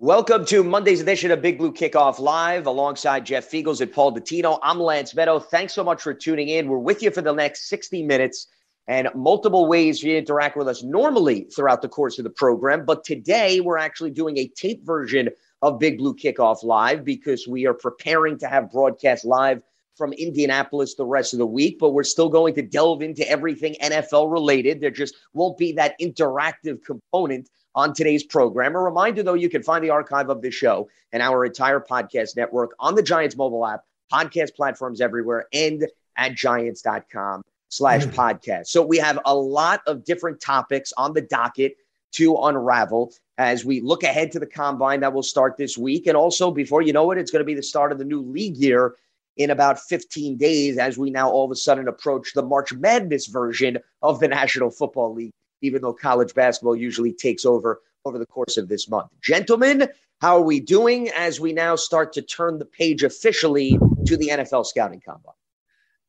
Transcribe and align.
Welcome 0.00 0.44
to 0.44 0.62
Monday's 0.62 1.00
edition 1.00 1.32
of 1.32 1.42
Big 1.42 1.58
Blue 1.58 1.72
Kickoff 1.72 2.20
Live 2.20 2.68
alongside 2.68 3.26
Jeff 3.26 3.50
Feagles 3.50 3.80
and 3.80 3.92
Paul 3.92 4.14
Dottino. 4.14 4.60
I'm 4.62 4.78
Lance 4.78 5.12
Medow. 5.12 5.44
Thanks 5.44 5.72
so 5.72 5.82
much 5.82 6.02
for 6.02 6.14
tuning 6.14 6.50
in. 6.50 6.68
We're 6.68 6.78
with 6.78 7.02
you 7.02 7.10
for 7.10 7.20
the 7.20 7.32
next 7.32 7.68
60 7.68 8.04
minutes 8.04 8.46
and 8.86 9.08
multiple 9.16 9.66
ways 9.66 10.00
you 10.00 10.16
interact 10.16 10.56
with 10.56 10.68
us 10.68 10.84
normally 10.84 11.48
throughout 11.52 11.82
the 11.82 11.88
course 11.88 12.16
of 12.18 12.22
the 12.22 12.30
program. 12.30 12.84
But 12.84 13.02
today 13.02 13.60
we're 13.60 13.76
actually 13.76 14.12
doing 14.12 14.38
a 14.38 14.46
tape 14.46 14.86
version 14.86 15.30
of 15.62 15.80
Big 15.80 15.98
Blue 15.98 16.14
Kickoff 16.14 16.62
Live 16.62 17.04
because 17.04 17.48
we 17.48 17.66
are 17.66 17.74
preparing 17.74 18.38
to 18.38 18.46
have 18.46 18.70
broadcast 18.70 19.24
live 19.24 19.62
from 19.96 20.12
Indianapolis 20.12 20.94
the 20.94 21.04
rest 21.04 21.32
of 21.32 21.40
the 21.40 21.46
week, 21.46 21.80
but 21.80 21.90
we're 21.90 22.04
still 22.04 22.28
going 22.28 22.54
to 22.54 22.62
delve 22.62 23.02
into 23.02 23.28
everything 23.28 23.74
NFL 23.82 24.30
related. 24.30 24.80
There 24.80 24.92
just 24.92 25.16
won't 25.32 25.58
be 25.58 25.72
that 25.72 25.98
interactive 26.00 26.84
component 26.84 27.50
on 27.74 27.94
today's 27.94 28.24
program. 28.24 28.74
A 28.74 28.80
reminder, 28.80 29.22
though, 29.22 29.34
you 29.34 29.48
can 29.48 29.62
find 29.62 29.84
the 29.84 29.90
archive 29.90 30.30
of 30.30 30.42
this 30.42 30.54
show 30.54 30.88
and 31.12 31.22
our 31.22 31.44
entire 31.44 31.80
podcast 31.80 32.36
network 32.36 32.74
on 32.78 32.94
the 32.94 33.02
Giants 33.02 33.36
mobile 33.36 33.66
app, 33.66 33.84
podcast 34.12 34.54
platforms 34.54 35.00
everywhere, 35.00 35.46
and 35.52 35.86
at 36.16 36.34
giants.com 36.34 37.42
slash 37.68 38.04
podcast. 38.06 38.66
So 38.68 38.84
we 38.84 38.98
have 38.98 39.18
a 39.24 39.34
lot 39.34 39.82
of 39.86 40.04
different 40.04 40.40
topics 40.40 40.92
on 40.96 41.12
the 41.12 41.22
docket 41.22 41.76
to 42.12 42.36
unravel 42.36 43.12
as 43.36 43.64
we 43.64 43.80
look 43.80 44.02
ahead 44.02 44.32
to 44.32 44.40
the 44.40 44.46
combine 44.46 45.00
that 45.00 45.12
will 45.12 45.22
start 45.22 45.56
this 45.56 45.78
week. 45.78 46.06
And 46.06 46.16
also, 46.16 46.50
before 46.50 46.82
you 46.82 46.92
know 46.92 47.10
it, 47.10 47.18
it's 47.18 47.30
going 47.30 47.40
to 47.40 47.46
be 47.46 47.54
the 47.54 47.62
start 47.62 47.92
of 47.92 47.98
the 47.98 48.04
new 48.04 48.22
league 48.22 48.56
year 48.56 48.96
in 49.36 49.50
about 49.50 49.78
15 49.78 50.36
days 50.36 50.78
as 50.78 50.98
we 50.98 51.10
now 51.10 51.30
all 51.30 51.44
of 51.44 51.50
a 51.52 51.56
sudden 51.56 51.86
approach 51.86 52.32
the 52.34 52.42
March 52.42 52.72
Madness 52.72 53.26
version 53.26 53.78
of 54.02 54.18
the 54.18 54.26
National 54.28 54.70
Football 54.70 55.14
League, 55.14 55.30
even 55.62 55.82
though 55.82 55.92
college 55.92 56.34
basketball 56.34 56.76
usually 56.76 57.12
takes 57.12 57.44
over 57.44 57.80
over 58.04 58.18
the 58.18 58.26
course 58.26 58.56
of 58.56 58.68
this 58.68 58.88
month. 58.88 59.10
Gentlemen, 59.22 59.88
how 60.20 60.36
are 60.38 60.42
we 60.42 60.60
doing 60.60 61.08
as 61.10 61.40
we 61.40 61.52
now 61.52 61.76
start 61.76 62.12
to 62.14 62.22
turn 62.22 62.58
the 62.58 62.64
page 62.64 63.02
officially 63.02 63.78
to 64.06 64.16
the 64.16 64.28
NFL 64.28 64.66
scouting 64.66 65.00
combine? 65.04 65.34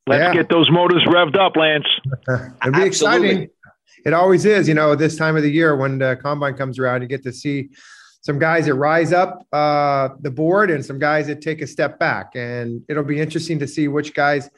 Let's 0.06 0.20
Yeah. 0.20 0.32
get 0.32 0.48
those 0.48 0.70
motors 0.70 1.04
revved 1.06 1.36
up, 1.36 1.56
Lance. 1.56 1.84
It'll 2.28 2.72
be 2.72 2.82
Absolutely. 2.82 2.86
exciting. 2.86 3.50
It 4.06 4.12
always 4.14 4.44
is, 4.46 4.66
you 4.66 4.74
know, 4.74 4.94
this 4.94 5.16
time 5.16 5.36
of 5.36 5.42
the 5.42 5.50
year 5.50 5.76
when 5.76 5.98
the 5.98 6.18
combine 6.22 6.54
comes 6.54 6.78
around, 6.78 7.02
you 7.02 7.08
get 7.08 7.22
to 7.24 7.32
see 7.32 7.68
some 8.22 8.38
guys 8.38 8.66
that 8.66 8.74
rise 8.74 9.12
up 9.12 9.46
uh, 9.52 10.10
the 10.20 10.30
board 10.30 10.70
and 10.70 10.84
some 10.84 10.98
guys 10.98 11.26
that 11.26 11.40
take 11.40 11.60
a 11.60 11.66
step 11.66 11.98
back. 11.98 12.32
And 12.34 12.82
it'll 12.88 13.04
be 13.04 13.20
interesting 13.20 13.58
to 13.58 13.68
see 13.68 13.88
which 13.88 14.14
guys 14.14 14.48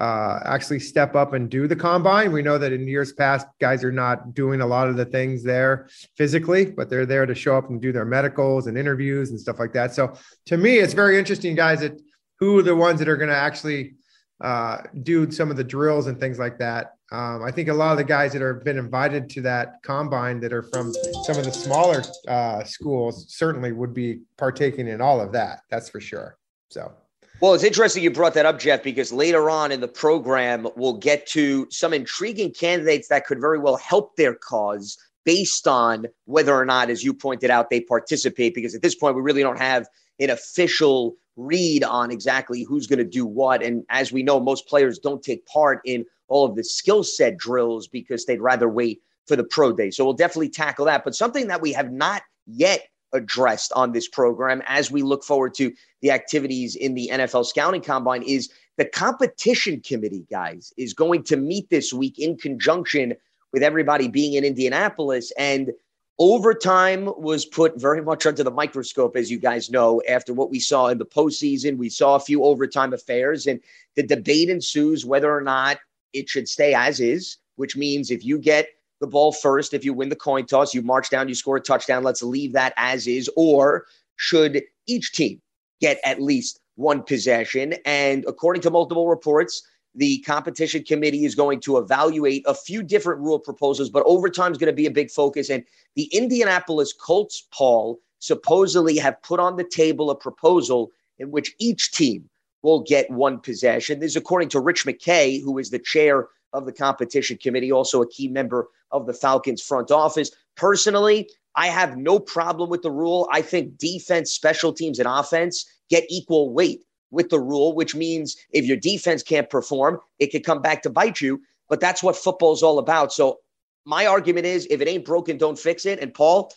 uh, 0.00 0.40
actually 0.46 0.80
step 0.80 1.14
up 1.14 1.34
and 1.34 1.50
do 1.50 1.68
the 1.68 1.76
combine. 1.76 2.32
We 2.32 2.42
know 2.42 2.56
that 2.56 2.72
in 2.72 2.88
years 2.88 3.12
past, 3.12 3.46
guys 3.60 3.84
are 3.84 3.92
not 3.92 4.34
doing 4.34 4.62
a 4.62 4.66
lot 4.66 4.88
of 4.88 4.96
the 4.96 5.04
things 5.04 5.42
there 5.42 5.88
physically, 6.16 6.64
but 6.64 6.88
they're 6.88 7.06
there 7.06 7.26
to 7.26 7.34
show 7.34 7.56
up 7.56 7.68
and 7.68 7.80
do 7.80 7.92
their 7.92 8.06
medicals 8.06 8.66
and 8.66 8.78
interviews 8.78 9.30
and 9.30 9.38
stuff 9.38 9.58
like 9.58 9.74
that. 9.74 9.94
So 9.94 10.14
to 10.46 10.56
me, 10.56 10.78
it's 10.78 10.94
very 10.94 11.18
interesting, 11.18 11.54
guys, 11.54 11.80
that 11.80 12.00
who 12.38 12.58
are 12.58 12.62
the 12.62 12.74
ones 12.74 12.98
that 13.00 13.08
are 13.08 13.18
going 13.18 13.28
to 13.28 13.36
actually 13.36 13.94
uh, 14.40 14.78
do 15.02 15.30
some 15.30 15.50
of 15.50 15.58
the 15.58 15.64
drills 15.64 16.06
and 16.06 16.18
things 16.18 16.38
like 16.38 16.58
that. 16.58 16.94
Um, 17.12 17.42
I 17.42 17.50
think 17.50 17.68
a 17.68 17.74
lot 17.74 17.92
of 17.92 17.98
the 17.98 18.04
guys 18.04 18.32
that 18.32 18.40
have 18.40 18.64
been 18.64 18.78
invited 18.78 19.28
to 19.30 19.42
that 19.42 19.82
combine 19.82 20.40
that 20.40 20.52
are 20.52 20.62
from 20.62 20.94
some 21.24 21.36
of 21.36 21.44
the 21.44 21.52
smaller 21.52 22.02
uh, 22.26 22.64
schools 22.64 23.26
certainly 23.28 23.72
would 23.72 23.92
be 23.92 24.20
partaking 24.38 24.88
in 24.88 25.02
all 25.02 25.20
of 25.20 25.32
that. 25.32 25.60
That's 25.70 25.90
for 25.90 26.00
sure. 26.00 26.38
So, 26.70 26.92
Well, 27.40 27.54
it's 27.54 27.64
interesting 27.64 28.02
you 28.02 28.10
brought 28.10 28.34
that 28.34 28.44
up, 28.44 28.58
Jeff, 28.58 28.82
because 28.82 29.14
later 29.14 29.48
on 29.48 29.72
in 29.72 29.80
the 29.80 29.88
program, 29.88 30.68
we'll 30.76 30.98
get 30.98 31.26
to 31.28 31.66
some 31.70 31.94
intriguing 31.94 32.52
candidates 32.52 33.08
that 33.08 33.24
could 33.24 33.40
very 33.40 33.58
well 33.58 33.76
help 33.78 34.14
their 34.16 34.34
cause 34.34 34.98
based 35.24 35.66
on 35.66 36.04
whether 36.26 36.54
or 36.54 36.66
not, 36.66 36.90
as 36.90 37.02
you 37.02 37.14
pointed 37.14 37.48
out, 37.48 37.70
they 37.70 37.80
participate. 37.80 38.54
Because 38.54 38.74
at 38.74 38.82
this 38.82 38.94
point, 38.94 39.16
we 39.16 39.22
really 39.22 39.40
don't 39.40 39.58
have 39.58 39.88
an 40.18 40.28
official 40.28 41.16
read 41.36 41.82
on 41.82 42.10
exactly 42.10 42.62
who's 42.62 42.86
going 42.86 42.98
to 42.98 43.06
do 43.06 43.24
what. 43.24 43.62
And 43.62 43.84
as 43.88 44.12
we 44.12 44.22
know, 44.22 44.38
most 44.38 44.68
players 44.68 44.98
don't 44.98 45.22
take 45.22 45.46
part 45.46 45.80
in 45.86 46.04
all 46.28 46.44
of 46.44 46.56
the 46.56 46.64
skill 46.64 47.02
set 47.02 47.38
drills 47.38 47.88
because 47.88 48.26
they'd 48.26 48.42
rather 48.42 48.68
wait 48.68 49.00
for 49.26 49.34
the 49.34 49.44
pro 49.44 49.72
day. 49.72 49.90
So 49.90 50.04
we'll 50.04 50.12
definitely 50.12 50.50
tackle 50.50 50.84
that. 50.84 51.04
But 51.04 51.14
something 51.14 51.46
that 51.46 51.62
we 51.62 51.72
have 51.72 51.90
not 51.90 52.20
yet 52.46 52.82
addressed 53.12 53.72
on 53.72 53.92
this 53.92 54.08
program 54.08 54.62
as 54.66 54.90
we 54.90 55.02
look 55.02 55.24
forward 55.24 55.54
to 55.54 55.72
the 56.00 56.10
activities 56.10 56.76
in 56.76 56.94
the 56.94 57.10
NFL 57.12 57.46
scouting 57.46 57.82
combine 57.82 58.22
is 58.22 58.50
the 58.76 58.84
competition 58.84 59.80
committee, 59.80 60.26
guys, 60.30 60.72
is 60.76 60.94
going 60.94 61.22
to 61.24 61.36
meet 61.36 61.68
this 61.70 61.92
week 61.92 62.18
in 62.18 62.36
conjunction 62.36 63.14
with 63.52 63.62
everybody 63.62 64.08
being 64.08 64.34
in 64.34 64.44
Indianapolis. 64.44 65.32
And 65.36 65.72
overtime 66.18 67.12
was 67.18 67.44
put 67.44 67.78
very 67.80 68.02
much 68.02 68.26
under 68.26 68.42
the 68.42 68.50
microscope, 68.50 69.16
as 69.16 69.30
you 69.30 69.38
guys 69.38 69.70
know, 69.70 70.00
after 70.08 70.32
what 70.32 70.50
we 70.50 70.60
saw 70.60 70.88
in 70.88 70.98
the 70.98 71.06
postseason. 71.06 71.76
We 71.76 71.88
saw 71.88 72.14
a 72.14 72.20
few 72.20 72.44
overtime 72.44 72.92
affairs, 72.92 73.46
and 73.46 73.60
the 73.96 74.02
debate 74.02 74.48
ensues 74.48 75.04
whether 75.04 75.34
or 75.34 75.42
not 75.42 75.78
it 76.12 76.28
should 76.28 76.48
stay 76.48 76.74
as 76.74 77.00
is, 77.00 77.36
which 77.56 77.76
means 77.76 78.10
if 78.10 78.24
you 78.24 78.38
get 78.38 78.68
the 79.00 79.06
ball 79.06 79.32
first, 79.32 79.74
if 79.74 79.84
you 79.84 79.92
win 79.92 80.08
the 80.08 80.16
coin 80.16 80.46
toss, 80.46 80.74
you 80.74 80.82
march 80.82 81.10
down, 81.10 81.28
you 81.28 81.34
score 81.34 81.56
a 81.56 81.60
touchdown, 81.60 82.02
let's 82.02 82.22
leave 82.22 82.52
that 82.52 82.74
as 82.76 83.06
is, 83.06 83.30
or 83.36 83.86
should 84.16 84.62
each 84.86 85.12
team 85.12 85.40
get 85.80 85.98
at 86.04 86.20
least 86.20 86.60
one 86.76 87.02
possession? 87.02 87.74
And 87.84 88.24
according 88.28 88.62
to 88.62 88.70
multiple 88.70 89.08
reports, 89.08 89.62
the 89.94 90.18
competition 90.18 90.84
committee 90.84 91.24
is 91.24 91.34
going 91.34 91.60
to 91.60 91.78
evaluate 91.78 92.44
a 92.46 92.54
few 92.54 92.82
different 92.82 93.20
rule 93.20 93.38
proposals, 93.38 93.90
but 93.90 94.04
overtime 94.06 94.52
is 94.52 94.58
going 94.58 94.70
to 94.70 94.76
be 94.76 94.86
a 94.86 94.90
big 94.90 95.10
focus. 95.10 95.50
And 95.50 95.64
the 95.96 96.04
Indianapolis 96.12 96.92
Colts, 96.92 97.48
Paul, 97.52 97.98
supposedly 98.20 98.98
have 98.98 99.20
put 99.22 99.40
on 99.40 99.56
the 99.56 99.64
table 99.64 100.10
a 100.10 100.14
proposal 100.14 100.90
in 101.18 101.30
which 101.30 101.54
each 101.58 101.90
team 101.92 102.28
will 102.62 102.80
get 102.80 103.10
one 103.10 103.40
possession. 103.40 103.98
This 103.98 104.12
is 104.12 104.16
according 104.16 104.50
to 104.50 104.60
Rich 104.60 104.84
McKay, 104.84 105.42
who 105.42 105.58
is 105.58 105.70
the 105.70 105.78
chair 105.78 106.28
of 106.52 106.66
the 106.66 106.72
competition 106.72 107.38
committee, 107.38 107.72
also 107.72 108.02
a 108.02 108.08
key 108.08 108.28
member 108.28 108.68
of 108.90 109.06
the 109.06 109.14
Falcons 109.14 109.62
front 109.62 109.90
office. 109.90 110.30
Personally, 110.56 111.28
I 111.56 111.68
have 111.68 111.96
no 111.96 112.18
problem 112.18 112.70
with 112.70 112.82
the 112.82 112.90
rule. 112.90 113.28
I 113.32 113.42
think 113.42 113.78
defense, 113.78 114.32
special 114.32 114.72
teams, 114.72 114.98
and 114.98 115.08
offense 115.08 115.64
get 115.88 116.04
equal 116.08 116.52
weight 116.52 116.84
with 117.10 117.28
the 117.28 117.40
rule, 117.40 117.74
which 117.74 117.94
means 117.94 118.36
if 118.50 118.64
your 118.64 118.76
defense 118.76 119.22
can't 119.22 119.50
perform, 119.50 119.98
it 120.18 120.28
could 120.28 120.44
come 120.44 120.62
back 120.62 120.82
to 120.82 120.90
bite 120.90 121.20
you. 121.20 121.40
But 121.68 121.80
that's 121.80 122.02
what 122.02 122.16
football 122.16 122.52
is 122.52 122.62
all 122.62 122.78
about. 122.78 123.12
So 123.12 123.38
my 123.84 124.06
argument 124.06 124.46
is 124.46 124.66
if 124.70 124.80
it 124.80 124.88
ain't 124.88 125.04
broken, 125.04 125.38
don't 125.38 125.58
fix 125.58 125.86
it. 125.86 125.98
And 126.00 126.12
Paul, 126.14 126.52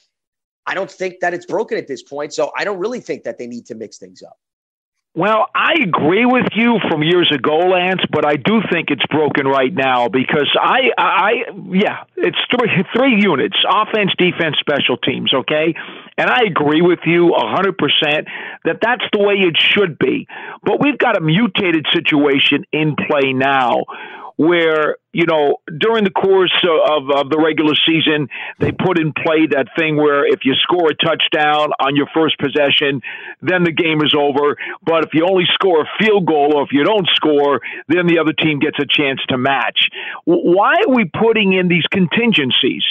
I 0.66 0.74
don't 0.74 0.92
think 0.92 1.16
that 1.22 1.34
it's 1.34 1.46
broken 1.46 1.78
at 1.78 1.88
this 1.88 2.04
point. 2.04 2.34
So 2.34 2.52
I 2.58 2.64
don't 2.64 2.80
really 2.80 3.00
think 3.00 3.24
that 3.24 3.38
they 3.38 3.48
need 3.48 3.66
to 3.68 3.76
mix 3.76 3.98
things 3.98 4.22
up. 4.22 4.38
Well, 5.16 5.46
I 5.54 5.74
agree 5.84 6.26
with 6.26 6.48
you 6.56 6.80
from 6.90 7.04
years 7.04 7.32
ago, 7.32 7.56
Lance, 7.58 8.02
but 8.12 8.26
I 8.26 8.36
do 8.36 8.62
think 8.72 8.90
it's 8.90 9.06
broken 9.12 9.46
right 9.46 9.72
now 9.72 10.08
because 10.10 10.50
I, 10.60 10.90
I, 10.98 11.32
yeah, 11.72 12.06
it's 12.18 12.38
three 12.50 12.84
three 12.96 13.22
units: 13.22 13.56
offense, 13.70 14.10
defense, 14.18 14.58
special 14.60 14.98
teams. 14.98 15.32
Okay, 15.32 15.76
and 16.18 16.30
I 16.32 16.46
agree 16.48 16.82
with 16.82 16.98
you 17.06 17.30
a 17.36 17.48
hundred 17.48 17.78
percent 17.78 18.28
that 18.66 18.78
that's 18.82 19.04
the 19.14 19.20
way 19.20 19.36
it 19.36 19.56
should 19.56 20.00
be. 20.00 20.28
But 20.64 20.82
we've 20.82 20.98
got 20.98 21.16
a 21.16 21.22
mutated 21.22 21.86
situation 21.94 22.66
in 22.72 22.96
play 22.96 23.34
now 23.34 23.84
where 24.36 24.98
you 25.12 25.26
know 25.26 25.58
during 25.78 26.04
the 26.04 26.12
course 26.12 26.54
of, 26.64 27.10
of 27.10 27.30
the 27.30 27.38
regular 27.38 27.74
season 27.88 28.28
they 28.60 28.72
put 28.72 29.00
in 29.00 29.14
play 29.14 29.46
that 29.46 29.68
thing 29.78 29.96
where 29.96 30.26
if 30.26 30.42
you 30.44 30.54
score 30.56 30.90
a 30.90 30.96
touchdown 30.96 31.70
on 31.80 31.96
your 31.96 32.08
first 32.14 32.38
possession 32.40 33.02
then 33.42 33.64
the 33.64 33.72
game 33.72 34.02
is 34.02 34.14
over. 34.18 34.58
But 34.84 35.06
if 35.06 35.14
you 35.14 35.26
only 35.30 35.46
score 35.54 35.82
a 35.82 35.90
field 36.00 36.26
goal 36.26 36.54
or 36.56 36.64
if 36.64 36.70
you 36.72 36.84
don't 36.84 37.08
score 37.16 37.62
then 37.88 38.08
the 38.08 38.20
other 38.20 38.34
team 38.34 38.60
gets 38.60 38.80
a 38.80 38.86
chance 38.88 39.20
to 39.30 39.38
match. 39.38 39.90
Why 40.26 40.74
are 40.88 40.94
we 40.94 41.06
putting 41.06 41.54
in 41.54 41.68
these 41.68 41.86
contingencies 41.92 42.84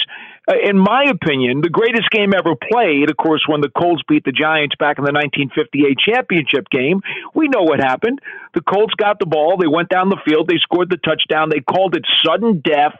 uh, 0.47 0.55
in 0.61 0.77
my 0.77 1.05
opinion, 1.09 1.61
the 1.61 1.69
greatest 1.69 2.09
game 2.09 2.33
ever 2.33 2.55
played, 2.55 3.09
of 3.09 3.15
course, 3.15 3.45
when 3.47 3.61
the 3.61 3.69
Colts 3.69 4.03
beat 4.07 4.25
the 4.25 4.31
Giants 4.31 4.75
back 4.77 4.97
in 4.97 5.05
the 5.05 5.13
1958 5.13 5.97
championship 5.97 6.69
game. 6.69 7.01
We 7.33 7.47
know 7.47 7.63
what 7.63 7.79
happened. 7.79 8.19
The 8.53 8.61
Colts 8.61 8.93
got 8.95 9.19
the 9.19 9.25
ball, 9.25 9.57
they 9.57 9.67
went 9.67 9.89
down 9.89 10.09
the 10.09 10.21
field, 10.25 10.47
they 10.47 10.57
scored 10.57 10.89
the 10.89 10.97
touchdown, 10.97 11.49
they 11.49 11.61
called 11.61 11.95
it 11.95 12.05
sudden 12.25 12.59
death, 12.59 12.95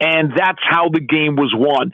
and 0.00 0.32
that's 0.36 0.58
how 0.62 0.88
the 0.88 1.00
game 1.00 1.36
was 1.36 1.54
won. 1.54 1.92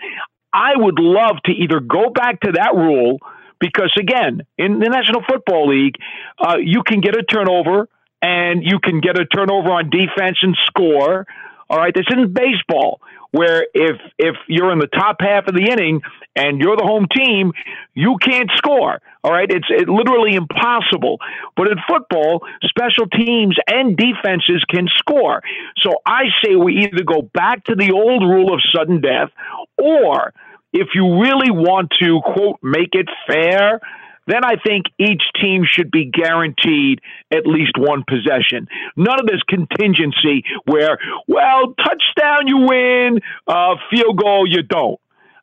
I 0.53 0.73
would 0.75 0.99
love 0.99 1.37
to 1.45 1.53
either 1.53 1.81
go 1.81 2.09
back 2.09 2.41
to 2.41 2.53
that 2.53 2.75
rule 2.75 3.19
because 3.61 3.93
again, 3.99 4.41
in 4.57 4.79
the 4.79 4.89
National 4.89 5.23
Football 5.29 5.69
League, 5.69 5.97
uh, 6.39 6.57
you 6.59 6.83
can 6.83 7.01
get 7.01 7.15
a 7.15 7.23
turnover 7.23 7.89
and 8.23 8.65
you 8.65 8.79
can 8.83 9.01
get 9.01 9.21
a 9.21 9.27
turnover 9.27 9.71
on 9.71 9.91
defense 9.91 10.39
and 10.41 10.57
score. 10.65 11.27
All 11.69 11.77
right, 11.77 11.95
this 11.95 12.07
isn't 12.11 12.33
baseball 12.33 13.01
where 13.31 13.67
if 13.75 13.97
if 14.19 14.37
you're 14.47 14.73
in 14.73 14.79
the 14.79 14.87
top 14.87 15.17
half 15.21 15.47
of 15.47 15.55
the 15.55 15.71
inning 15.71 16.01
and 16.35 16.61
you're 16.61 16.77
the 16.77 16.85
home 16.85 17.07
team, 17.15 17.53
you 17.95 18.17
can't 18.21 18.51
score. 18.57 19.01
All 19.23 19.33
right, 19.33 19.51
it's 19.51 19.67
it 19.69 19.89
literally 19.89 20.35
impossible. 20.35 21.19
But 21.57 21.69
in 21.69 21.79
football, 21.89 22.47
special 22.65 23.07
teams 23.07 23.57
and 23.67 23.97
defenses 23.97 24.65
can 24.69 24.87
score. 24.97 25.43
So 25.79 25.95
I 26.07 26.25
say 26.43 26.57
we 26.57 26.87
either 26.87 27.05
go 27.05 27.23
back 27.23 27.65
to 27.65 27.75
the 27.75 27.93
old 27.93 28.23
rule 28.23 28.55
of 28.55 28.61
sudden 28.75 29.01
death, 29.01 29.31
or 29.77 30.33
if 30.73 30.89
you 30.95 31.21
really 31.21 31.51
want 31.51 31.93
to 32.01 32.21
quote 32.25 32.59
make 32.63 32.95
it 32.95 33.09
fair, 33.27 33.81
then 34.29 34.45
I 34.45 34.57
think 34.65 34.87
each 34.99 35.23
team 35.41 35.65
should 35.65 35.91
be 35.91 36.05
guaranteed 36.05 37.01
at 37.33 37.47
least 37.47 37.73
one 37.77 38.05
possession. 38.07 38.69
None 38.97 39.21
of 39.21 39.27
this 39.27 39.43
contingency 39.49 40.45
where, 40.67 40.99
well, 41.27 41.75
touchdown 41.77 42.47
you 42.47 42.59
win, 42.59 43.21
uh, 43.47 43.77
field 43.91 44.21
goal 44.23 44.47
you 44.47 44.63
don't. 44.63 45.01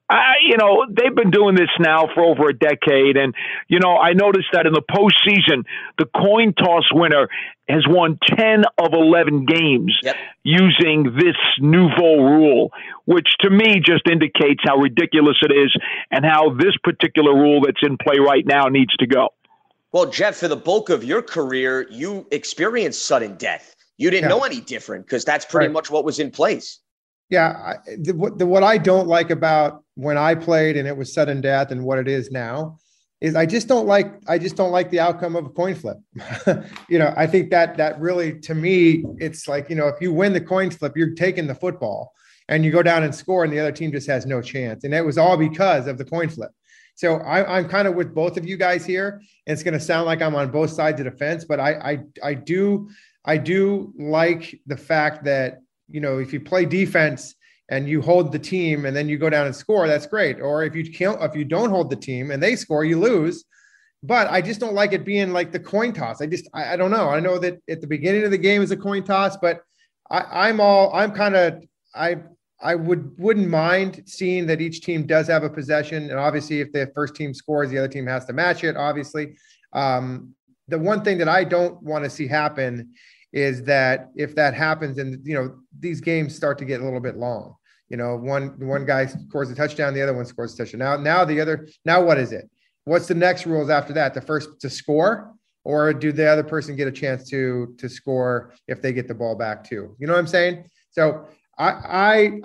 I, 0.10 0.34
you 0.48 0.58
know, 0.58 0.86
they've 0.88 1.16
been 1.16 1.32
doing 1.32 1.56
this 1.56 1.70
now 1.80 2.08
for 2.14 2.24
over 2.24 2.50
a 2.50 2.54
decade. 2.54 3.18
And, 3.18 3.34
you 3.68 3.80
know, 3.80 3.98
I 3.98 4.14
noticed 4.14 4.50
that 4.54 4.68
in 4.68 4.74
the 4.74 4.84
postseason, 4.84 5.64
the 5.98 6.06
coin 6.06 6.54
toss 6.54 6.84
winner 6.94 7.28
has 7.68 7.84
won 7.88 8.20
10 8.38 8.66
of 8.78 8.94
11 8.94 9.46
games 9.46 9.98
Yep. 10.04 10.16
using 10.44 11.16
this 11.18 11.36
nouveau 11.60 12.22
rule, 12.22 12.72
which 13.06 13.28
to 13.40 13.50
me 13.50 13.80
just 13.84 14.08
indicates 14.08 14.62
how 14.64 14.78
ridiculous 14.78 15.38
it 15.42 15.52
is 15.52 15.76
and 16.12 16.24
how 16.24 16.52
this 16.52 16.78
particular 16.84 17.34
rule 17.34 17.62
that's 17.66 17.82
in 17.82 17.98
play 17.98 18.20
right 18.20 18.46
now 18.46 18.66
needs 18.68 18.96
to 18.98 19.08
go. 19.08 19.30
Well, 19.92 20.06
Jeff, 20.06 20.36
for 20.36 20.48
the 20.48 20.56
bulk 20.58 20.90
of 20.90 21.04
your 21.04 21.24
career, 21.24 21.88
you 21.90 22.28
experienced 22.30 23.06
sudden 23.06 23.36
death. 23.38 23.76
You 23.98 24.12
didn't 24.12 24.30
Yeah. 24.30 24.36
know 24.38 24.44
any 24.44 24.60
different 24.62 25.06
because 25.08 25.26
that's 25.26 25.46
pretty 25.46 25.68
Right. 25.68 25.74
much 25.74 25.90
what 25.90 26.04
was 26.06 26.20
in 26.20 26.30
place. 26.30 26.80
Yeah, 27.30 27.50
I, 27.50 27.76
the, 27.98 28.14
what, 28.14 28.38
the, 28.38 28.46
what 28.46 28.64
I 28.64 28.78
don't 28.78 29.08
like 29.08 29.32
about 29.32 29.84
when 29.96 30.18
I 30.18 30.36
played 30.36 30.78
and 30.78 30.88
it 30.88 30.96
was 30.96 31.14
sudden 31.14 31.42
death 31.42 31.72
and 31.72 31.84
what 31.84 31.98
it 31.98 32.08
is 32.08 32.32
now 32.32 32.78
is 33.22 33.36
I 33.36 33.46
just 33.46 33.68
don't 33.68 33.88
like 33.88 34.14
I 34.28 34.38
just 34.38 34.56
don't 34.56 34.72
like 34.72 34.92
the 34.92 35.00
outcome 35.00 35.36
of 35.36 35.46
a 35.46 35.50
coin 35.50 35.74
flip. 35.74 35.98
you 36.90 37.00
know, 37.00 37.14
I 37.18 37.26
think 37.26 37.50
that 37.52 37.78
that 37.78 38.00
really 38.00 38.40
to 38.42 38.54
me 38.54 39.04
it's 39.18 39.48
like 39.48 39.70
you 39.70 39.76
know 39.76 39.88
if 39.88 39.96
you 40.02 40.14
win 40.14 40.34
the 40.34 40.42
coin 40.42 40.70
flip, 40.70 40.94
you're 40.96 41.16
taking 41.16 41.48
the 41.48 41.56
football 41.56 42.14
and 42.50 42.64
you 42.64 42.72
go 42.72 42.84
down 42.84 43.04
and 43.04 43.16
score, 43.16 43.44
and 43.44 43.52
the 43.52 43.60
other 43.60 43.72
team 43.72 43.92
just 43.92 44.08
has 44.08 44.26
no 44.28 44.42
chance, 44.42 44.84
and 44.84 44.94
it 44.94 45.04
was 45.04 45.18
all 45.18 45.38
because 45.38 45.88
of 45.88 45.98
the 45.98 46.06
coin 46.06 46.30
flip. 46.30 46.52
So 46.96 47.18
I, 47.18 47.58
I'm 47.58 47.68
kind 47.68 47.88
of 47.88 47.96
with 47.96 48.16
both 48.16 48.38
of 48.38 48.48
you 48.48 48.58
guys 48.58 48.86
here. 48.86 49.22
And 49.46 49.54
it's 49.54 49.64
going 49.64 49.74
to 49.74 49.80
sound 49.80 50.06
like 50.06 50.22
I'm 50.22 50.34
on 50.36 50.50
both 50.50 50.72
sides 50.72 51.00
of 51.02 51.06
the 51.06 51.12
fence, 51.12 51.46
but 51.46 51.60
I 51.60 51.74
I 51.74 52.00
I 52.24 52.34
do 52.34 52.90
I 53.26 53.38
do 53.38 53.94
like 53.98 54.60
the 54.66 54.78
fact 54.78 55.26
that 55.26 55.62
you 55.90 56.02
know, 56.02 56.20
if 56.20 56.34
you 56.34 56.40
play 56.40 56.66
defense 56.66 57.36
and 57.70 57.88
you 57.88 58.02
hold 58.02 58.32
the 58.32 58.40
team 58.40 58.86
and 58.86 58.96
then 58.96 59.10
you 59.10 59.18
go 59.18 59.30
down 59.30 59.46
and 59.46 59.56
score, 59.56 59.88
that's 59.88 60.08
great. 60.08 60.40
Or 60.40 60.64
if 60.64 60.76
you 60.76 60.92
can't, 60.92 61.22
if 61.22 61.36
you 61.36 61.46
don't 61.46 61.70
hold 61.70 61.90
the 61.90 61.96
team 61.96 62.32
and 62.32 62.42
they 62.42 62.56
score, 62.56 62.86
you 62.86 63.00
lose. 63.00 63.46
But 64.04 64.30
I 64.30 64.42
just 64.42 64.60
don't 64.60 64.76
like 64.76 64.94
it 64.94 65.04
being 65.04 65.34
like 65.34 65.52
the 65.52 65.60
coin 65.60 65.92
toss. 65.92 66.22
I 66.22 66.28
just, 66.28 66.48
I, 66.54 66.74
I 66.74 66.76
don't 66.78 66.92
know. 66.92 67.10
I 67.10 67.20
know 67.20 67.40
that 67.40 67.60
at 67.70 67.82
the 67.82 67.88
beginning 67.88 68.24
of 68.24 68.32
the 68.32 68.38
game 68.38 68.62
is 68.62 68.72
a 68.72 68.78
coin 68.78 69.04
toss, 69.04 69.36
but 69.38 69.62
I, 70.12 70.50
I'm 70.50 70.60
all, 70.60 70.94
I'm 70.94 71.12
kind 71.12 71.36
of, 71.36 71.64
I, 71.96 72.18
I 72.62 72.76
would 72.76 73.18
wouldn't 73.20 73.50
mind 73.50 74.04
seeing 74.06 74.48
that 74.48 74.62
each 74.62 74.82
team 74.82 75.06
does 75.06 75.28
have 75.28 75.44
a 75.44 75.50
possession, 75.50 76.10
and 76.10 76.18
obviously, 76.18 76.62
if 76.62 76.72
the 76.72 76.90
first 76.96 77.14
team 77.14 77.34
scores, 77.34 77.70
the 77.70 77.78
other 77.78 77.88
team 77.90 78.08
has 78.08 78.26
to 78.26 78.34
match 78.34 78.64
it. 78.64 78.78
Obviously, 78.78 79.36
um, 79.74 80.34
the 80.68 80.80
one 80.80 81.04
thing 81.04 81.18
that 81.18 81.28
I 81.28 81.44
don't 81.44 81.82
want 81.84 82.06
to 82.06 82.10
see 82.10 82.28
happen 82.28 82.94
is 83.36 83.62
that 83.64 84.12
if 84.16 84.34
that 84.34 84.54
happens 84.54 84.98
and 84.98 85.20
you 85.28 85.36
know 85.36 85.60
these 85.78 86.00
games 86.00 86.34
start 86.34 86.58
to 86.58 86.66
get 86.66 86.80
a 86.82 86.84
little 86.84 87.02
bit 87.02 87.18
long. 87.18 87.56
You 87.90 87.98
know 87.98 88.16
one 88.16 88.58
one 88.66 88.86
guy 88.86 89.06
scores 89.06 89.52
a 89.52 89.56
touchdown 89.56 89.94
the 89.94 90.02
other 90.02 90.14
one 90.14 90.26
scores 90.26 90.56
a 90.56 90.58
touchdown. 90.58 90.80
Now 90.80 90.98
now 90.98 91.26
the 91.26 91.40
other 91.40 91.68
now 91.84 92.02
what 92.02 92.18
is 92.18 92.32
it? 92.32 92.50
What's 92.86 93.08
the 93.08 93.14
next 93.14 93.46
rules 93.46 93.70
after 93.70 93.94
that? 93.94 94.14
The 94.14 94.22
first 94.22 94.60
to 94.62 94.70
score? 94.70 95.34
Or 95.66 95.94
do 95.94 96.12
the 96.12 96.28
other 96.28 96.44
person 96.44 96.76
get 96.76 96.88
a 96.88 96.92
chance 96.92 97.30
to 97.30 97.76
to 97.78 97.90
score 97.90 98.54
if 98.68 98.82
they 98.82 98.94
get 98.94 99.08
the 99.08 99.16
ball 99.16 99.36
back 99.36 99.64
too? 99.64 99.96
You 100.00 100.08
know 100.08 100.14
what 100.14 100.20
i'm 100.20 100.28
saying? 100.28 100.70
So 100.92 101.28
i 101.60 101.70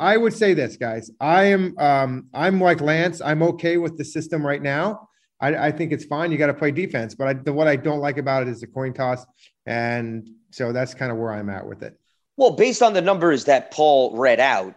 i 0.01 0.13
i 0.13 0.17
would 0.17 0.35
say 0.35 0.55
this 0.55 0.77
guys. 0.77 1.11
I 1.21 1.45
am 1.45 1.79
um 1.79 2.27
i'm 2.35 2.61
like 2.61 2.81
lance. 2.81 3.21
I'm 3.21 3.43
okay 3.45 3.77
with 3.77 3.97
the 3.97 4.05
system 4.05 4.45
right 4.45 4.63
now. 4.63 5.09
I, 5.41 5.69
I 5.69 5.73
think 5.73 5.93
it's 5.93 6.05
fine. 6.05 6.31
You 6.33 6.37
got 6.37 6.49
to 6.49 6.55
play 6.55 6.71
defense, 6.71 7.15
but 7.15 7.27
I, 7.27 7.33
the, 7.33 7.51
what 7.51 7.67
I 7.67 7.75
don't 7.75 8.01
like 8.01 8.19
about 8.19 8.43
it 8.43 8.49
is 8.51 8.61
the 8.61 8.67
coin 8.67 8.93
toss, 8.93 9.25
and 9.65 10.29
so 10.51 10.73
that's 10.73 10.95
kind 10.95 11.11
of 11.11 11.19
where 11.19 11.33
I'm 11.33 11.49
at 11.49 11.67
with 11.67 11.83
it. 11.83 11.99
Well, 12.37 12.53
based 12.53 12.83
on 12.83 12.93
the 12.93 13.03
numbers 13.03 13.45
that 13.45 13.71
Paul 13.71 14.17
read 14.17 14.41
out, 14.41 14.75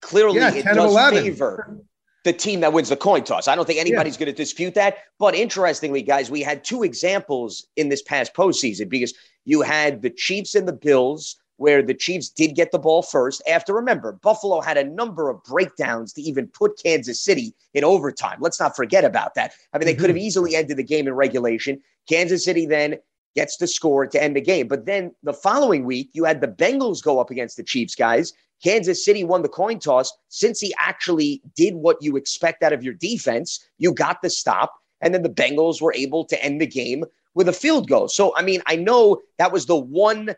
clearly 0.00 0.36
Yeah, 0.36 0.54
it 0.54 0.64
does 0.64 0.92
11. 0.92 1.22
favor 1.22 1.82
the 2.24 2.32
team 2.32 2.60
that 2.60 2.72
wins 2.72 2.88
the 2.88 2.96
coin 2.96 3.24
toss. 3.24 3.48
I 3.48 3.56
don't 3.56 3.66
think 3.66 3.80
anybody's 3.80 4.16
going 4.16 4.30
to 4.30 4.32
dispute 4.32 4.74
that. 4.74 4.98
But 5.18 5.34
interestingly, 5.34 6.02
guys, 6.02 6.30
we 6.30 6.40
had 6.40 6.64
two 6.64 6.82
examples 6.82 7.66
in 7.76 7.88
this 7.88 8.02
past 8.02 8.34
postseason 8.34 8.88
because 8.88 9.14
you 9.44 9.62
had 9.62 10.02
the 10.02 10.10
Chiefs 10.10 10.54
and 10.54 10.68
the 10.68 10.72
Bills, 10.72 11.36
where 11.56 11.82
the 11.82 11.94
Chiefs 11.94 12.28
did 12.28 12.54
get 12.54 12.70
the 12.70 12.78
ball 12.78 13.02
first. 13.02 13.42
After, 13.48 13.74
remember, 13.74 14.12
Buffalo 14.12 14.60
had 14.60 14.76
a 14.76 14.84
number 14.84 15.30
of 15.30 15.42
breakdowns 15.44 16.12
to 16.14 16.22
even 16.22 16.46
put 16.48 16.80
Kansas 16.80 17.20
City 17.20 17.54
in 17.74 17.84
overtime. 17.84 18.38
Let's 18.40 18.60
not 18.60 18.76
forget 18.76 19.04
about 19.04 19.34
that. 19.34 19.52
I 19.72 19.78
mean, 19.78 19.86
they 19.86 19.94
could 19.94 20.08
have 20.08 20.16
mm-hmm. 20.16 20.26
easily 20.26 20.54
ended 20.54 20.76
the 20.76 20.84
game 20.84 21.08
in 21.08 21.14
regulation. 21.14 21.80
Kansas 22.08 22.44
City 22.44 22.66
then 22.66 22.98
gets 23.34 23.56
the 23.56 23.66
score 23.66 24.06
to 24.06 24.22
end 24.22 24.36
the 24.36 24.40
game. 24.40 24.68
But 24.68 24.86
then 24.86 25.14
the 25.22 25.32
following 25.32 25.84
week, 25.84 26.10
you 26.12 26.24
had 26.24 26.40
the 26.40 26.48
Bengals 26.48 27.02
go 27.02 27.18
up 27.18 27.30
against 27.30 27.56
the 27.56 27.62
Chiefs, 27.62 27.94
guys. 27.94 28.32
Kansas 28.62 29.04
City 29.04 29.24
won 29.24 29.42
the 29.42 29.48
coin 29.48 29.78
toss. 29.78 30.12
Since 30.28 30.60
he 30.60 30.74
actually 30.78 31.42
did 31.56 31.74
what 31.74 31.96
you 32.00 32.16
expect 32.16 32.62
out 32.62 32.72
of 32.72 32.82
your 32.82 32.94
defense, 32.94 33.66
you 33.78 33.92
got 33.92 34.22
the 34.22 34.30
stop. 34.30 34.72
And 35.00 35.12
then 35.12 35.22
the 35.22 35.28
Bengals 35.28 35.82
were 35.82 35.94
able 35.94 36.24
to 36.26 36.44
end 36.44 36.60
the 36.60 36.66
game 36.66 37.04
with 37.34 37.48
a 37.48 37.52
field 37.52 37.88
goal. 37.88 38.08
So, 38.08 38.36
I 38.36 38.42
mean, 38.42 38.62
I 38.66 38.76
know 38.76 39.20
that 39.38 39.52
was 39.52 39.66
the 39.66 39.76
one 39.76 40.36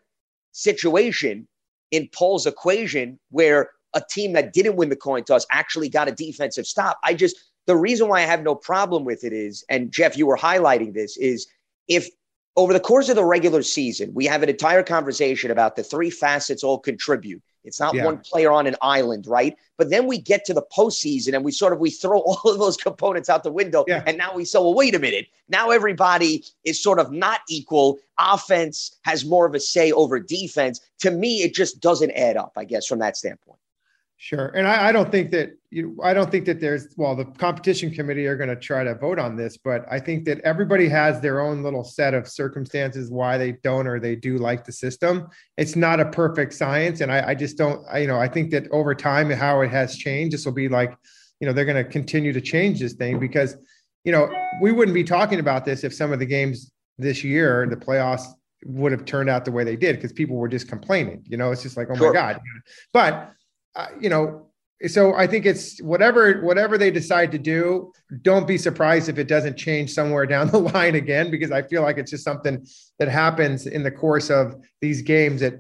situation 0.52 1.46
in 1.90 2.08
Paul's 2.14 2.46
equation 2.46 3.18
where 3.30 3.70
a 3.94 4.02
team 4.10 4.32
that 4.32 4.52
didn't 4.52 4.76
win 4.76 4.88
the 4.88 4.96
coin 4.96 5.24
toss 5.24 5.46
actually 5.50 5.88
got 5.88 6.08
a 6.08 6.12
defensive 6.12 6.66
stop. 6.66 6.98
I 7.04 7.14
just, 7.14 7.36
the 7.66 7.76
reason 7.76 8.08
why 8.08 8.18
I 8.18 8.26
have 8.26 8.42
no 8.42 8.54
problem 8.54 9.04
with 9.04 9.24
it 9.24 9.32
is, 9.32 9.64
and 9.68 9.92
Jeff, 9.92 10.16
you 10.16 10.26
were 10.26 10.36
highlighting 10.36 10.94
this, 10.94 11.16
is 11.16 11.46
if 11.88 12.08
over 12.56 12.72
the 12.72 12.80
course 12.80 13.08
of 13.08 13.16
the 13.16 13.24
regular 13.24 13.62
season, 13.62 14.12
we 14.14 14.26
have 14.26 14.42
an 14.42 14.48
entire 14.48 14.82
conversation 14.82 15.50
about 15.50 15.74
the 15.76 15.82
three 15.82 16.10
facets 16.10 16.62
all 16.62 16.78
contribute. 16.78 17.42
It's 17.64 17.80
not 17.80 17.94
Yeah. 17.94 18.04
one 18.04 18.18
player 18.18 18.52
on 18.52 18.66
an 18.66 18.76
island, 18.82 19.26
right? 19.26 19.56
But 19.76 19.90
then 19.90 20.06
we 20.06 20.18
get 20.18 20.44
to 20.44 20.54
the 20.54 20.62
postseason 20.76 21.34
and 21.34 21.44
we 21.44 21.50
sort 21.50 21.72
of 21.72 21.80
we 21.80 21.90
throw 21.90 22.18
all 22.20 22.40
of 22.44 22.58
those 22.58 22.76
components 22.76 23.28
out 23.28 23.42
the 23.42 23.50
window. 23.50 23.84
Yeah. 23.88 24.04
And 24.06 24.16
now 24.18 24.34
we 24.34 24.44
say, 24.44 24.58
well, 24.58 24.74
wait 24.74 24.94
a 24.94 24.98
minute. 24.98 25.26
Now 25.48 25.70
everybody 25.70 26.44
is 26.64 26.80
sort 26.80 26.98
of 27.00 27.10
not 27.10 27.40
equal. 27.48 27.98
Offense 28.20 28.98
has 29.02 29.24
more 29.24 29.46
of 29.46 29.54
a 29.54 29.60
say 29.60 29.90
over 29.92 30.20
defense. 30.20 30.80
To 31.00 31.10
me, 31.10 31.42
it 31.42 31.54
just 31.54 31.80
doesn't 31.80 32.12
add 32.12 32.36
up, 32.36 32.52
I 32.56 32.64
guess, 32.64 32.86
from 32.86 33.00
that 33.00 33.16
standpoint. 33.16 33.58
Sure, 34.16 34.46
and 34.54 34.66
I, 34.66 34.88
I 34.88 34.92
don't 34.92 35.10
think 35.10 35.32
that 35.32 35.50
you. 35.70 35.98
I 36.02 36.14
don't 36.14 36.30
think 36.30 36.46
that 36.46 36.60
there's. 36.60 36.94
Well, 36.96 37.16
the 37.16 37.24
competition 37.24 37.90
committee 37.90 38.26
are 38.26 38.36
going 38.36 38.48
to 38.48 38.56
try 38.56 38.84
to 38.84 38.94
vote 38.94 39.18
on 39.18 39.36
this, 39.36 39.56
but 39.56 39.84
I 39.90 39.98
think 39.98 40.24
that 40.26 40.40
everybody 40.40 40.88
has 40.88 41.20
their 41.20 41.40
own 41.40 41.62
little 41.62 41.82
set 41.84 42.14
of 42.14 42.28
circumstances 42.28 43.10
why 43.10 43.36
they 43.36 43.52
don't 43.52 43.86
or 43.88 43.98
they 43.98 44.14
do 44.14 44.38
like 44.38 44.64
the 44.64 44.72
system. 44.72 45.28
It's 45.58 45.74
not 45.74 45.98
a 46.00 46.06
perfect 46.06 46.54
science, 46.54 47.00
and 47.00 47.10
I, 47.12 47.30
I 47.30 47.34
just 47.34 47.58
don't. 47.58 47.84
I, 47.90 47.98
you 47.98 48.06
know, 48.06 48.18
I 48.18 48.28
think 48.28 48.50
that 48.52 48.68
over 48.70 48.94
time, 48.94 49.30
how 49.30 49.60
it 49.62 49.70
has 49.70 49.96
changed, 49.96 50.32
this 50.32 50.46
will 50.46 50.52
be 50.52 50.68
like, 50.68 50.96
you 51.40 51.46
know, 51.46 51.52
they're 51.52 51.64
going 51.66 51.84
to 51.84 51.90
continue 51.90 52.32
to 52.32 52.40
change 52.40 52.78
this 52.80 52.92
thing 52.94 53.18
because, 53.18 53.56
you 54.04 54.12
know, 54.12 54.32
we 54.62 54.70
wouldn't 54.70 54.94
be 54.94 55.04
talking 55.04 55.40
about 55.40 55.64
this 55.64 55.82
if 55.82 55.92
some 55.92 56.12
of 56.12 56.20
the 56.20 56.26
games 56.26 56.70
this 56.98 57.24
year, 57.24 57.66
the 57.68 57.76
playoffs, 57.76 58.26
would 58.64 58.92
have 58.92 59.04
turned 59.04 59.28
out 59.28 59.44
the 59.44 59.50
way 59.52 59.64
they 59.64 59.76
did 59.76 59.96
because 59.96 60.12
people 60.12 60.36
were 60.36 60.48
just 60.48 60.68
complaining. 60.68 61.22
You 61.26 61.36
know, 61.36 61.50
it's 61.50 61.62
just 61.64 61.76
like, 61.76 61.88
oh 61.90 61.96
Sure. 61.96 62.12
my 62.14 62.18
god, 62.18 62.40
but 62.92 63.32
you 64.00 64.08
know, 64.08 64.46
so 64.86 65.14
I 65.14 65.26
think 65.26 65.46
it's 65.46 65.80
whatever 65.80 66.40
whatever 66.42 66.76
they 66.76 66.90
decide 66.90 67.32
to 67.32 67.38
do. 67.38 67.92
Don't 68.22 68.46
be 68.46 68.58
surprised 68.58 69.08
if 69.08 69.18
it 69.18 69.28
doesn't 69.28 69.56
change 69.56 69.92
somewhere 69.92 70.26
down 70.34 70.48
the 70.48 70.58
line 70.58 70.94
again, 70.94 71.30
because 71.30 71.50
I 71.50 71.62
feel 71.62 71.82
like 71.82 71.98
it's 71.98 72.10
just 72.10 72.24
something 72.24 72.66
that 72.98 73.08
happens 73.08 73.66
in 73.66 73.82
the 73.82 73.90
course 73.90 74.30
of 74.30 74.56
these 74.80 75.02
games 75.02 75.40
that 75.40 75.54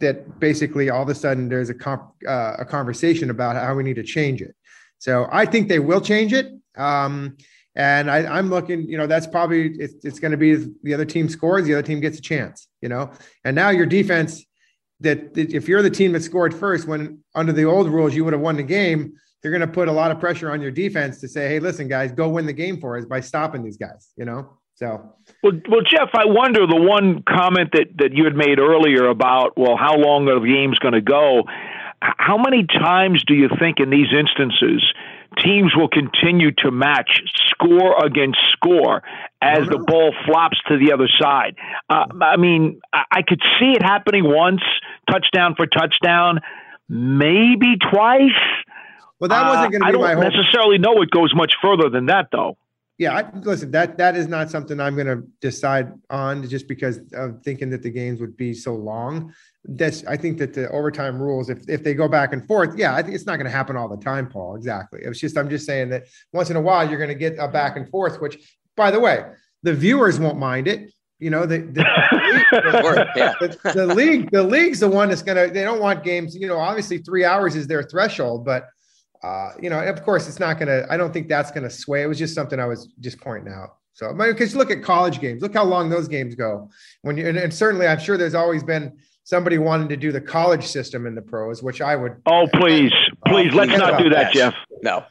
that 0.00 0.40
basically 0.40 0.88
all 0.90 1.02
of 1.02 1.08
a 1.08 1.14
sudden 1.14 1.48
there's 1.48 1.68
a 1.68 1.74
comp, 1.74 2.10
uh, 2.26 2.54
a 2.58 2.64
conversation 2.64 3.30
about 3.30 3.56
how 3.56 3.74
we 3.74 3.82
need 3.82 3.96
to 3.96 4.02
change 4.02 4.40
it. 4.40 4.54
So 4.98 5.28
I 5.30 5.44
think 5.44 5.68
they 5.68 5.78
will 5.78 6.00
change 6.00 6.32
it. 6.32 6.50
Um, 6.76 7.36
and 7.74 8.10
I, 8.10 8.24
I'm 8.26 8.48
looking, 8.48 8.88
you 8.88 8.96
know, 8.96 9.06
that's 9.06 9.26
probably 9.26 9.74
it's, 9.78 10.02
it's 10.02 10.18
going 10.18 10.30
to 10.30 10.38
be 10.38 10.66
the 10.82 10.94
other 10.94 11.04
team 11.04 11.28
scores, 11.28 11.66
the 11.66 11.74
other 11.74 11.86
team 11.86 12.00
gets 12.00 12.18
a 12.18 12.22
chance, 12.22 12.68
you 12.80 12.88
know. 12.88 13.10
And 13.44 13.54
now 13.54 13.68
your 13.68 13.84
defense 13.84 14.45
that 15.00 15.36
if 15.36 15.68
you're 15.68 15.82
the 15.82 15.90
team 15.90 16.12
that 16.12 16.22
scored 16.22 16.54
first, 16.54 16.86
when 16.86 17.22
under 17.34 17.52
the 17.52 17.64
old 17.64 17.88
rules 17.88 18.14
you 18.14 18.24
would 18.24 18.32
have 18.32 18.42
won 18.42 18.56
the 18.56 18.62
game, 18.62 19.12
you're 19.42 19.56
going 19.56 19.66
to 19.66 19.72
put 19.72 19.88
a 19.88 19.92
lot 19.92 20.10
of 20.10 20.18
pressure 20.18 20.50
on 20.50 20.60
your 20.60 20.70
defense 20.70 21.20
to 21.20 21.28
say, 21.28 21.48
hey, 21.48 21.60
listen, 21.60 21.86
guys, 21.86 22.10
go 22.12 22.28
win 22.28 22.46
the 22.46 22.52
game 22.52 22.80
for 22.80 22.96
us 22.96 23.04
by 23.04 23.20
stopping 23.20 23.62
these 23.62 23.76
guys. 23.76 24.12
You 24.16 24.24
know, 24.24 24.50
so. 24.74 25.14
Well, 25.42 25.52
well, 25.68 25.82
Jeff, 25.82 26.10
I 26.14 26.24
wonder 26.24 26.66
the 26.66 26.80
one 26.80 27.22
comment 27.28 27.70
that 27.72 27.88
that 27.98 28.12
you 28.12 28.24
had 28.24 28.34
made 28.34 28.58
earlier 28.58 29.06
about 29.08 29.56
well, 29.56 29.76
how 29.76 29.96
long 29.96 30.28
are 30.28 30.40
the 30.40 30.46
games 30.46 30.78
going 30.78 30.94
to 30.94 31.00
go? 31.00 31.44
How 32.00 32.36
many 32.36 32.66
times 32.66 33.24
do 33.26 33.34
you 33.34 33.48
think 33.58 33.80
in 33.80 33.90
these 33.90 34.08
instances 34.12 34.82
teams 35.42 35.74
will 35.76 35.88
continue 35.88 36.50
to 36.58 36.70
match 36.70 37.22
score 37.48 38.04
against 38.04 38.38
score 38.52 39.02
as 39.40 39.68
the 39.68 39.78
ball 39.78 40.12
flops 40.24 40.58
to 40.68 40.78
the 40.78 40.92
other 40.92 41.08
side? 41.20 41.56
Uh, 41.88 42.04
I 42.22 42.36
mean, 42.36 42.80
I 42.92 43.22
could 43.26 43.40
see 43.58 43.72
it 43.72 43.82
happening 43.82 44.24
once, 44.24 44.62
touchdown 45.10 45.54
for 45.56 45.66
touchdown, 45.66 46.40
maybe 46.88 47.76
twice. 47.90 48.30
Well, 49.18 49.28
that 49.28 49.48
wasn't 49.48 49.72
going 49.72 49.82
to 49.82 49.88
uh, 49.88 49.92
be 49.92 49.98
my 49.98 50.10
I 50.10 50.14
don't 50.14 50.34
necessarily 50.34 50.78
know 50.78 51.00
it 51.02 51.10
goes 51.10 51.34
much 51.34 51.54
further 51.62 51.88
than 51.88 52.06
that, 52.06 52.28
though. 52.32 52.56
Yeah, 52.98 53.14
I, 53.14 53.38
listen, 53.40 53.70
that 53.72 53.98
that 53.98 54.16
is 54.16 54.26
not 54.26 54.50
something 54.50 54.80
I'm 54.80 54.94
going 54.94 55.06
to 55.06 55.22
decide 55.42 55.92
on 56.08 56.48
just 56.48 56.66
because 56.66 57.00
of 57.12 57.42
thinking 57.42 57.68
that 57.70 57.82
the 57.82 57.90
games 57.90 58.20
would 58.20 58.38
be 58.38 58.54
so 58.54 58.74
long. 58.74 59.34
That's 59.64 60.04
I 60.06 60.16
think 60.16 60.38
that 60.38 60.54
the 60.54 60.70
overtime 60.70 61.20
rules, 61.20 61.50
if 61.50 61.68
if 61.68 61.84
they 61.84 61.92
go 61.92 62.08
back 62.08 62.32
and 62.32 62.46
forth, 62.46 62.78
yeah, 62.78 62.94
I 62.94 63.02
think 63.02 63.14
it's 63.14 63.26
not 63.26 63.36
going 63.36 63.44
to 63.44 63.50
happen 63.50 63.76
all 63.76 63.88
the 63.88 64.02
time, 64.02 64.28
Paul. 64.28 64.56
Exactly. 64.56 65.00
It's 65.02 65.20
just 65.20 65.36
I'm 65.36 65.50
just 65.50 65.66
saying 65.66 65.90
that 65.90 66.04
once 66.32 66.48
in 66.48 66.56
a 66.56 66.60
while 66.60 66.88
you're 66.88 66.98
going 66.98 67.10
to 67.10 67.14
get 67.14 67.36
a 67.38 67.48
back 67.48 67.76
and 67.76 67.86
forth, 67.90 68.18
which, 68.20 68.38
by 68.76 68.90
the 68.90 69.00
way, 69.00 69.26
the 69.62 69.74
viewers 69.74 70.18
won't 70.18 70.38
mind 70.38 70.66
it. 70.66 70.90
You 71.18 71.28
know, 71.28 71.44
the 71.44 71.58
the, 71.58 71.82
yeah. 73.16 73.34
the, 73.40 73.72
the 73.74 73.86
league, 73.94 74.30
the 74.30 74.42
league's 74.42 74.80
the 74.80 74.88
one 74.88 75.10
that's 75.10 75.22
gonna. 75.22 75.48
They 75.48 75.64
don't 75.64 75.80
want 75.80 76.02
games. 76.02 76.34
You 76.34 76.48
know, 76.48 76.58
obviously 76.58 76.98
three 76.98 77.26
hours 77.26 77.56
is 77.56 77.66
their 77.66 77.82
threshold, 77.82 78.46
but 78.46 78.68
uh, 79.22 79.52
you 79.60 79.70
know, 79.70 79.80
of 79.82 80.02
course, 80.02 80.28
it's 80.28 80.40
not 80.40 80.58
gonna. 80.58 80.86
I 80.90 80.96
don't 80.96 81.12
think 81.12 81.28
that's 81.28 81.50
gonna 81.50 81.70
sway. 81.70 82.02
It 82.02 82.06
was 82.06 82.18
just 82.18 82.34
something 82.34 82.60
I 82.60 82.66
was 82.66 82.88
just 83.00 83.20
pointing 83.20 83.52
out. 83.52 83.76
So, 83.94 84.12
because 84.12 84.54
look 84.54 84.70
at 84.70 84.82
college 84.82 85.20
games. 85.20 85.40
Look 85.40 85.54
how 85.54 85.64
long 85.64 85.88
those 85.88 86.06
games 86.06 86.34
go. 86.34 86.68
When 87.02 87.16
you 87.16 87.26
and, 87.26 87.38
and 87.38 87.52
certainly, 87.52 87.86
I'm 87.86 87.98
sure 87.98 88.18
there's 88.18 88.34
always 88.34 88.62
been 88.62 88.92
somebody 89.24 89.58
wanting 89.58 89.88
to 89.88 89.96
do 89.96 90.12
the 90.12 90.20
college 90.20 90.64
system 90.64 91.06
in 91.06 91.14
the 91.14 91.22
pros, 91.22 91.62
which 91.62 91.80
I 91.80 91.96
would. 91.96 92.16
Oh, 92.26 92.46
please, 92.54 92.92
please, 93.26 93.54
let's 93.54 93.70
not 93.72 93.92
don't. 93.92 94.02
do 94.04 94.10
that, 94.10 94.32
Jeff. 94.32 94.54
No. 94.82 95.04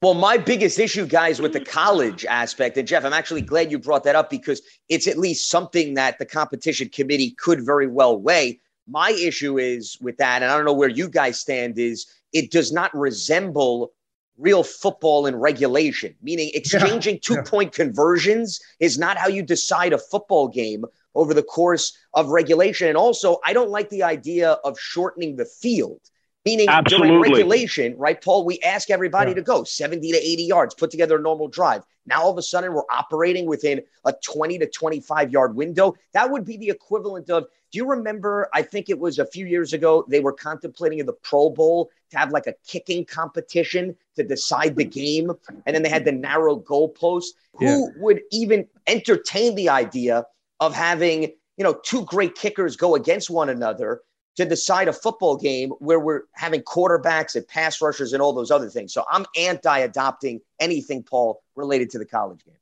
Well, 0.00 0.14
my 0.14 0.36
biggest 0.36 0.78
issue, 0.78 1.06
guys, 1.06 1.40
with 1.40 1.54
the 1.54 1.64
college 1.64 2.26
aspect, 2.26 2.76
and 2.76 2.86
Jeff, 2.86 3.04
I'm 3.04 3.14
actually 3.14 3.40
glad 3.40 3.70
you 3.70 3.78
brought 3.78 4.04
that 4.04 4.14
up 4.14 4.28
because 4.28 4.60
it's 4.88 5.06
at 5.06 5.18
least 5.18 5.48
something 5.48 5.94
that 5.94 6.18
the 6.18 6.26
competition 6.26 6.90
committee 6.90 7.30
could 7.30 7.64
very 7.64 7.86
well 7.86 8.20
weigh. 8.20 8.60
My 8.86 9.10
issue 9.10 9.58
is 9.58 9.96
with 10.00 10.18
that, 10.18 10.42
and 10.42 10.52
I 10.52 10.56
don't 10.56 10.66
know 10.66 10.74
where 10.74 10.90
you 10.90 11.08
guys 11.08 11.40
stand, 11.40 11.78
is 11.78 12.06
it 12.34 12.50
does 12.50 12.72
not 12.72 12.94
resemble 12.94 13.94
real 14.36 14.64
football 14.64 15.26
in 15.26 15.36
regulation, 15.36 16.14
meaning 16.20 16.50
exchanging 16.54 17.20
two 17.22 17.40
point 17.42 17.72
conversions 17.72 18.60
is 18.80 18.98
not 18.98 19.16
how 19.16 19.28
you 19.28 19.42
decide 19.42 19.92
a 19.92 19.98
football 19.98 20.48
game 20.48 20.84
over 21.14 21.32
the 21.32 21.42
course 21.42 21.96
of 22.14 22.28
regulation. 22.28 22.88
And 22.88 22.96
also, 22.96 23.38
I 23.44 23.52
don't 23.52 23.70
like 23.70 23.88
the 23.90 24.02
idea 24.02 24.50
of 24.64 24.78
shortening 24.78 25.36
the 25.36 25.44
field. 25.44 26.00
Meaning 26.44 26.68
during 26.86 27.20
regulation, 27.20 27.96
right, 27.96 28.20
Paul? 28.20 28.44
We 28.44 28.60
ask 28.60 28.90
everybody 28.90 29.30
Yeah. 29.30 29.36
to 29.36 29.42
go 29.42 29.64
70 29.64 30.12
to 30.12 30.18
80 30.18 30.42
yards, 30.44 30.74
put 30.74 30.90
together 30.90 31.16
a 31.16 31.20
normal 31.20 31.48
drive. 31.48 31.82
Now 32.06 32.22
all 32.22 32.30
of 32.30 32.36
a 32.36 32.42
sudden 32.42 32.74
we're 32.74 32.82
operating 32.90 33.46
within 33.46 33.82
a 34.04 34.12
20 34.12 34.58
to 34.58 34.66
25 34.68 35.30
yard 35.30 35.56
window. 35.56 35.94
That 36.12 36.30
would 36.30 36.44
be 36.44 36.58
the 36.58 36.68
equivalent 36.68 37.30
of 37.30 37.46
do 37.72 37.78
you 37.78 37.86
remember? 37.88 38.48
I 38.54 38.62
think 38.62 38.88
it 38.88 38.98
was 38.98 39.18
a 39.18 39.26
few 39.26 39.46
years 39.46 39.72
ago, 39.72 40.04
they 40.06 40.20
were 40.20 40.32
contemplating 40.32 41.00
in 41.00 41.06
the 41.06 41.12
Pro 41.12 41.50
Bowl 41.50 41.90
to 42.10 42.18
have 42.18 42.30
like 42.30 42.46
a 42.46 42.54
kicking 42.64 43.04
competition 43.04 43.96
to 44.14 44.22
decide 44.22 44.76
the 44.76 44.84
game. 44.84 45.32
And 45.66 45.74
then 45.74 45.82
they 45.82 45.88
had 45.88 46.04
the 46.04 46.12
narrow 46.12 46.56
goalpost. 46.56 47.32
Who 47.54 47.90
would 47.96 48.20
even 48.30 48.68
entertain 48.86 49.56
the 49.56 49.70
idea 49.70 50.24
of 50.60 50.72
having, 50.72 51.32
you 51.56 51.64
know, 51.64 51.74
two 51.82 52.04
great 52.04 52.36
kickers 52.36 52.76
go 52.76 52.94
against 52.94 53.28
one 53.28 53.48
another 53.48 54.02
to 54.36 54.44
decide 54.44 54.88
a 54.88 54.92
football 54.92 55.36
game 55.36 55.70
where 55.78 56.00
we're 56.00 56.22
having 56.32 56.62
quarterbacks 56.62 57.34
and 57.34 57.46
pass 57.46 57.80
rushers 57.80 58.12
and 58.12 58.20
all 58.20 58.32
those 58.32 58.50
other 58.50 58.68
things. 58.68 58.92
So 58.92 59.04
I'm 59.10 59.26
anti 59.36 59.78
adopting 59.78 60.40
anything, 60.60 61.02
Paul, 61.02 61.42
related 61.54 61.90
to 61.90 61.98
the 61.98 62.06
college 62.06 62.44
game. 62.44 62.54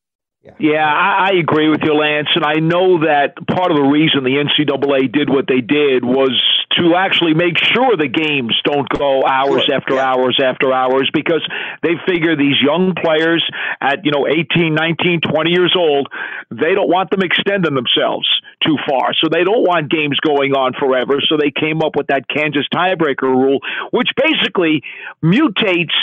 Yeah, 0.59 0.85
I, 0.85 1.31
I 1.31 1.39
agree 1.39 1.69
with 1.69 1.83
you, 1.85 1.95
Lance. 1.95 2.29
And 2.35 2.45
I 2.45 2.55
know 2.55 2.99
that 3.05 3.35
part 3.47 3.71
of 3.71 3.77
the 3.77 3.85
reason 3.85 4.25
the 4.25 4.43
NCAA 4.43 5.13
did 5.13 5.31
what 5.31 5.47
they 5.47 5.61
did 5.61 6.05
was 6.05 6.33
to 6.79 6.95
actually 6.97 7.35
make 7.35 7.59
sure 7.59 7.97
the 7.97 8.09
games 8.09 8.55
don't 8.65 8.89
go 8.89 9.23
hours 9.27 9.65
Sure, 9.65 9.75
after 9.75 9.95
yeah. 9.95 10.13
hours 10.13 10.41
after 10.43 10.73
hours 10.73 11.11
because 11.13 11.47
they 11.83 11.95
figure 12.07 12.37
these 12.37 12.57
young 12.63 12.95
players 12.95 13.45
at, 13.81 14.05
you 14.05 14.11
know, 14.11 14.27
18, 14.27 14.75
19, 14.75 15.21
20 15.21 15.51
years 15.51 15.75
old, 15.77 16.09
they 16.51 16.75
don't 16.75 16.89
want 16.89 17.11
them 17.11 17.23
extending 17.23 17.75
themselves 17.75 18.29
too 18.65 18.77
far. 18.89 19.13
So 19.21 19.29
they 19.31 19.45
don't 19.45 19.63
want 19.63 19.91
games 19.91 20.19
going 20.21 20.53
on 20.53 20.73
forever. 20.79 21.21
So 21.29 21.37
they 21.37 21.51
came 21.51 21.83
up 21.83 21.97
with 21.97 22.09
that 22.09 22.29
Kansas 22.29 22.67
tiebreaker 22.73 23.23
rule, 23.23 23.61
which 23.91 24.09
basically 24.17 24.83
mutates 25.23 25.97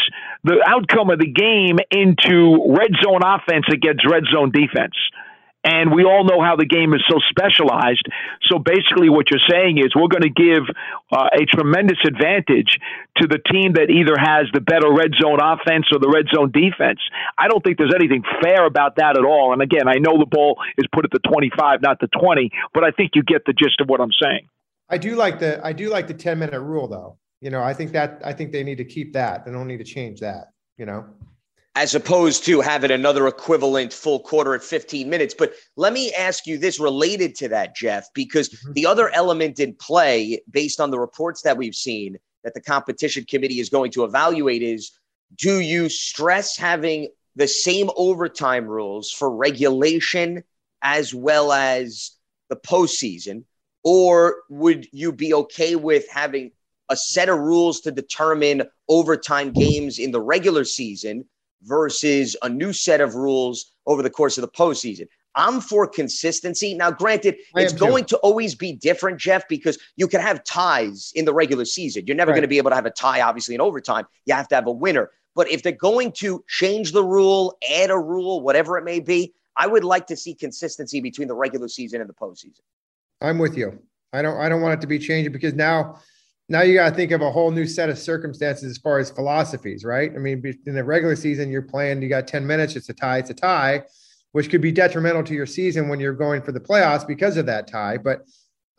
the 0.44 0.64
outcome 0.66 1.10
of 1.10 1.20
the 1.20 1.28
game 1.32 1.80
into 1.92 2.76
red 2.76 2.92
zone 3.04 3.22
offense 3.24 3.66
against 3.72 4.06
red 4.10 4.24
zone 4.32 4.52
defense. 4.52 4.96
And 5.64 5.94
we 5.94 6.06
all 6.06 6.24
know 6.24 6.42
how 6.42 6.56
the 6.56 6.66
game 6.66 6.94
is 6.94 7.04
so 7.10 7.20
specialized. 7.30 8.08
So 8.48 8.60
basically, 8.60 9.10
what 9.10 9.28
you're 9.30 9.44
saying 9.50 9.78
is 9.78 9.92
we're 9.94 10.08
going 10.08 10.24
to 10.24 10.32
give 10.32 10.64
uh, 11.12 11.28
a 11.36 11.46
tremendous 11.46 12.00
advantage 12.08 12.80
to 13.18 13.28
the 13.28 13.40
team 13.52 13.74
that 13.74 13.92
either 13.92 14.16
has 14.16 14.48
the 14.54 14.62
better 14.62 14.88
red 14.88 15.12
zone 15.20 15.40
offense 15.44 15.92
or 15.92 16.00
the 16.00 16.08
red 16.08 16.32
zone 16.34 16.52
defense. 16.52 17.00
I 17.38 17.50
don't 17.50 17.62
think 17.62 17.78
there's 17.78 17.94
anything 17.94 18.24
fair 18.42 18.66
about 18.66 18.96
that 18.96 19.18
at 19.18 19.26
all. 19.26 19.52
And 19.52 19.62
again, 19.62 19.88
I 19.88 20.00
know 20.00 20.18
the 20.18 20.30
ball 20.30 20.56
is 20.78 20.86
put 20.94 21.04
at 21.04 21.12
the 21.12 21.20
25, 21.28 21.82
not 21.82 22.00
the 22.00 22.08
20, 22.08 22.52
but 22.74 22.86
I 22.86 22.92
think 22.92 23.12
you 23.16 23.24
get 23.24 23.44
the 23.46 23.54
gist 23.54 23.82
of 23.82 23.90
what 23.90 24.00
I'm 24.00 24.16
saying. 24.16 24.48
I 24.90 24.98
do 24.98 25.16
like 25.16 25.40
the 25.40 25.60
I 25.64 25.74
do 25.74 25.90
like 25.90 26.08
the 26.08 26.14
10 26.14 26.40
minute 26.40 26.62
rule 26.62 26.88
though. 26.88 27.18
You 27.42 27.50
know, 27.50 27.62
I 27.62 27.74
think 27.74 27.92
that 27.92 28.22
I 28.24 28.34
think 28.34 28.52
they 28.52 28.64
need 28.64 28.78
to 28.78 28.86
keep 28.86 29.14
that. 29.14 29.46
They 29.46 29.52
don't 29.52 29.68
need 29.68 29.78
to 29.78 29.84
change 29.84 30.20
that, 30.22 30.52
you 30.78 30.86
know. 30.86 31.06
As 31.76 31.96
opposed 31.96 32.44
to 32.46 32.62
having 32.62 32.92
another 32.92 33.28
equivalent 33.28 33.94
full 33.94 34.20
quarter 34.20 34.56
at 34.56 34.64
15 34.64 35.10
minutes. 35.10 35.36
But 35.38 35.54
let 35.76 35.94
me 35.94 36.12
ask 36.14 36.48
you 36.48 36.58
this 36.58 36.80
related 36.80 37.36
to 37.36 37.50
that, 37.50 37.76
Jeff, 37.76 38.08
because 38.14 38.50
mm-hmm. 38.50 38.74
the 38.74 38.86
other 38.86 39.10
element 39.10 39.60
in 39.60 39.76
play, 39.76 40.42
based 40.50 40.80
on 40.80 40.92
the 40.92 41.00
reports 41.00 41.42
that 41.44 41.58
we've 41.58 41.76
seen 41.76 42.18
that 42.44 42.54
the 42.54 42.62
competition 42.62 43.26
committee 43.26 43.60
is 43.60 43.70
going 43.70 43.92
to 43.92 44.04
evaluate, 44.04 44.64
is 44.64 44.92
do 45.36 45.60
you 45.60 45.90
stress 45.90 46.58
having 46.58 47.10
the 47.36 47.48
same 47.48 47.90
overtime 47.96 48.66
rules 48.66 49.12
for 49.12 49.30
regulation 49.30 50.44
as 50.82 51.14
well 51.14 51.52
as 51.52 52.12
the 52.50 52.56
postseason? 52.56 53.44
Or 53.84 54.38
would 54.50 54.88
you 54.92 55.12
be 55.12 55.34
okay 55.34 55.76
with 55.76 56.10
having 56.10 56.52
a 56.90 56.98
set 56.98 57.30
of 57.30 57.38
rules 57.38 57.82
to 57.82 57.92
determine 57.92 58.64
overtime 58.88 59.52
games 59.52 60.00
in 60.00 60.12
the 60.12 60.20
regular 60.20 60.66
season 60.66 61.26
versus 61.64 62.36
a 62.42 62.50
new 62.50 62.74
set 62.74 63.02
of 63.02 63.16
rules 63.16 63.72
over 63.86 64.02
the 64.02 64.10
course 64.10 64.38
of 64.38 64.42
the 64.44 64.48
postseason. 64.48 65.08
I'm 65.36 65.62
for 65.62 65.88
consistency. 65.88 66.74
Now, 66.74 66.92
granted, 66.92 67.36
it's 67.56 67.72
am 67.74 67.78
too. 67.80 67.86
going 67.86 68.06
to 68.06 68.18
always 68.18 68.56
be 68.56 68.74
different, 68.74 69.20
Jeff, 69.20 69.48
because 69.48 69.78
you 69.96 70.08
can 70.08 70.22
have 70.22 70.44
ties 70.44 71.12
in 71.16 71.26
the 71.26 71.34
regular 71.34 71.66
season. 71.66 72.06
You're 72.08 72.16
never 72.16 72.32
Right. 72.32 72.36
going 72.38 72.42
to 72.44 72.48
be 72.48 72.58
able 72.58 72.72
to 72.72 72.76
have 72.76 72.86
a 72.88 72.92
tie, 72.92 73.22
obviously, 73.22 73.56
in 73.56 73.62
overtime. 73.62 74.06
You 74.26 74.34
have 74.34 74.48
to 74.50 74.56
have 74.56 74.68
a 74.68 74.72
winner. 74.72 75.12
But 75.36 75.50
if 75.52 75.62
they're 75.62 75.72
going 75.72 76.12
to 76.14 76.44
change 76.48 76.92
the 76.92 77.04
rule, 77.04 77.58
add 77.72 77.92
a 77.92 77.98
rule, 77.98 78.42
whatever 78.42 78.78
it 78.78 78.84
may 78.84 79.00
be, 79.00 79.34
I 79.56 79.68
would 79.68 79.84
like 79.84 80.08
to 80.08 80.16
see 80.18 80.34
consistency 80.34 81.00
between 81.00 81.28
the 81.28 81.36
regular 81.36 81.68
season 81.68 82.02
and 82.02 82.10
the 82.10 82.14
postseason. 82.14 82.62
I'm 83.22 83.38
with 83.38 83.56
you. 83.56 83.80
I 84.12 84.22
don't 84.24 84.38
I 84.40 84.50
don't 84.50 84.62
want 84.62 84.74
it 84.74 84.82
to 84.82 84.88
be 84.88 84.98
changed 84.98 85.32
because 85.32 85.54
now 85.54 86.00
now 86.50 86.64
you 86.64 86.74
got 86.74 86.90
to 86.90 86.96
think 86.96 87.12
of 87.12 87.22
a 87.22 87.32
whole 87.32 87.52
new 87.52 87.66
set 87.68 87.90
of 87.90 88.00
circumstances 88.00 88.72
as 88.72 88.78
far 88.80 88.98
as 88.98 89.12
philosophies, 89.12 89.86
right? 89.86 90.12
I 90.14 90.18
mean, 90.18 90.44
in 90.66 90.74
the 90.74 90.84
regular 90.84 91.16
season, 91.16 91.52
you're 91.52 91.62
playing, 91.62 92.02
you 92.02 92.10
got 92.10 92.28
10 92.28 92.46
minutes, 92.46 92.76
it's 92.76 92.90
a 92.90 92.94
tie, 92.94 93.20
it's 93.20 93.30
a 93.30 93.36
tie, 93.36 93.84
which 94.32 94.50
could 94.50 94.62
be 94.62 94.72
detrimental 94.72 95.24
to 95.24 95.34
your 95.36 95.46
season 95.46 95.90
when 95.90 96.00
you're 96.00 96.14
going 96.14 96.42
for 96.42 96.52
the 96.52 96.60
playoffs 96.60 97.08
because 97.08 97.38
of 97.38 97.46
that 97.46 97.68
tie. 97.68 97.98
But 97.98 98.26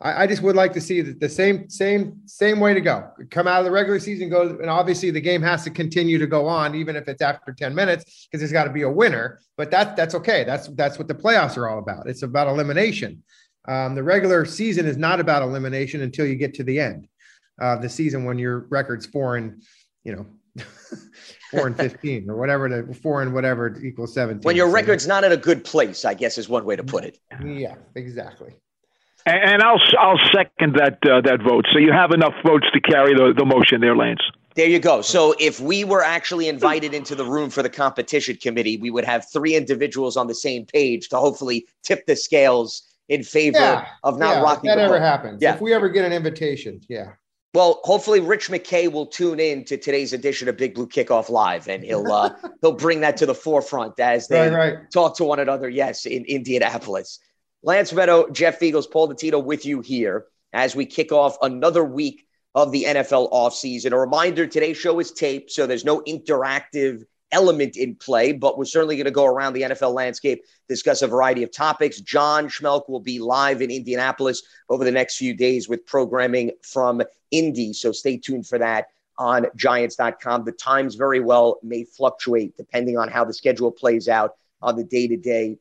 I, 0.01 0.23
I 0.23 0.27
just 0.27 0.41
would 0.41 0.57
like 0.57 0.73
to 0.73 0.81
see 0.81 1.01
the, 1.01 1.13
the 1.13 1.29
same, 1.29 1.69
same, 1.69 2.19
same 2.25 2.59
way 2.59 2.73
to 2.73 2.81
go. 2.81 3.09
Come 3.29 3.47
out 3.47 3.59
of 3.59 3.65
the 3.65 3.71
regular 3.71 3.99
season, 3.99 4.27
go, 4.27 4.49
and 4.49 4.69
obviously 4.69 5.09
the 5.09 5.21
game 5.21 5.41
has 5.41 5.63
to 5.63 5.69
continue 5.69 6.17
to 6.17 6.27
go 6.27 6.47
on, 6.47 6.75
even 6.75 6.97
if 6.97 7.07
it's 7.07 7.21
after 7.21 7.53
10 7.53 7.73
minutes, 7.73 8.27
because 8.27 8.41
there's 8.41 8.51
got 8.51 8.65
to 8.65 8.71
be 8.71 8.81
a 8.81 8.91
winner. 8.91 9.39
But 9.55 9.71
that 9.71 9.95
that's 9.95 10.15
okay. 10.15 10.43
That's 10.43 10.67
that's 10.69 10.99
what 10.99 11.07
the 11.07 11.15
playoffs 11.15 11.55
are 11.55 11.69
all 11.69 11.79
about. 11.79 12.07
It's 12.07 12.23
about 12.23 12.47
elimination. 12.47 13.23
Um, 13.65 13.95
the 13.95 14.03
regular 14.03 14.43
season 14.43 14.87
is 14.87 14.97
not 14.97 15.19
about 15.19 15.43
elimination 15.43 16.01
until 16.01 16.25
you 16.25 16.35
get 16.35 16.53
to 16.55 16.63
the 16.63 16.79
end 16.79 17.07
of 17.61 17.81
the 17.81 17.89
season 17.89 18.25
when 18.25 18.37
your 18.37 18.65
record's 18.69 19.05
four 19.05 19.37
and 19.37 19.61
you 20.03 20.13
know 20.15 20.25
four 21.51 21.67
and 21.67 21.77
fifteen 21.77 22.29
or 22.29 22.35
whatever 22.35 22.67
the 22.67 22.93
four 22.93 23.21
and 23.21 23.33
whatever 23.33 23.79
equals 23.83 24.13
seventeen. 24.13 24.43
When 24.43 24.55
your 24.55 24.67
So, 24.69 24.73
record's 24.75 25.07
not 25.07 25.23
in 25.23 25.31
a 25.31 25.37
good 25.37 25.63
place, 25.63 26.03
I 26.03 26.13
guess 26.13 26.37
is 26.37 26.49
one 26.49 26.65
way 26.65 26.75
to 26.75 26.83
put 26.83 27.05
it. 27.05 27.19
yeah, 27.45 27.75
exactly. 27.95 28.55
And, 29.25 29.43
and 29.53 29.61
I'll 29.63 29.79
I'll 29.99 30.19
second 30.33 30.75
that 30.75 30.97
uh, 31.09 31.21
that 31.21 31.41
vote. 31.43 31.65
So 31.71 31.79
you 31.79 31.91
have 31.93 32.11
enough 32.11 32.33
votes 32.45 32.65
to 32.73 32.81
carry 32.81 33.13
the, 33.13 33.33
the 33.37 33.45
motion 33.45 33.79
there, 33.79 33.95
Lance. 33.95 34.21
There 34.55 34.67
you 34.67 34.79
go. 34.79 35.01
So 35.01 35.33
if 35.39 35.61
we 35.61 35.85
were 35.85 36.03
actually 36.03 36.49
invited 36.49 36.93
into 36.93 37.15
the 37.15 37.23
room 37.23 37.49
for 37.49 37.63
the 37.63 37.69
competition 37.69 38.35
committee, 38.35 38.75
we 38.77 38.89
would 38.91 39.05
have 39.05 39.25
three 39.31 39.55
individuals 39.55 40.17
on 40.17 40.27
the 40.27 40.35
same 40.35 40.65
page 40.65 41.07
to 41.09 41.17
hopefully 41.17 41.67
tip 41.83 42.05
the 42.05 42.17
scales 42.17 42.83
in 43.07 43.23
favor 43.23 43.59
Yeah, 43.59 43.85
of 44.03 44.19
not 44.19 44.31
yeah, 44.37 44.41
rocking 44.41 44.69
If 44.69 44.75
that 44.75 44.81
the 44.81 44.81
ever 44.87 44.93
boat. 44.95 45.01
happens. 45.03 45.41
Yeah. 45.41 45.53
If 45.53 45.61
we 45.61 45.73
ever 45.73 45.87
get 45.87 46.03
an 46.03 46.11
invitation, 46.11 46.81
yeah. 46.89 47.11
Well, 47.53 47.81
hopefully 47.83 48.21
Rich 48.21 48.47
McKay 48.49 48.89
will 48.89 49.05
tune 49.07 49.39
in 49.39 49.65
to 49.65 49.75
today's 49.77 50.13
edition 50.13 50.47
of 50.47 50.55
Big 50.55 50.73
Blue 50.73 50.87
Kickoff 50.87 51.29
Live, 51.29 51.67
and 51.67 51.83
he'll 51.83 52.09
uh, 52.11 52.33
he'll 52.61 52.71
bring 52.71 53.01
that 53.01 53.17
to 53.17 53.25
the 53.25 53.35
forefront 53.35 53.99
as 53.99 54.27
they 54.29 54.49
Right, 54.49 54.73
right. 54.75 54.91
talk 54.91 55.17
to 55.17 55.25
one 55.25 55.39
another. 55.39 55.67
Yes, 55.67 56.05
in 56.05 56.23
Indianapolis. 56.25 57.19
Lance 57.63 57.91
Medow, 57.91 58.31
Jeff 58.31 58.59
Feagles, 58.59 58.89
Paul 58.89 59.09
Dottino 59.09 59.43
with 59.43 59.65
you 59.65 59.81
here 59.81 60.25
as 60.53 60.75
we 60.75 60.85
kick 60.85 61.11
off 61.11 61.37
another 61.41 61.83
week 61.83 62.25
of 62.55 62.71
the 62.71 62.85
NFL 62.85 63.31
offseason. 63.31 63.91
A 63.91 63.99
reminder 63.99 64.47
today's 64.47 64.77
show 64.77 64.99
is 64.99 65.11
taped, 65.11 65.51
so 65.51 65.67
there's 65.67 65.85
no 65.85 66.01
interactive 66.01 67.03
element 67.31 67.77
in 67.77 67.95
play, 67.95 68.31
but 68.31 68.57
we're 68.57 68.65
certainly 68.65 68.95
going 68.95 69.05
to 69.05 69.11
go 69.11 69.25
around 69.25 69.53
the 69.53 69.61
NFL 69.61 69.93
landscape, 69.93 70.43
discuss 70.67 71.01
a 71.01 71.07
variety 71.07 71.43
of 71.43 71.51
topics. 71.51 72.01
John 72.01 72.47
Schmeelk 72.47 72.89
will 72.89 72.99
be 72.99 73.19
live 73.19 73.61
in 73.61 73.71
Indianapolis 73.71 74.43
over 74.69 74.83
the 74.83 74.91
next 74.91 75.17
few 75.17 75.33
days 75.33 75.69
with 75.69 75.85
programming 75.85 76.51
from 76.61 77.01
Indy. 77.31 77.73
So 77.73 77.91
stay 77.91 78.17
tuned 78.17 78.47
for 78.47 78.57
that 78.59 78.87
on 79.17 79.45
giants.com. 79.55 80.45
The 80.45 80.51
times 80.51 80.95
very 80.95 81.19
well 81.19 81.59
may 81.63 81.83
fluctuate 81.83 82.57
depending 82.57 82.97
on 82.97 83.09
how 83.09 83.23
the 83.23 83.33
schedule 83.33 83.71
plays 83.71 84.07
out 84.07 84.35
on 84.61 84.75
the 84.75 84.83
day 84.83 85.07
to 85.07 85.17
day 85.17 85.57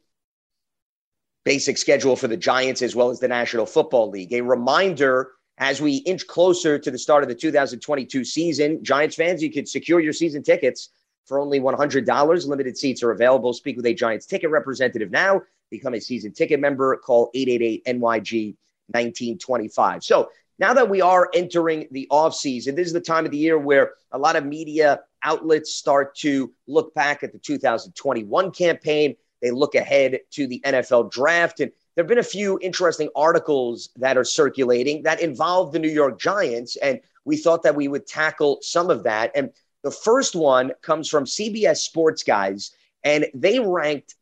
basic 1.44 1.78
schedule 1.78 2.16
for 2.16 2.28
the 2.28 2.36
Giants 2.36 2.82
as 2.82 2.94
well 2.94 3.10
as 3.10 3.18
the 3.18 3.28
National 3.28 3.66
Football 3.66 4.10
League. 4.10 4.32
A 4.32 4.40
reminder 4.40 5.32
as 5.58 5.80
we 5.80 5.96
inch 5.96 6.26
closer 6.26 6.78
to 6.78 6.90
the 6.90 6.98
start 6.98 7.22
of 7.22 7.28
the 7.28 7.34
2022 7.34 8.24
season, 8.24 8.82
Giants 8.82 9.16
fans, 9.16 9.42
you 9.42 9.50
can 9.50 9.66
secure 9.66 10.00
your 10.00 10.12
season 10.12 10.42
tickets 10.42 10.90
for 11.26 11.38
only 11.38 11.60
$100. 11.60 12.46
Limited 12.46 12.76
seats 12.76 13.02
are 13.02 13.12
available. 13.12 13.52
Speak 13.52 13.76
with 13.76 13.86
a 13.86 13.94
Giants 13.94 14.26
ticket 14.26 14.50
representative 14.50 15.10
now. 15.10 15.42
Become 15.70 15.94
a 15.94 16.00
season 16.00 16.32
ticket 16.32 16.60
member. 16.60 16.96
Call 16.96 17.30
888 17.34 17.84
NYG 17.84 18.56
1925. 18.88 20.02
So 20.02 20.30
now 20.58 20.74
that 20.74 20.90
we 20.90 21.00
are 21.00 21.30
entering 21.32 21.88
the 21.90 22.06
offseason, 22.10 22.76
this 22.76 22.86
is 22.86 22.92
the 22.92 23.00
time 23.00 23.24
of 23.24 23.30
the 23.30 23.38
year 23.38 23.58
where 23.58 23.92
a 24.12 24.18
lot 24.18 24.36
of 24.36 24.44
media 24.44 25.00
outlets 25.22 25.74
start 25.74 26.14
to 26.16 26.52
look 26.66 26.92
back 26.94 27.22
at 27.22 27.32
the 27.32 27.38
2021 27.38 28.50
campaign. 28.50 29.16
They 29.40 29.50
look 29.50 29.74
ahead 29.74 30.20
to 30.32 30.46
the 30.46 30.60
NFL 30.64 31.10
draft. 31.10 31.60
And 31.60 31.72
there 31.94 32.04
have 32.04 32.08
been 32.08 32.18
a 32.18 32.22
few 32.22 32.58
interesting 32.60 33.08
articles 33.16 33.90
that 33.96 34.18
are 34.18 34.24
circulating 34.24 35.02
that 35.04 35.20
involve 35.20 35.72
the 35.72 35.78
New 35.78 35.88
York 35.88 36.20
Giants. 36.20 36.76
And 36.76 37.00
we 37.24 37.36
thought 37.36 37.62
that 37.62 37.74
we 37.74 37.88
would 37.88 38.06
tackle 38.06 38.58
some 38.60 38.90
of 38.90 39.04
that. 39.04 39.30
And 39.34 39.50
the 39.82 39.90
first 39.90 40.34
one 40.34 40.72
comes 40.82 41.08
from 41.08 41.24
CBS 41.24 41.78
Sports 41.78 42.22
Guys, 42.22 42.72
and 43.04 43.26
they 43.34 43.58
ranked 43.58 44.14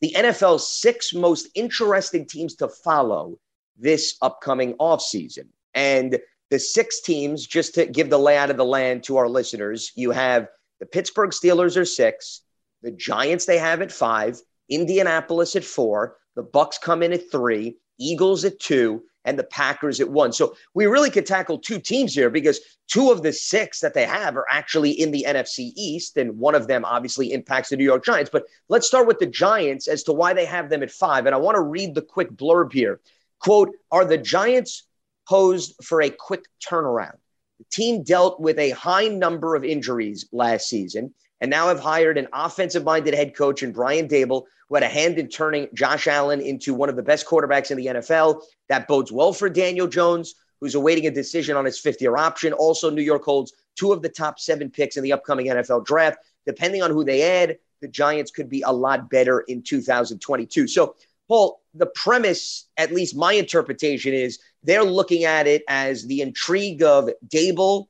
the 0.00 0.14
NFL's 0.16 0.66
six 0.70 1.14
most 1.14 1.48
interesting 1.54 2.26
teams 2.26 2.54
to 2.56 2.68
follow 2.68 3.38
this 3.76 4.16
upcoming 4.22 4.74
offseason. 4.74 5.46
And 5.74 6.18
the 6.50 6.58
six 6.58 7.00
teams, 7.00 7.46
just 7.46 7.74
to 7.74 7.86
give 7.86 8.10
the 8.10 8.18
layout 8.18 8.50
of 8.50 8.56
the 8.56 8.64
land 8.64 9.04
to 9.04 9.16
our 9.16 9.28
listeners, 9.28 9.92
you 9.94 10.10
have 10.10 10.48
the 10.80 10.86
Pittsburgh 10.86 11.30
Steelers 11.30 11.76
are 11.76 11.84
six, 11.84 12.42
the 12.82 12.90
Giants 12.90 13.44
they 13.44 13.58
have 13.58 13.82
at 13.82 13.92
five, 13.92 14.40
Indianapolis 14.68 15.56
at 15.56 15.64
four, 15.64 16.16
the 16.36 16.44
Bucs 16.44 16.80
come 16.80 17.02
in 17.02 17.12
at 17.12 17.30
three, 17.30 17.78
Eagles 17.98 18.44
at 18.44 18.60
two, 18.60 19.02
and 19.28 19.38
the 19.38 19.44
Packers 19.44 20.00
at 20.00 20.08
one. 20.08 20.32
So 20.32 20.56
we 20.72 20.86
really 20.86 21.10
could 21.10 21.26
tackle 21.26 21.58
two 21.58 21.78
teams 21.78 22.14
here 22.14 22.30
because 22.30 22.60
two 22.86 23.10
of 23.10 23.22
the 23.22 23.32
six 23.32 23.80
that 23.80 23.92
they 23.92 24.06
have 24.06 24.36
are 24.38 24.46
actually 24.50 24.90
in 24.92 25.10
the 25.10 25.26
NFC 25.28 25.72
East, 25.76 26.16
and 26.16 26.38
one 26.38 26.54
of 26.54 26.66
them 26.66 26.82
obviously 26.86 27.32
impacts 27.34 27.68
the 27.68 27.76
New 27.76 27.84
York 27.84 28.04
Giants. 28.04 28.30
But 28.32 28.44
let's 28.70 28.86
start 28.86 29.06
with 29.06 29.18
the 29.18 29.26
Giants 29.26 29.86
as 29.86 30.02
to 30.04 30.14
why 30.14 30.32
they 30.32 30.46
have 30.46 30.70
them 30.70 30.82
at 30.82 30.90
five. 30.90 31.26
And 31.26 31.34
I 31.34 31.38
want 31.38 31.56
to 31.56 31.60
read 31.60 31.94
the 31.94 32.00
quick 32.00 32.30
blurb 32.32 32.72
here. 32.72 33.00
Quote, 33.38 33.70
are 33.92 34.06
the 34.06 34.16
Giants 34.16 34.84
posed 35.28 35.74
for 35.84 36.00
a 36.00 36.08
quick 36.08 36.44
turnaround? 36.66 37.18
The 37.58 37.66
team 37.70 38.04
dealt 38.04 38.40
with 38.40 38.58
a 38.58 38.70
high 38.70 39.08
number 39.08 39.56
of 39.56 39.64
injuries 39.64 40.26
last 40.32 40.68
season 40.70 41.12
and 41.40 41.50
now 41.50 41.68
have 41.68 41.80
hired 41.80 42.18
an 42.18 42.28
offensive 42.32 42.84
minded 42.84 43.14
head 43.14 43.34
coach 43.34 43.62
in 43.62 43.72
Brian 43.72 44.08
Daboll, 44.08 44.44
who 44.68 44.74
had 44.74 44.84
a 44.84 44.88
hand 44.88 45.18
in 45.18 45.28
turning 45.28 45.68
Josh 45.74 46.06
Allen 46.06 46.40
into 46.40 46.74
one 46.74 46.88
of 46.88 46.96
the 46.96 47.02
best 47.02 47.26
quarterbacks 47.26 47.70
in 47.70 47.76
the 47.76 47.86
NFL. 47.86 48.42
That 48.68 48.88
bodes 48.88 49.12
well 49.12 49.32
for 49.32 49.48
Daniel 49.48 49.86
Jones, 49.86 50.34
who's 50.60 50.74
awaiting 50.74 51.06
a 51.06 51.10
decision 51.10 51.56
on 51.56 51.64
his 51.64 51.78
fifth 51.78 52.02
year 52.02 52.16
option. 52.16 52.52
Also, 52.52 52.90
New 52.90 53.02
York 53.02 53.24
holds 53.24 53.52
two 53.76 53.92
of 53.92 54.02
the 54.02 54.08
top 54.08 54.38
seven 54.38 54.70
picks 54.70 54.96
in 54.96 55.02
the 55.02 55.12
upcoming 55.12 55.46
NFL 55.46 55.86
draft. 55.86 56.18
Depending 56.46 56.82
on 56.82 56.90
who 56.90 57.04
they 57.04 57.22
add, 57.22 57.58
the 57.80 57.88
Giants 57.88 58.30
could 58.30 58.48
be 58.48 58.62
a 58.62 58.72
lot 58.72 59.08
better 59.08 59.40
in 59.40 59.62
2022. 59.62 60.66
So, 60.66 60.96
Paul, 61.28 61.60
the 61.74 61.86
premise, 61.86 62.68
at 62.76 62.92
least 62.92 63.14
my 63.14 63.34
interpretation, 63.34 64.14
is 64.14 64.38
they're 64.62 64.82
looking 64.82 65.24
at 65.24 65.46
it 65.46 65.62
as 65.68 66.06
the 66.06 66.22
intrigue 66.22 66.82
of 66.82 67.10
Daboll 67.28 67.86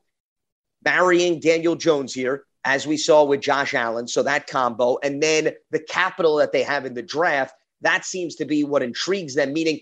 marrying 0.84 1.40
Daniel 1.40 1.76
Jones 1.76 2.12
here, 2.12 2.44
as 2.64 2.86
we 2.86 2.96
saw 2.96 3.24
with 3.24 3.40
Josh 3.40 3.74
Allen. 3.74 4.08
So 4.08 4.22
that 4.22 4.46
combo, 4.46 4.98
and 5.02 5.22
then 5.22 5.52
the 5.70 5.80
capital 5.80 6.36
that 6.36 6.52
they 6.52 6.62
have 6.62 6.84
in 6.86 6.94
the 6.94 7.02
draft, 7.02 7.54
that 7.80 8.04
seems 8.04 8.34
to 8.36 8.44
be 8.44 8.64
what 8.64 8.82
intrigues 8.82 9.34
them, 9.34 9.52
meaning 9.52 9.80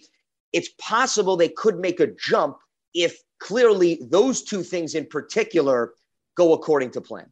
it's 0.52 0.68
possible 0.78 1.36
they 1.36 1.48
could 1.48 1.78
make 1.78 2.00
a 2.00 2.06
jump 2.06 2.58
if 2.94 3.18
clearly 3.40 4.00
those 4.02 4.42
two 4.42 4.62
things 4.62 4.94
in 4.94 5.06
particular 5.06 5.92
go 6.36 6.52
according 6.52 6.90
to 6.92 7.00
plan. 7.00 7.30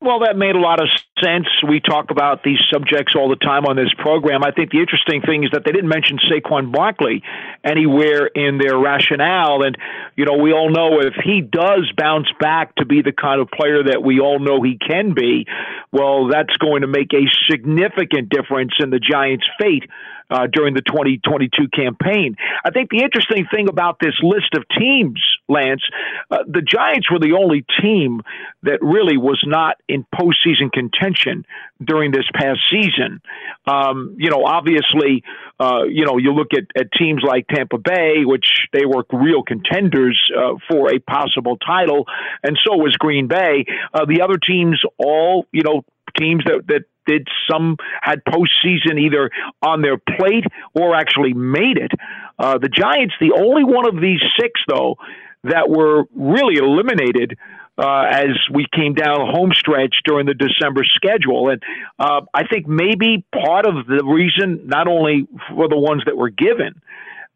Well, 0.00 0.20
that 0.20 0.36
made 0.36 0.54
a 0.54 0.60
lot 0.60 0.82
of 0.82 0.88
sense. 1.24 1.46
We 1.66 1.80
talk 1.80 2.10
about 2.10 2.42
these 2.42 2.58
subjects 2.72 3.14
all 3.16 3.28
the 3.28 3.36
time 3.36 3.64
on 3.64 3.76
this 3.76 3.92
program. 3.98 4.44
I 4.44 4.50
think 4.50 4.70
the 4.70 4.80
interesting 4.80 5.22
thing 5.22 5.44
is 5.44 5.50
that 5.52 5.64
they 5.64 5.72
didn't 5.72 5.88
mention 5.88 6.18
Saquon 6.18 6.72
Barkley 6.72 7.22
anywhere 7.64 8.26
in 8.26 8.58
their 8.58 8.78
rationale. 8.78 9.62
And, 9.62 9.76
you 10.16 10.24
know, 10.24 10.36
we 10.36 10.52
all 10.52 10.70
know 10.70 11.00
if 11.00 11.14
he 11.24 11.40
does 11.40 11.90
bounce 11.96 12.28
back 12.38 12.74
to 12.76 12.84
be 12.84 13.02
the 13.02 13.12
kind 13.12 13.40
of 13.40 13.48
player 13.50 13.82
that 13.84 14.02
we 14.02 14.20
all 14.20 14.38
know 14.38 14.62
he 14.62 14.78
can 14.78 15.14
be, 15.14 15.46
well, 15.92 16.28
that's 16.28 16.56
going 16.58 16.82
to 16.82 16.88
make 16.88 17.12
a 17.14 17.24
significant 17.50 18.28
difference 18.28 18.72
in 18.78 18.90
the 18.90 19.00
Giants' 19.00 19.46
fate 19.58 19.84
uh, 20.30 20.46
during 20.52 20.74
the 20.74 20.82
2022 20.82 21.68
campaign. 21.68 22.36
I 22.64 22.70
think 22.70 22.90
the 22.90 23.02
interesting 23.02 23.46
thing 23.50 23.68
about 23.68 23.98
this 24.00 24.14
list 24.22 24.54
of 24.54 24.64
teams, 24.78 25.20
Lance, 25.48 25.82
uh, 26.30 26.38
the 26.46 26.62
Giants 26.62 27.10
were 27.10 27.18
the 27.18 27.36
only 27.38 27.64
team 27.80 28.22
that 28.62 28.78
really 28.82 29.16
was 29.16 29.42
not 29.46 29.76
in 29.88 30.06
postseason 30.14 30.72
contention 30.72 31.44
during 31.82 32.12
this 32.12 32.24
past 32.34 32.60
season. 32.70 33.20
Um, 33.66 34.16
you 34.18 34.30
know, 34.30 34.44
obviously, 34.44 35.22
uh, 35.60 35.84
you 35.84 36.04
know, 36.04 36.18
you 36.18 36.32
look 36.32 36.52
at, 36.54 36.64
at 36.76 36.92
teams 36.92 37.22
like 37.26 37.46
Tampa 37.48 37.78
Bay, 37.78 38.24
which 38.24 38.46
they 38.72 38.86
were 38.86 39.04
real 39.12 39.42
contenders 39.42 40.20
uh, 40.36 40.54
for 40.68 40.92
a 40.92 40.98
possible 40.98 41.56
title, 41.56 42.06
and 42.42 42.58
so 42.64 42.76
was 42.76 42.96
Green 42.96 43.28
Bay. 43.28 43.64
Uh, 43.92 44.04
the 44.06 44.22
other 44.22 44.38
teams, 44.38 44.80
all 44.98 45.46
you 45.52 45.62
know, 45.62 45.84
teams 46.18 46.42
that 46.44 46.66
that 46.68 46.84
did 47.06 47.28
some 47.50 47.76
had 48.02 48.22
postseason 48.24 49.00
either 49.00 49.30
on 49.62 49.82
their 49.82 49.98
plate 49.98 50.44
or 50.74 50.94
actually 50.94 51.32
made 51.34 51.78
it. 51.78 51.92
Uh, 52.38 52.58
the 52.58 52.68
Giants, 52.68 53.14
the 53.20 53.32
only 53.36 53.64
one 53.64 53.86
of 53.86 54.00
these 54.00 54.20
six, 54.38 54.60
though, 54.68 54.96
that 55.44 55.68
were 55.68 56.04
really 56.14 56.56
eliminated 56.56 57.38
uh, 57.76 58.04
as 58.08 58.30
we 58.52 58.66
came 58.72 58.94
down 58.94 59.18
home 59.20 59.52
stretch 59.52 59.96
during 60.04 60.26
the 60.26 60.34
December 60.34 60.84
schedule. 60.84 61.50
And 61.50 61.62
uh, 61.98 62.22
I 62.32 62.46
think 62.46 62.66
maybe 62.66 63.24
part 63.32 63.66
of 63.66 63.86
the 63.86 64.04
reason, 64.04 64.66
not 64.66 64.86
only 64.88 65.26
for 65.50 65.68
the 65.68 65.78
ones 65.78 66.02
that 66.06 66.16
were 66.16 66.30
given, 66.30 66.80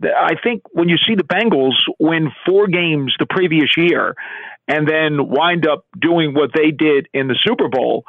I 0.03 0.35
think 0.43 0.63
when 0.71 0.89
you 0.89 0.97
see 0.97 1.17
the 1.17 1.25
Bengals 1.25 1.75
win 1.99 2.31
four 2.47 2.69
games 2.69 3.15
the 3.19 3.27
previous 3.27 3.71
year 3.77 4.15
and 4.69 4.87
then 4.87 5.29
wind 5.29 5.67
up 5.67 5.85
doing 5.99 6.35
what 6.35 6.51
they 6.55 6.71
did 6.71 7.09
in 7.13 7.27
the 7.27 7.37
Super 7.45 7.69
Bowl, 7.69 8.05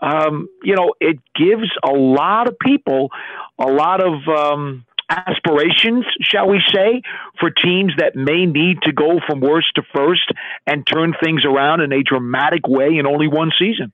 um, 0.00 0.48
you 0.62 0.74
know, 0.74 0.94
it 1.00 1.18
gives 1.34 1.70
a 1.82 1.92
lot 1.92 2.48
of 2.48 2.58
people 2.58 3.10
a 3.58 3.66
lot 3.66 4.02
of 4.02 4.26
um, 4.28 4.84
aspirations, 5.08 6.04
shall 6.20 6.48
we 6.48 6.60
say, 6.74 7.02
for 7.40 7.50
teams 7.50 7.92
that 7.98 8.16
may 8.16 8.44
need 8.46 8.82
to 8.82 8.92
go 8.92 9.20
from 9.26 9.40
worst 9.40 9.68
to 9.76 9.82
first 9.94 10.32
and 10.66 10.86
turn 10.86 11.14
things 11.22 11.44
around 11.44 11.80
in 11.80 11.92
a 11.92 12.02
dramatic 12.02 12.66
way 12.68 12.96
in 12.96 13.06
only 13.06 13.28
one 13.28 13.50
season. 13.58 13.92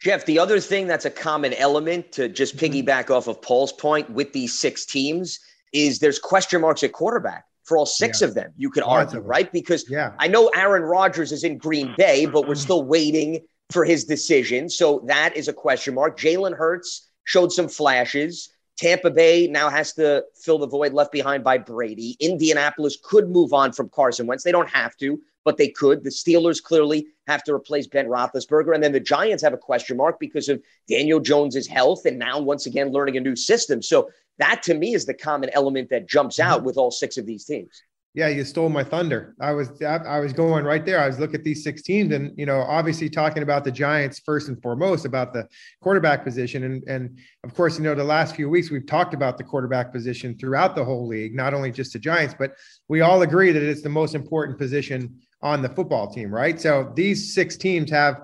Jeff, 0.00 0.24
the 0.24 0.38
other 0.38 0.60
thing 0.60 0.86
that's 0.86 1.04
a 1.04 1.10
common 1.10 1.52
element 1.54 2.12
to 2.12 2.28
just 2.28 2.56
piggyback 2.56 3.10
off 3.10 3.28
of 3.28 3.42
Paul's 3.42 3.72
point 3.72 4.08
with 4.08 4.32
these 4.32 4.58
six 4.58 4.86
teams 4.86 5.38
is 5.74 5.98
there's 5.98 6.18
question 6.18 6.62
marks 6.62 6.82
at 6.82 6.92
quarterback 6.92 7.44
for 7.64 7.76
all 7.76 7.84
six 7.86 8.20
Yeah. 8.22 8.28
of 8.28 8.34
them. 8.34 8.50
You 8.56 8.70
could 8.70 8.82
argue, 8.82 9.20
right? 9.20 9.52
Because 9.52 9.88
Yeah. 9.90 10.12
I 10.18 10.26
know 10.26 10.48
Aaron 10.56 10.82
Rodgers 10.82 11.32
is 11.32 11.44
in 11.44 11.58
Green 11.58 11.94
Bay, 11.98 12.24
but 12.24 12.48
we're 12.48 12.54
still 12.54 12.82
waiting 12.82 13.40
for 13.72 13.84
his 13.84 14.04
decision. 14.04 14.68
So 14.68 15.02
that 15.06 15.36
is 15.36 15.48
a 15.48 15.52
question 15.52 15.94
mark. 15.94 16.18
Jalen 16.18 16.56
Hurts 16.56 17.08
showed 17.24 17.52
some 17.52 17.68
flashes. 17.68 18.50
Tampa 18.76 19.10
Bay 19.10 19.46
now 19.46 19.68
has 19.68 19.92
to 19.94 20.24
fill 20.34 20.58
the 20.58 20.66
void 20.66 20.94
left 20.94 21.12
behind 21.12 21.44
by 21.44 21.58
Brady. 21.58 22.16
Indianapolis 22.18 22.96
could 23.02 23.28
move 23.28 23.52
on 23.52 23.72
from 23.72 23.90
Carson 23.90 24.26
Wentz. 24.26 24.42
They 24.42 24.52
don't 24.52 24.70
have 24.70 24.96
to, 24.96 25.20
but 25.44 25.58
they 25.58 25.68
could. 25.68 26.02
The 26.02 26.10
Steelers 26.10 26.62
clearly 26.62 27.06
have 27.26 27.42
to 27.44 27.54
replace 27.54 27.86
Ben 27.86 28.06
Roethlisberger, 28.06 28.74
and 28.74 28.82
then 28.82 28.92
the 28.92 29.00
Giants 29.00 29.42
have 29.42 29.52
a 29.52 29.58
question 29.58 29.98
mark 29.98 30.18
because 30.18 30.48
of 30.48 30.62
Daniel 30.88 31.20
Jones's 31.20 31.66
health, 31.66 32.06
and 32.06 32.18
now 32.18 32.40
once 32.40 32.64
again 32.66 32.90
learning 32.90 33.18
a 33.18 33.20
new 33.20 33.36
system. 33.36 33.82
So 33.82 34.08
that 34.38 34.62
to 34.64 34.74
me 34.74 34.94
is 34.94 35.04
the 35.04 35.14
common 35.14 35.50
element 35.52 35.90
that 35.90 36.08
jumps 36.08 36.40
out 36.40 36.58
mm-hmm. 36.58 36.66
with 36.66 36.78
all 36.78 36.90
six 36.90 37.18
of 37.18 37.26
these 37.26 37.44
teams. 37.44 37.82
Yeah, 38.12 38.26
you 38.26 38.44
stole 38.44 38.68
my 38.70 38.82
thunder. 38.82 39.36
I 39.40 39.52
was 39.52 39.80
I 39.82 40.18
was 40.18 40.32
going 40.32 40.64
right 40.64 40.84
there. 40.84 40.98
I 40.98 41.06
was 41.06 41.20
looking 41.20 41.36
at 41.36 41.44
these 41.44 41.62
six 41.62 41.80
teams, 41.82 42.12
and 42.12 42.36
you 42.36 42.44
know, 42.44 42.60
obviously 42.62 43.08
talking 43.08 43.44
about 43.44 43.62
the 43.62 43.70
Giants 43.70 44.18
first 44.18 44.48
and 44.48 44.60
foremost 44.60 45.04
about 45.04 45.32
the 45.32 45.46
quarterback 45.80 46.24
position, 46.24 46.64
and 46.64 46.82
and 46.88 47.18
of 47.44 47.54
course, 47.54 47.78
you 47.78 47.84
know, 47.84 47.94
the 47.94 48.02
last 48.02 48.34
few 48.34 48.50
weeks 48.50 48.68
we've 48.68 48.86
talked 48.86 49.14
about 49.14 49.38
the 49.38 49.44
quarterback 49.44 49.92
position 49.92 50.36
throughout 50.36 50.74
the 50.74 50.84
whole 50.84 51.06
league, 51.06 51.36
not 51.36 51.54
only 51.54 51.70
just 51.70 51.92
the 51.92 52.00
Giants, 52.00 52.34
but 52.36 52.54
we 52.88 53.00
all 53.00 53.22
agree 53.22 53.52
that 53.52 53.62
it's 53.62 53.82
the 53.82 53.88
most 53.88 54.16
important 54.16 54.58
position 54.58 55.20
on 55.42 55.62
the 55.62 55.68
football 55.68 56.12
team, 56.12 56.34
right? 56.34 56.60
So 56.60 56.92
these 56.96 57.32
six 57.32 57.56
teams 57.56 57.92
have 57.92 58.22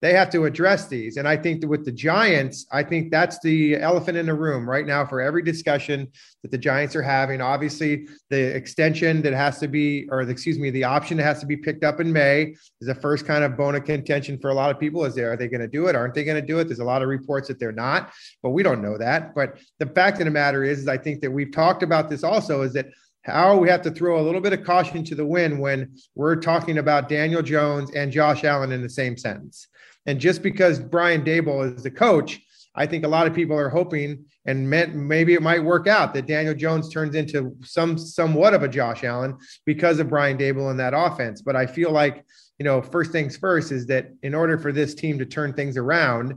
they 0.00 0.12
have 0.12 0.30
to 0.30 0.44
address 0.44 0.86
these. 0.86 1.16
And 1.16 1.26
I 1.26 1.36
think 1.36 1.60
that 1.60 1.68
with 1.68 1.84
the 1.84 1.92
Giants, 1.92 2.66
I 2.70 2.82
think 2.82 3.10
that's 3.10 3.38
the 3.40 3.76
elephant 3.76 4.16
in 4.16 4.26
the 4.26 4.34
room 4.34 4.68
right 4.68 4.86
now 4.86 5.04
for 5.04 5.20
every 5.20 5.42
discussion 5.42 6.08
that 6.42 6.50
the 6.50 6.58
Giants 6.58 6.94
are 6.94 7.02
having. 7.02 7.40
Obviously, 7.40 8.06
the 8.30 8.54
extension 8.56 9.22
that 9.22 9.32
has 9.32 9.58
to 9.58 9.68
be, 9.68 10.08
or 10.10 10.24
the, 10.24 10.30
excuse 10.30 10.58
me, 10.58 10.70
the 10.70 10.84
option 10.84 11.16
that 11.16 11.24
has 11.24 11.40
to 11.40 11.46
be 11.46 11.56
picked 11.56 11.82
up 11.82 12.00
in 12.00 12.12
May 12.12 12.54
is 12.80 12.86
the 12.86 12.94
first 12.94 13.26
kind 13.26 13.42
of 13.42 13.56
bone 13.56 13.74
of 13.74 13.84
contention 13.84 14.38
for 14.38 14.50
a 14.50 14.54
lot 14.54 14.70
of 14.70 14.78
people. 14.78 15.04
Is 15.04 15.14
there, 15.14 15.32
are 15.32 15.36
they 15.36 15.48
going 15.48 15.60
to 15.60 15.68
do 15.68 15.88
it? 15.88 15.96
Aren't 15.96 16.14
they 16.14 16.24
going 16.24 16.40
to 16.40 16.46
do 16.46 16.60
it? 16.60 16.64
There's 16.64 16.78
a 16.78 16.84
lot 16.84 17.02
of 17.02 17.08
reports 17.08 17.48
that 17.48 17.58
they're 17.58 17.72
not, 17.72 18.12
but 18.42 18.50
we 18.50 18.62
don't 18.62 18.82
know 18.82 18.98
that. 18.98 19.34
But 19.34 19.58
the 19.78 19.86
fact 19.86 20.20
of 20.20 20.26
the 20.26 20.30
matter 20.30 20.62
is, 20.62 20.80
is 20.80 20.88
I 20.88 20.98
think 20.98 21.20
that 21.22 21.30
we've 21.30 21.52
talked 21.52 21.82
about 21.82 22.08
this 22.08 22.22
also 22.22 22.62
is 22.62 22.72
that 22.74 22.86
how 23.24 23.56
we 23.56 23.68
have 23.68 23.82
to 23.82 23.90
throw 23.90 24.20
a 24.20 24.22
little 24.22 24.40
bit 24.40 24.52
of 24.52 24.64
caution 24.64 25.04
to 25.04 25.14
the 25.14 25.26
wind 25.26 25.58
when 25.58 25.96
we're 26.14 26.36
talking 26.36 26.78
about 26.78 27.08
Daniel 27.08 27.42
Jones 27.42 27.90
and 27.90 28.12
Josh 28.12 28.44
Allen 28.44 28.72
in 28.72 28.80
the 28.80 28.88
same 28.88 29.16
sentence. 29.16 29.68
And 30.08 30.18
just 30.18 30.42
because 30.42 30.80
Brian 30.80 31.22
Daboll 31.22 31.76
is 31.76 31.82
the 31.82 31.90
coach, 31.90 32.40
I 32.74 32.86
think 32.86 33.04
a 33.04 33.08
lot 33.08 33.26
of 33.26 33.34
people 33.34 33.58
are 33.58 33.68
hoping 33.68 34.24
and 34.46 34.68
meant 34.68 34.94
maybe 34.94 35.34
it 35.34 35.42
might 35.42 35.62
work 35.62 35.86
out 35.86 36.14
that 36.14 36.26
Daniel 36.26 36.54
Jones 36.54 36.88
turns 36.88 37.14
into 37.14 37.54
some 37.62 37.98
somewhat 37.98 38.54
of 38.54 38.62
a 38.62 38.68
Josh 38.68 39.04
Allen 39.04 39.36
because 39.66 39.98
of 39.98 40.08
Brian 40.08 40.38
Daboll 40.38 40.70
and 40.70 40.80
that 40.80 40.94
offense. 40.96 41.42
But 41.42 41.56
I 41.56 41.66
feel 41.66 41.90
like, 41.90 42.24
you 42.58 42.64
know, 42.64 42.80
first 42.80 43.12
things 43.12 43.36
first 43.36 43.70
is 43.70 43.84
that 43.88 44.08
in 44.22 44.34
order 44.34 44.56
for 44.56 44.72
this 44.72 44.94
team 44.94 45.18
to 45.18 45.26
turn 45.26 45.52
things 45.52 45.76
around, 45.76 46.32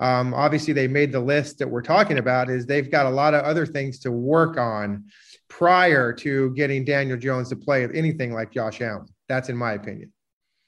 um, 0.00 0.34
obviously 0.34 0.72
they 0.72 0.88
made 0.88 1.12
the 1.12 1.20
list 1.20 1.60
that 1.60 1.68
we're 1.68 1.80
talking 1.80 2.18
about 2.18 2.50
is 2.50 2.66
they've 2.66 2.90
got 2.90 3.06
a 3.06 3.10
lot 3.10 3.34
of 3.34 3.44
other 3.44 3.66
things 3.66 4.00
to 4.00 4.10
work 4.10 4.58
on 4.58 5.04
prior 5.46 6.12
to 6.14 6.50
getting 6.54 6.84
Daniel 6.84 7.16
Jones 7.16 7.50
to 7.50 7.56
play 7.56 7.84
anything 7.94 8.32
like 8.32 8.50
Josh 8.50 8.80
Allen. 8.80 9.06
That's 9.28 9.48
in 9.48 9.56
my 9.56 9.74
opinion. 9.74 10.12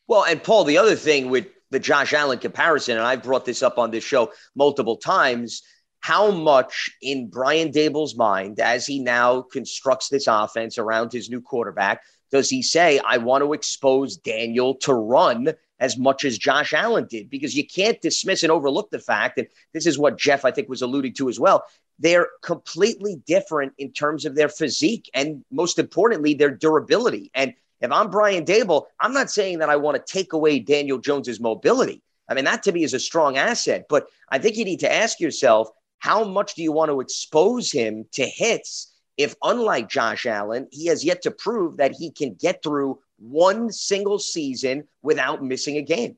Well, 0.06 0.24
and 0.24 0.40
Paul, 0.40 0.62
the 0.62 0.78
other 0.78 0.94
thing 0.94 1.30
with 1.30 1.48
the 1.70 1.80
Josh 1.80 2.12
Allen 2.12 2.38
comparison, 2.38 2.96
and 2.96 3.06
I've 3.06 3.22
brought 3.22 3.44
this 3.44 3.62
up 3.62 3.78
on 3.78 3.90
this 3.90 4.04
show 4.04 4.32
multiple 4.54 4.96
times. 4.96 5.62
How 6.00 6.30
much 6.30 6.90
in 7.00 7.28
Brian 7.28 7.70
Daboll's 7.72 8.14
mind, 8.14 8.60
as 8.60 8.86
he 8.86 9.00
now 9.00 9.40
constructs 9.40 10.08
this 10.08 10.26
offense 10.26 10.76
around 10.76 11.12
his 11.12 11.30
new 11.30 11.40
quarterback, 11.40 12.02
does 12.30 12.50
he 12.50 12.62
say, 12.62 12.98
I 12.98 13.16
want 13.18 13.42
to 13.42 13.52
expose 13.52 14.16
Daniel 14.16 14.74
to 14.76 14.92
run 14.92 15.54
as 15.80 15.96
much 15.96 16.24
as 16.24 16.36
Josh 16.36 16.74
Allen 16.74 17.06
did? 17.08 17.30
Because 17.30 17.56
you 17.56 17.66
can't 17.66 18.00
dismiss 18.02 18.42
and 18.42 18.52
overlook 18.52 18.90
the 18.90 18.98
fact 18.98 19.36
that 19.36 19.50
this 19.72 19.86
is 19.86 19.98
what 19.98 20.18
Jeff, 20.18 20.44
I 20.44 20.50
think, 20.50 20.68
was 20.68 20.82
alluding 20.82 21.14
to 21.14 21.28
as 21.28 21.40
well. 21.40 21.64
They're 21.98 22.28
completely 22.42 23.22
different 23.26 23.72
in 23.78 23.92
terms 23.92 24.24
of 24.24 24.34
their 24.34 24.48
physique 24.48 25.08
and, 25.14 25.44
most 25.50 25.78
importantly, 25.78 26.34
their 26.34 26.50
durability. 26.50 27.30
And 27.34 27.54
if 27.84 27.92
I'm 27.92 28.10
Brian 28.10 28.44
Daboll, 28.44 28.86
I'm 29.00 29.12
not 29.12 29.30
saying 29.30 29.58
that 29.58 29.70
I 29.70 29.76
want 29.76 29.96
to 29.96 30.12
take 30.12 30.32
away 30.32 30.58
Daniel 30.58 30.98
Jones's 30.98 31.40
mobility. 31.40 32.02
I 32.28 32.34
mean, 32.34 32.44
that 32.46 32.62
to 32.64 32.72
me 32.72 32.82
is 32.82 32.94
a 32.94 32.98
strong 32.98 33.36
asset, 33.36 33.86
but 33.88 34.06
I 34.30 34.38
think 34.38 34.56
you 34.56 34.64
need 34.64 34.80
to 34.80 34.92
ask 34.92 35.20
yourself, 35.20 35.68
how 35.98 36.24
much 36.24 36.54
do 36.54 36.62
you 36.62 36.72
want 36.72 36.90
to 36.90 37.00
expose 37.00 37.70
him 37.70 38.06
to 38.12 38.24
hits 38.24 38.92
if, 39.16 39.34
unlike 39.42 39.88
Josh 39.88 40.26
Allen, 40.26 40.66
he 40.70 40.86
has 40.86 41.04
yet 41.04 41.22
to 41.22 41.30
prove 41.30 41.76
that 41.76 41.92
he 41.92 42.10
can 42.10 42.34
get 42.34 42.62
through 42.62 42.98
one 43.18 43.70
single 43.70 44.18
season 44.18 44.88
without 45.02 45.44
missing 45.44 45.76
a 45.76 45.82
game? 45.82 46.16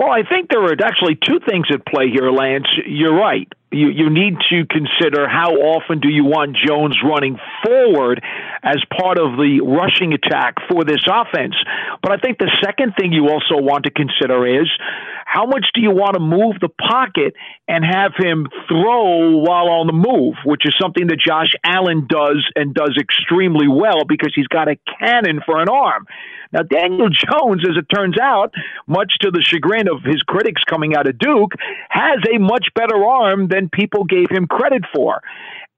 Well, 0.00 0.10
I 0.10 0.22
think 0.26 0.48
there 0.48 0.64
are 0.64 0.72
actually 0.82 1.18
two 1.22 1.40
things 1.46 1.66
at 1.70 1.84
play 1.84 2.08
here, 2.08 2.30
Lance. 2.30 2.64
You're 2.86 3.14
right 3.14 3.46
you, 3.72 3.88
you 3.88 4.10
need 4.10 4.34
to 4.50 4.66
consider 4.66 5.28
how 5.28 5.52
often 5.54 6.00
do 6.00 6.08
you 6.08 6.24
want 6.24 6.56
Jones 6.56 6.98
running 7.04 7.38
forward 7.64 8.22
as 8.62 8.82
part 8.98 9.18
of 9.18 9.38
the 9.38 9.60
rushing 9.62 10.12
attack 10.12 10.56
for 10.68 10.84
this 10.84 11.02
offense. 11.06 11.54
But 12.02 12.12
I 12.12 12.16
think 12.16 12.38
the 12.38 12.50
second 12.62 12.94
thing 12.98 13.12
you 13.12 13.28
also 13.28 13.62
want 13.62 13.84
to 13.84 13.90
consider 13.90 14.60
is 14.60 14.68
how 15.24 15.46
much 15.46 15.66
do 15.74 15.80
you 15.80 15.92
want 15.92 16.14
to 16.14 16.20
move 16.20 16.58
the 16.60 16.68
pocket 16.68 17.34
and 17.68 17.84
have 17.84 18.12
him 18.18 18.48
throw 18.66 19.38
while 19.38 19.70
on 19.70 19.86
the 19.86 19.92
move, 19.92 20.34
which 20.44 20.66
is 20.66 20.74
something 20.80 21.06
that 21.06 21.20
Josh 21.20 21.52
Allen 21.64 22.08
does 22.08 22.44
and 22.56 22.74
does 22.74 22.98
extremely 23.00 23.68
well 23.68 24.02
because 24.08 24.32
he's 24.34 24.48
got 24.48 24.66
a 24.66 24.76
cannon 24.98 25.40
for 25.46 25.62
an 25.62 25.68
arm. 25.68 26.06
Now, 26.52 26.62
Daniel 26.62 27.08
Jones, 27.10 27.64
as 27.68 27.76
it 27.76 27.86
turns 27.94 28.18
out, 28.18 28.52
much 28.86 29.18
to 29.20 29.30
the 29.30 29.42
chagrin 29.42 29.88
of 29.88 30.02
his 30.02 30.22
critics 30.22 30.62
coming 30.64 30.94
out 30.96 31.08
of 31.08 31.18
Duke, 31.18 31.52
has 31.88 32.18
a 32.32 32.38
much 32.38 32.68
better 32.74 33.04
arm 33.04 33.48
than 33.48 33.68
people 33.68 34.04
gave 34.04 34.30
him 34.30 34.46
credit 34.46 34.84
for. 34.94 35.22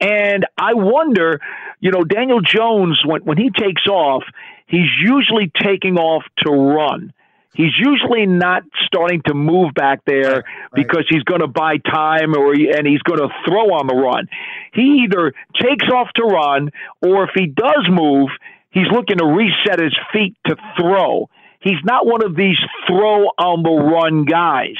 And 0.00 0.46
I 0.58 0.74
wonder, 0.74 1.40
you 1.80 1.92
know, 1.92 2.02
Daniel 2.02 2.40
Jones, 2.40 3.00
when, 3.04 3.22
when 3.22 3.38
he 3.38 3.50
takes 3.50 3.86
off, 3.86 4.24
he's 4.66 4.90
usually 5.00 5.52
taking 5.62 5.96
off 5.96 6.24
to 6.44 6.50
run. 6.50 7.12
He's 7.54 7.76
usually 7.78 8.24
not 8.24 8.62
starting 8.86 9.22
to 9.26 9.34
move 9.34 9.74
back 9.74 10.00
there 10.06 10.36
right, 10.36 10.44
because 10.74 11.04
he's 11.08 11.22
going 11.22 11.42
to 11.42 11.46
buy 11.46 11.76
time 11.76 12.34
or 12.34 12.54
he, 12.54 12.70
and 12.70 12.86
he's 12.86 13.02
going 13.02 13.20
to 13.20 13.28
throw 13.46 13.74
on 13.74 13.86
the 13.86 13.94
run. 13.94 14.26
He 14.72 15.04
either 15.04 15.34
takes 15.60 15.86
off 15.92 16.08
to 16.16 16.22
run 16.22 16.70
or 17.02 17.24
if 17.24 17.30
he 17.34 17.46
does 17.46 17.86
move, 17.90 18.30
he's 18.72 18.88
looking 18.92 19.18
to 19.18 19.26
reset 19.26 19.80
his 19.80 19.96
feet 20.12 20.36
to 20.46 20.56
throw. 20.78 21.28
He's 21.60 21.82
not 21.84 22.06
one 22.06 22.24
of 22.24 22.34
these 22.34 22.58
throw 22.88 23.26
on 23.38 23.62
the 23.62 23.70
run 23.70 24.24
guys. 24.24 24.76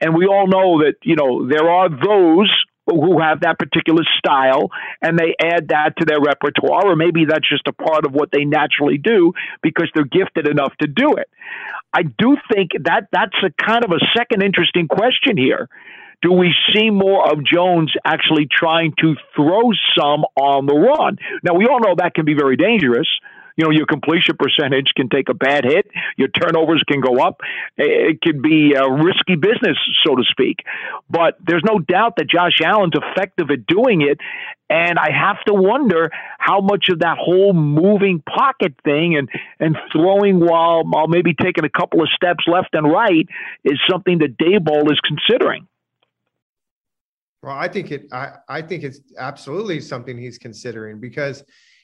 And 0.00 0.14
we 0.14 0.26
all 0.26 0.46
know 0.46 0.84
that, 0.84 0.94
you 1.02 1.16
know, 1.16 1.48
there 1.48 1.68
are 1.68 1.88
those 1.88 2.50
who 2.86 3.20
have 3.20 3.40
that 3.40 3.58
particular 3.58 4.02
style 4.18 4.70
and 5.02 5.18
they 5.18 5.34
add 5.40 5.68
that 5.68 5.96
to 5.98 6.04
their 6.04 6.20
repertoire, 6.20 6.86
or 6.86 6.96
maybe 6.96 7.24
that's 7.24 7.48
just 7.48 7.66
a 7.66 7.72
part 7.72 8.04
of 8.06 8.12
what 8.12 8.30
they 8.32 8.44
naturally 8.44 8.98
do 8.98 9.32
because 9.62 9.88
they're 9.94 10.04
gifted 10.04 10.48
enough 10.48 10.72
to 10.80 10.86
do 10.86 11.14
it. 11.14 11.28
I 11.92 12.02
do 12.02 12.36
think 12.52 12.70
that 12.84 13.08
that's 13.12 13.36
a 13.44 13.50
kind 13.62 13.84
of 13.84 13.90
a 13.90 14.00
second 14.16 14.42
interesting 14.42 14.88
question 14.88 15.36
here. 15.36 15.68
Do 16.22 16.32
we 16.32 16.54
see 16.74 16.90
more 16.90 17.30
of 17.32 17.44
Jones 17.44 17.92
actually 18.04 18.46
trying 18.50 18.92
to 19.00 19.14
throw 19.34 19.70
some 19.98 20.24
on 20.36 20.66
the 20.66 20.74
run? 20.74 21.16
Now, 21.42 21.54
we 21.54 21.66
all 21.66 21.80
know 21.80 21.94
that 21.96 22.14
can 22.14 22.24
be 22.24 22.34
very 22.34 22.56
dangerous 22.56 23.08
you 23.60 23.66
know, 23.66 23.70
your 23.72 23.84
completion 23.84 24.36
percentage 24.38 24.86
can 24.96 25.10
take 25.10 25.28
a 25.28 25.34
bad 25.34 25.64
hit. 25.64 25.86
Your 26.16 26.28
turnovers 26.28 26.82
can 26.88 27.02
go 27.02 27.20
up. 27.22 27.40
It 27.76 28.22
could 28.22 28.40
be 28.40 28.72
a 28.72 28.90
risky 28.90 29.36
business, 29.36 29.76
so 30.06 30.14
to 30.14 30.22
speak. 30.30 30.60
But 31.10 31.36
there's 31.46 31.62
no 31.66 31.78
doubt 31.78 32.14
that 32.16 32.30
Josh 32.30 32.60
Allen's 32.64 32.94
effective 32.94 33.50
at 33.50 33.66
doing 33.66 34.00
it. 34.00 34.18
And 34.70 34.98
I 34.98 35.10
have 35.12 35.44
to 35.46 35.52
wonder 35.52 36.10
how 36.38 36.62
much 36.62 36.86
of 36.90 37.00
that 37.00 37.18
whole 37.20 37.52
moving 37.52 38.22
pocket 38.22 38.72
thing 38.82 39.16
and, 39.18 39.28
and 39.58 39.76
throwing 39.92 40.40
while, 40.40 40.84
while 40.84 41.08
maybe 41.08 41.34
taking 41.34 41.64
a 41.64 41.68
couple 41.68 42.00
of 42.00 42.08
steps 42.16 42.44
left 42.46 42.70
and 42.72 42.90
right 42.90 43.28
is 43.62 43.78
something 43.90 44.20
that 44.20 44.38
Daboll 44.38 44.90
is 44.90 45.00
considering. 45.00 45.66
Well, 47.42 47.56
I 47.56 47.68
think 47.68 47.90
it. 47.90 48.06
I, 48.12 48.34
I 48.48 48.62
think 48.62 48.84
it's 48.84 49.00
absolutely 49.18 49.80
something 49.80 50.18
he's 50.18 50.38
considering 50.38 51.00
because 51.00 51.42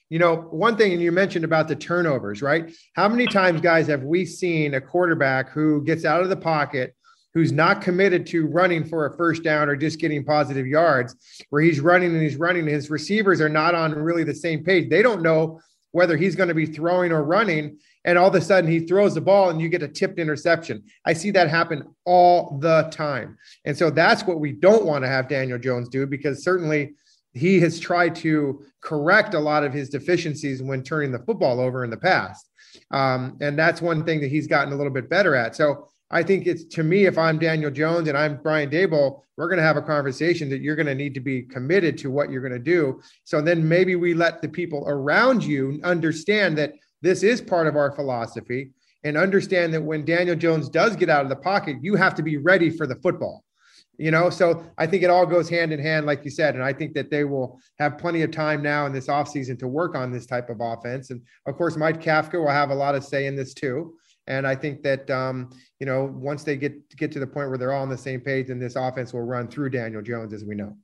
you 0.09 0.21
know, 0.21 0.37
one 0.37 0.77
thing, 0.77 0.93
and 0.93 1.03
you 1.03 1.11
mentioned 1.11 1.45
about 1.45 1.67
the 1.67 1.75
turnovers, 1.75 2.41
right? 2.41 2.73
How 2.95 3.09
many 3.09 3.27
times, 3.27 3.61
guys, 3.61 3.89
have 3.89 4.05
we 4.05 4.25
seen 4.25 4.75
a 4.75 4.81
quarterback 4.81 5.51
who 5.51 5.83
gets 5.83 6.05
out 6.05 6.23
of 6.23 6.29
the 6.29 6.37
pocket, 6.37 6.95
who's 7.35 7.51
not 7.51 7.83
committed 7.83 8.25
to 8.29 8.47
running 8.47 8.85
for 8.85 9.07
a 9.07 9.17
first 9.17 9.43
down 9.43 9.69
or 9.69 9.75
just 9.75 9.99
getting 9.99 10.25
positive 10.25 10.67
yards, 10.67 11.17
where 11.51 11.61
he's 11.61 11.81
running 11.81 12.13
and 12.13 12.23
he's 12.23 12.37
running, 12.37 12.67
his 12.67 12.89
receivers 12.89 13.41
are 13.41 13.49
not 13.49 13.75
on 13.75 13.93
really 13.93 14.23
the 14.23 14.35
same 14.35 14.63
page. 14.63 14.89
They 14.89 15.03
don't 15.03 15.23
know 15.23 15.61
whether 15.91 16.17
he's 16.17 16.37
going 16.37 16.51
to 16.51 16.55
be 16.55 16.67
throwing 16.67 17.11
or 17.11 17.25
running. 17.25 17.79
And 18.07 18.17
all 18.17 18.29
of 18.29 18.35
a 18.35 18.41
sudden 18.41 18.71
he 18.71 18.81
throws 18.81 19.15
the 19.15 19.21
ball 19.21 19.51
and 19.51 19.61
you 19.61 19.69
get 19.69 19.83
a 19.83 19.89
tipped 19.89 20.19
interception. 20.19 20.85
I 21.05 21.13
see 21.13 21.33
that 21.33 21.51
happen 21.51 21.83
all 22.05 22.59
the 22.61 22.89
time. 22.93 23.37
And 23.65 23.77
so 23.77 23.91
that's 23.91 24.25
what 24.25 24.41
we 24.41 24.53
don't 24.53 24.87
want 24.87 25.05
to 25.05 25.09
have 25.09 25.29
Daniel 25.29 25.59
Jones 25.59 25.89
do 25.89 26.07
because 26.07 26.43
certainly 26.43 26.95
he 27.35 27.61
has 27.61 27.79
tried 27.79 28.15
to 28.17 28.65
correct 28.81 29.35
a 29.35 29.39
lot 29.39 29.65
of 29.65 29.75
his 29.75 29.91
deficiencies 29.91 30.63
when 30.63 30.83
turning 30.83 31.13
the 31.13 31.19
football 31.19 31.61
over 31.61 31.85
in 31.85 31.91
the 31.91 31.97
past. 31.97 32.49
Um, 32.93 33.37
and 33.41 33.59
that's 33.59 33.83
one 33.83 34.05
thing 34.05 34.21
that 34.21 34.31
he's 34.31 34.47
gotten 34.47 34.73
a 34.73 34.77
little 34.77 34.93
bit 34.93 35.11
better 35.11 35.35
at. 35.35 35.57
So 35.57 35.89
I 36.11 36.23
think 36.23 36.47
it's 36.47 36.65
to 36.77 36.85
me, 36.85 37.07
if 37.07 37.19
I'm 37.19 37.39
Daniel 37.39 37.71
Jones 37.71 38.09
and 38.09 38.17
I'm 38.17 38.41
Brian 38.41 38.71
Daboll, 38.71 39.23
we're 39.37 39.49
going 39.49 39.59
to 39.59 39.65
have 39.65 39.77
a 39.77 39.83
conversation 39.83 40.49
that 40.51 40.61
you're 40.61 40.77
going 40.77 40.87
to 40.87 40.95
need 40.95 41.15
to 41.15 41.21
be 41.21 41.43
committed 41.43 41.99
to 41.99 42.11
what 42.11 42.31
you're 42.31 42.41
going 42.41 42.53
to 42.53 42.59
do. 42.59 43.03
So 43.25 43.43
then 43.43 43.69
maybe 43.69 43.97
we 43.97 44.15
let 44.15 44.41
the 44.41 44.49
people 44.49 44.85
around 44.87 45.43
you 45.43 45.81
understand 45.83 46.57
that 46.59 46.75
this 47.07 47.23
is 47.23 47.41
part 47.41 47.67
of 47.67 47.77
our 47.77 47.93
philosophy. 47.93 48.71
and 49.05 49.17
understand 49.17 49.73
that 49.73 49.83
when 49.83 50.05
Daniel 50.05 50.35
Jones 50.35 50.69
does 50.69 50.97
get 50.97 51.09
out 51.09 51.23
of 51.23 51.29
the 51.29 51.37
pocket, 51.37 51.77
you 51.81 51.95
have 51.95 52.13
to 52.17 52.25
be 52.25 52.39
ready 52.39 52.71
for 52.71 52.89
the 52.89 52.97
football. 52.97 53.45
You 53.99 54.11
know, 54.11 54.31
so 54.31 54.65
I 54.79 54.87
think 54.89 55.05
it 55.05 55.11
all 55.11 55.25
goes 55.27 55.49
hand 55.49 55.73
in 55.73 55.79
hand, 55.79 56.07
like 56.07 56.25
you 56.25 56.31
said. 56.31 56.57
And 56.57 56.65
I 56.65 56.73
think 56.73 56.93
that 56.95 57.09
they 57.09 57.23
will 57.23 57.61
have 57.79 57.99
plenty 57.99 58.23
of 58.23 58.33
time 58.33 58.63
now 58.63 58.85
in 58.85 58.93
this 58.93 59.07
offseason 59.07 59.59
to 59.61 59.69
work 59.69 59.95
on 59.95 60.11
this 60.11 60.27
type 60.27 60.51
of 60.51 60.59
offense. 60.61 61.11
And 61.11 61.23
of 61.47 61.55
course, 61.57 61.77
Mike 61.77 62.03
Kafka 62.03 62.35
will 62.35 62.51
have 62.51 62.71
a 62.71 62.75
lot 62.75 62.97
of 62.97 63.05
say 63.05 63.27
in 63.27 63.37
this 63.37 63.55
too. 63.55 63.95
And 64.27 64.45
I 64.45 64.57
think 64.57 64.83
that 64.83 65.09
um, 65.09 65.51
you 65.79 65.87
know 65.87 66.13
once 66.13 66.43
they 66.43 66.57
get 66.57 66.75
get 66.97 67.13
to 67.13 67.21
the 67.21 67.27
point 67.29 67.49
where 67.49 67.59
they're 67.59 67.73
all 67.73 67.83
on 67.83 67.89
the 67.89 67.97
same 67.97 68.21
page, 68.21 68.49
then 68.49 68.59
this 68.59 68.75
offense 68.75 69.13
will 69.13 69.23
run 69.23 69.47
through 69.47 69.71
Daniel 69.71 70.03
Jones, 70.03 70.33
as 70.33 70.45
we 70.45 70.57
know. 70.57 70.77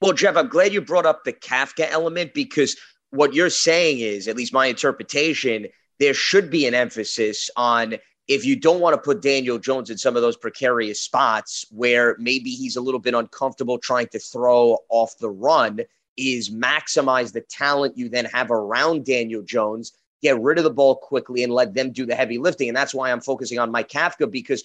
Well, 0.00 0.12
Jeff, 0.12 0.36
I'm 0.36 0.48
glad 0.48 0.72
you 0.72 0.80
brought 0.80 1.06
up 1.06 1.24
the 1.24 1.32
Kafka 1.32 1.90
element 1.90 2.32
because 2.34 2.76
what 3.10 3.34
you're 3.34 3.50
saying 3.50 4.00
is, 4.00 4.28
at 4.28 4.36
least 4.36 4.52
my 4.52 4.66
interpretation, 4.66 5.66
there 5.98 6.14
should 6.14 6.50
be 6.50 6.66
an 6.66 6.74
emphasis 6.74 7.50
on 7.56 7.96
if 8.28 8.44
you 8.44 8.54
don't 8.54 8.80
want 8.80 8.94
to 8.94 9.00
put 9.00 9.22
Daniel 9.22 9.58
Jones 9.58 9.90
in 9.90 9.98
some 9.98 10.14
of 10.14 10.22
those 10.22 10.36
precarious 10.36 11.02
spots 11.02 11.66
where 11.70 12.16
maybe 12.18 12.50
he's 12.50 12.76
a 12.76 12.80
little 12.80 13.00
bit 13.00 13.14
uncomfortable 13.14 13.76
trying 13.78 14.06
to 14.08 14.20
throw 14.20 14.78
off 14.88 15.18
the 15.18 15.28
run, 15.28 15.80
is 16.16 16.50
maximize 16.50 17.32
the 17.32 17.40
talent 17.40 17.96
you 17.96 18.08
then 18.08 18.26
have 18.26 18.50
around 18.50 19.04
Daniel 19.04 19.42
Jones 19.42 19.92
get 20.22 20.40
rid 20.40 20.58
of 20.58 20.64
the 20.64 20.70
ball 20.70 20.96
quickly 20.96 21.42
and 21.42 21.52
let 21.52 21.74
them 21.74 21.92
do 21.92 22.06
the 22.06 22.14
heavy 22.14 22.38
lifting. 22.38 22.68
And 22.68 22.76
that's 22.76 22.94
why 22.94 23.10
I'm 23.10 23.20
focusing 23.20 23.58
on 23.58 23.70
Mike 23.70 23.88
Kafka 23.88 24.30
because 24.30 24.62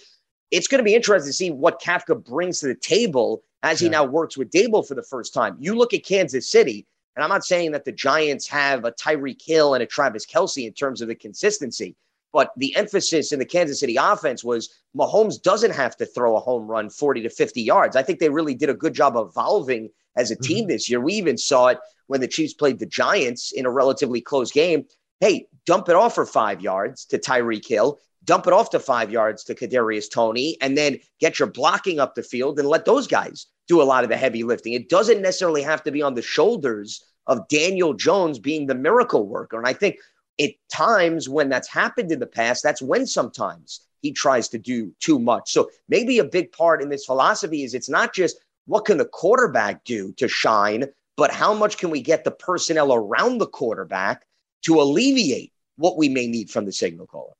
it's 0.52 0.68
going 0.68 0.80
to 0.80 0.84
be 0.84 0.96
interesting 0.96 1.30
to 1.30 1.34
see 1.34 1.52
what 1.52 1.82
Kafka 1.82 2.24
brings 2.24 2.60
to 2.60 2.68
the 2.68 2.76
table 2.76 3.42
as 3.64 3.80
he 3.80 3.88
yeah. 3.88 3.94
now 3.94 4.04
works 4.04 4.38
with 4.38 4.52
Daboll 4.52 4.88
for 4.88 4.96
the 4.96 5.04
first 5.04 5.34
time. 5.34 5.56
You 5.60 5.76
look 5.76 5.94
at 5.94 6.06
Kansas 6.06 6.52
City, 6.52 6.86
and 7.16 7.24
I'm 7.24 7.30
not 7.30 7.46
saying 7.46 7.72
that 7.72 7.86
the 7.86 7.92
Giants 7.92 8.48
have 8.48 8.86
a 8.86 8.92
Tyreek 8.92 9.42
Hill 9.44 9.74
and 9.74 9.84
a 9.84 9.86
Travis 9.86 10.26
Kelce 10.26 10.68
in 10.68 10.74
terms 10.74 11.02
of 11.02 11.08
the 11.08 11.16
consistency, 11.16 11.96
but 12.34 12.52
the 12.58 12.76
emphasis 12.76 13.32
in 13.32 13.40
the 13.40 13.46
Kansas 13.46 13.80
City 13.80 13.98
offense 13.98 14.44
was 14.44 14.82
Mahomes 14.96 15.42
doesn't 15.42 15.72
have 15.72 15.96
to 15.98 16.06
throw 16.06 16.36
a 16.36 16.42
home 16.42 16.68
run 16.68 16.90
40 16.90 17.22
to 17.22 17.30
50 17.30 17.62
yards. 17.62 17.96
I 17.96 18.04
think 18.04 18.20
they 18.20 18.30
really 18.30 18.56
did 18.56 18.70
a 18.70 18.74
good 18.74 18.94
job 18.94 19.16
evolving 19.16 19.90
as 20.18 20.32
a 20.32 20.36
team 20.36 20.64
mm-hmm. 20.64 20.70
this 20.70 20.90
year. 20.90 21.00
We 21.00 21.14
even 21.14 21.38
saw 21.38 21.68
it 21.68 21.80
when 22.08 22.22
the 22.22 22.28
Chiefs 22.28 22.54
played 22.54 22.80
the 22.80 22.86
Giants 22.86 23.52
in 23.52 23.66
a 23.66 23.72
relatively 23.72 24.22
close 24.22 24.52
game 24.52 24.86
hey, 25.20 25.48
dump 25.66 25.90
it 25.90 25.96
off 25.96 26.16
for 26.16 26.26
five 26.26 26.62
yards 26.62 27.06
to 27.06 27.18
Tyreek 27.18 27.68
Hill, 27.68 28.00
dump 28.26 28.48
it 28.48 28.54
off 28.54 28.70
to 28.72 28.80
five 28.80 29.12
yards 29.12 29.44
to 29.46 29.56
Kadarius 29.56 30.12
Toney, 30.12 30.58
and 30.62 30.78
then 30.78 31.00
get 31.20 31.40
your 31.40 31.50
blocking 31.50 32.00
up 32.00 32.16
the 32.16 32.24
field 32.24 32.60
and 32.60 32.68
let 32.68 32.86
those 32.86 33.08
guys 33.08 33.48
do 33.68 33.82
a 33.82 33.84
lot 33.84 34.04
of 34.04 34.10
the 34.10 34.18
heavy 34.18 34.44
lifting. 34.44 34.74
It 34.74 34.90
doesn't 34.90 35.22
necessarily 35.22 35.62
have 35.62 35.84
to 35.84 35.92
be 35.92 36.02
on 36.02 36.14
the 36.14 36.22
shoulders 36.22 37.04
of 37.28 37.48
Daniel 37.48 37.94
Jones 37.94 38.40
being 38.40 38.68
the 38.68 38.76
miracle 38.76 39.28
worker. 39.28 39.58
And 39.58 39.68
I 39.68 39.74
think 39.74 39.98
at 40.40 40.52
times 40.72 41.28
when 41.30 41.50
that's 41.50 41.68
happened 41.68 42.12
in 42.12 42.20
the 42.20 42.28
past, 42.28 42.62
that's 42.64 42.82
when 42.82 43.08
sometimes 43.08 43.82
he 44.02 44.12
tries 44.12 44.48
to 44.50 44.60
do 44.60 44.94
too 45.00 45.18
much. 45.18 45.52
So 45.52 45.70
maybe 45.90 46.20
a 46.20 46.24
big 46.24 46.52
part 46.52 46.82
in 46.82 46.90
this 46.90 47.06
philosophy 47.06 47.64
is 47.64 47.74
it's 47.74 47.90
not 47.90 48.14
just 48.14 48.38
what 48.68 48.86
can 48.86 48.98
the 48.98 49.06
quarterback 49.06 49.84
do 49.84 50.12
to 50.14 50.28
shine, 50.28 50.86
but 51.18 51.32
how 51.32 51.54
much 51.54 51.78
can 51.78 51.90
we 51.90 52.02
get 52.02 52.24
the 52.24 52.32
personnel 52.32 52.94
around 52.94 53.40
the 53.40 53.48
quarterback 53.48 54.26
to 54.64 54.82
alleviate 54.82 55.54
what 55.78 55.98
we 55.98 56.10
may 56.10 56.28
need 56.28 56.50
from 56.50 56.66
the 56.66 56.72
signal 56.72 57.08
caller. 57.08 57.34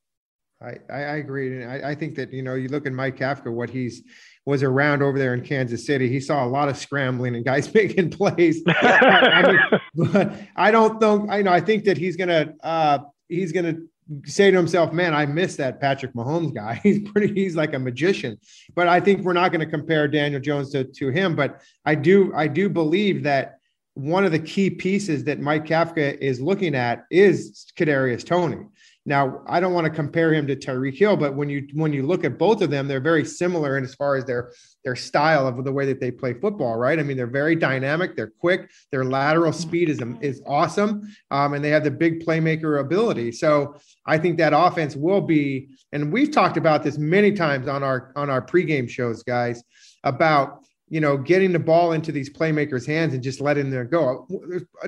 I, 0.66 0.94
I 0.94 1.16
agree. 1.18 1.62
And 1.62 1.72
I, 1.72 1.92
I 1.92 1.96
think 1.96 2.16
that, 2.16 2.34
you 2.34 2.42
know, 2.42 2.56
you 2.56 2.70
look 2.70 2.86
at 2.86 2.94
Mike 2.94 3.18
Kafka, 3.18 3.52
what 3.52 3.70
he's 3.70 4.04
was 4.46 4.62
around 4.62 5.02
over 5.02 5.18
there 5.18 5.34
in 5.34 5.42
Kansas 5.42 5.86
City. 5.86 6.08
He 6.08 6.20
saw 6.20 6.46
a 6.46 6.48
lot 6.48 6.70
of 6.70 6.78
scrambling 6.78 7.36
and 7.36 7.44
guys 7.44 7.74
making 7.74 8.12
plays. 8.12 8.62
I, 8.68 9.52
mean, 9.52 10.12
but 10.12 10.40
I 10.56 10.72
don't 10.72 11.00
think, 11.00 11.32
I 11.32 11.42
know, 11.42 11.52
I 11.52 11.62
think 11.62 11.86
that 11.86 11.98
he's 11.98 12.16
going 12.16 12.30
to, 12.30 12.54
uh, 12.64 13.00
he's 13.28 13.52
going 13.52 13.66
to 13.76 14.32
say 14.32 14.52
to 14.52 14.58
himself, 14.58 14.94
man, 14.94 15.16
I 15.16 15.26
miss 15.26 15.56
that 15.56 15.82
Patrick 15.82 16.14
Mahomes 16.14 16.54
guy. 16.54 16.76
He's 16.84 17.10
pretty, 17.10 17.34
he's 17.34 17.56
like 17.56 17.74
a 17.74 17.80
magician, 17.80 18.38
but 18.76 18.88
I 18.88 19.00
think 19.00 19.24
we're 19.24 19.34
not 19.34 19.52
going 19.52 19.62
to 19.62 19.66
compare 19.66 20.08
Daniel 20.08 20.40
Jones 20.40 20.70
to, 20.74 20.84
to 20.84 21.10
him, 21.10 21.36
but 21.36 21.60
I 21.86 21.96
do, 21.96 22.32
I 22.36 22.48
do 22.48 22.70
believe 22.70 23.24
that 23.24 23.58
one 23.96 24.24
of 24.24 24.32
the 24.32 24.40
key 24.40 24.70
pieces 24.70 25.24
that 25.24 25.40
Mike 25.40 25.66
Kafka 25.66 26.20
is 26.20 26.40
looking 26.40 26.76
at 26.76 27.06
is 27.10 27.66
Kadarius 27.76 28.24
Toney. 28.24 28.68
Now, 29.08 29.44
I 29.46 29.60
don't 29.60 29.74
want 29.74 29.86
to 29.86 29.92
compare 29.92 30.34
him 30.34 30.48
to 30.48 30.56
Tyreek 30.56 30.98
Hill, 30.98 31.16
but 31.16 31.36
when 31.36 31.48
you 31.48 31.68
when 31.74 31.94
you 31.94 32.04
look 32.04 32.24
at 32.24 32.40
both 32.40 32.64
of 32.64 32.72
them, 32.72 32.88
they're 32.88 33.00
very 33.00 33.24
similar 33.24 33.78
in 33.78 33.84
as 33.84 33.94
far 33.94 34.16
as 34.16 34.26
their 34.26 34.52
their 34.84 34.96
style 34.96 35.48
of 35.48 35.64
the 35.64 35.72
way 35.72 35.86
that 35.86 36.00
they 36.00 36.10
play 36.10 36.34
football, 36.34 36.76
right? 36.76 36.98
I 36.98 37.04
mean, 37.04 37.16
they're 37.16 37.28
very 37.28 37.56
dynamic, 37.56 38.16
they're 38.16 38.34
quick, 38.40 38.72
their 38.92 39.06
lateral 39.06 39.54
speed 39.54 39.90
is 39.90 40.02
is 40.22 40.42
awesome, 40.48 41.08
um, 41.30 41.54
and 41.54 41.64
they 41.64 41.70
have 41.70 41.84
the 41.84 41.92
big 41.92 42.26
playmaker 42.26 42.80
ability. 42.80 43.32
So 43.32 43.76
I 44.08 44.18
think 44.18 44.40
that 44.40 44.54
offense 44.54 44.96
will 44.96 45.22
be, 45.22 45.70
and 45.92 46.12
we've 46.12 46.32
talked 46.32 46.58
about 46.58 46.82
this 46.82 46.98
many 46.98 47.32
times 47.32 47.68
on 47.68 47.84
our 47.84 48.12
on 48.16 48.32
our 48.32 48.44
pregame 48.44 48.90
shows, 48.90 49.22
guys, 49.22 49.64
about 50.04 50.66
you 50.88 51.00
know, 51.00 51.18
getting 51.18 51.52
the 51.52 51.60
ball 51.60 51.94
into 51.94 52.12
these 52.12 52.30
playmakers' 52.30 52.86
hands 52.86 53.14
and 53.14 53.24
just 53.24 53.42
letting 53.42 53.72
them 53.72 53.90
go. 53.90 54.28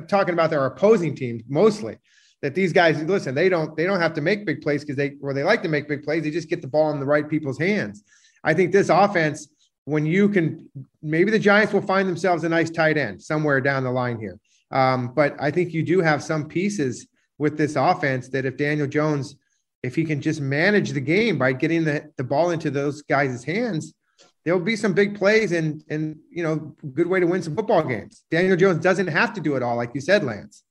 Talking 0.08 0.34
about 0.34 0.52
their 0.52 0.66
opposing 0.66 1.16
teams 1.16 1.42
mostly, 1.48 1.98
that 2.42 2.56
these 2.56 2.72
guys 2.72 3.02
listen, 3.04 3.34
they 3.34 3.50
don't 3.50 3.76
they 3.76 3.86
don't 3.86 4.00
have 4.00 4.14
to 4.14 4.22
make 4.22 4.46
big 4.46 4.62
plays 4.62 4.82
because 4.82 4.96
they 4.96 5.16
or 5.22 5.34
they 5.34 5.44
like 5.44 5.64
to 5.64 5.70
make 5.70 5.88
big 5.88 6.04
plays. 6.04 6.24
They 6.24 6.32
just 6.32 6.50
get 6.50 6.62
the 6.62 6.68
ball 6.68 6.92
in 6.92 7.00
the 7.00 7.06
right 7.06 7.28
people's 7.28 7.58
hands. 7.58 8.04
I 8.44 8.54
think 8.54 8.72
this 8.72 8.90
offense, 8.90 9.48
when 9.86 10.06
you 10.06 10.30
can, 10.30 10.70
maybe 11.02 11.32
the 11.32 11.40
Giants 11.40 11.74
will 11.74 11.82
find 11.82 12.08
themselves 12.08 12.44
a 12.44 12.50
nice 12.50 12.70
tight 12.70 12.98
end 12.98 13.22
somewhere 13.22 13.60
down 13.60 13.84
the 13.84 13.92
line 13.92 14.20
here. 14.20 14.40
Um, 14.72 15.14
but 15.14 15.36
I 15.40 15.52
think 15.52 15.74
you 15.74 15.84
do 15.84 16.02
have 16.02 16.24
some 16.24 16.48
pieces 16.48 17.08
with 17.38 17.58
this 17.58 17.76
offense 17.76 18.30
that 18.30 18.46
if 18.46 18.58
Daniel 18.58 18.88
Jones, 18.88 19.36
if 19.84 19.96
he 19.96 20.04
can 20.04 20.22
just 20.22 20.42
manage 20.42 20.92
the 20.92 21.02
game 21.02 21.38
by 21.38 21.54
getting 21.54 21.84
the, 21.84 22.12
the 22.18 22.24
ball 22.24 22.52
into 22.52 22.70
those 22.70 23.02
guys' 23.02 23.44
hands, 23.44 23.94
there'll 24.44 24.60
be 24.60 24.76
some 24.76 24.94
big 24.94 25.18
plays 25.18 25.52
and 25.52 25.84
and 25.90 26.18
you 26.30 26.42
know 26.42 26.74
good 26.94 27.08
way 27.08 27.20
to 27.20 27.28
win 27.28 27.42
some 27.42 27.56
football 27.56 27.84
games. 27.84 28.24
Daniel 28.32 28.56
Jones 28.56 28.82
doesn't 28.82 29.08
have 29.08 29.34
to 29.34 29.42
do 29.42 29.56
it 29.56 29.64
all, 29.64 29.76
like 29.76 29.92
you 29.94 30.02
said, 30.02 30.24
Lance. 30.24 30.64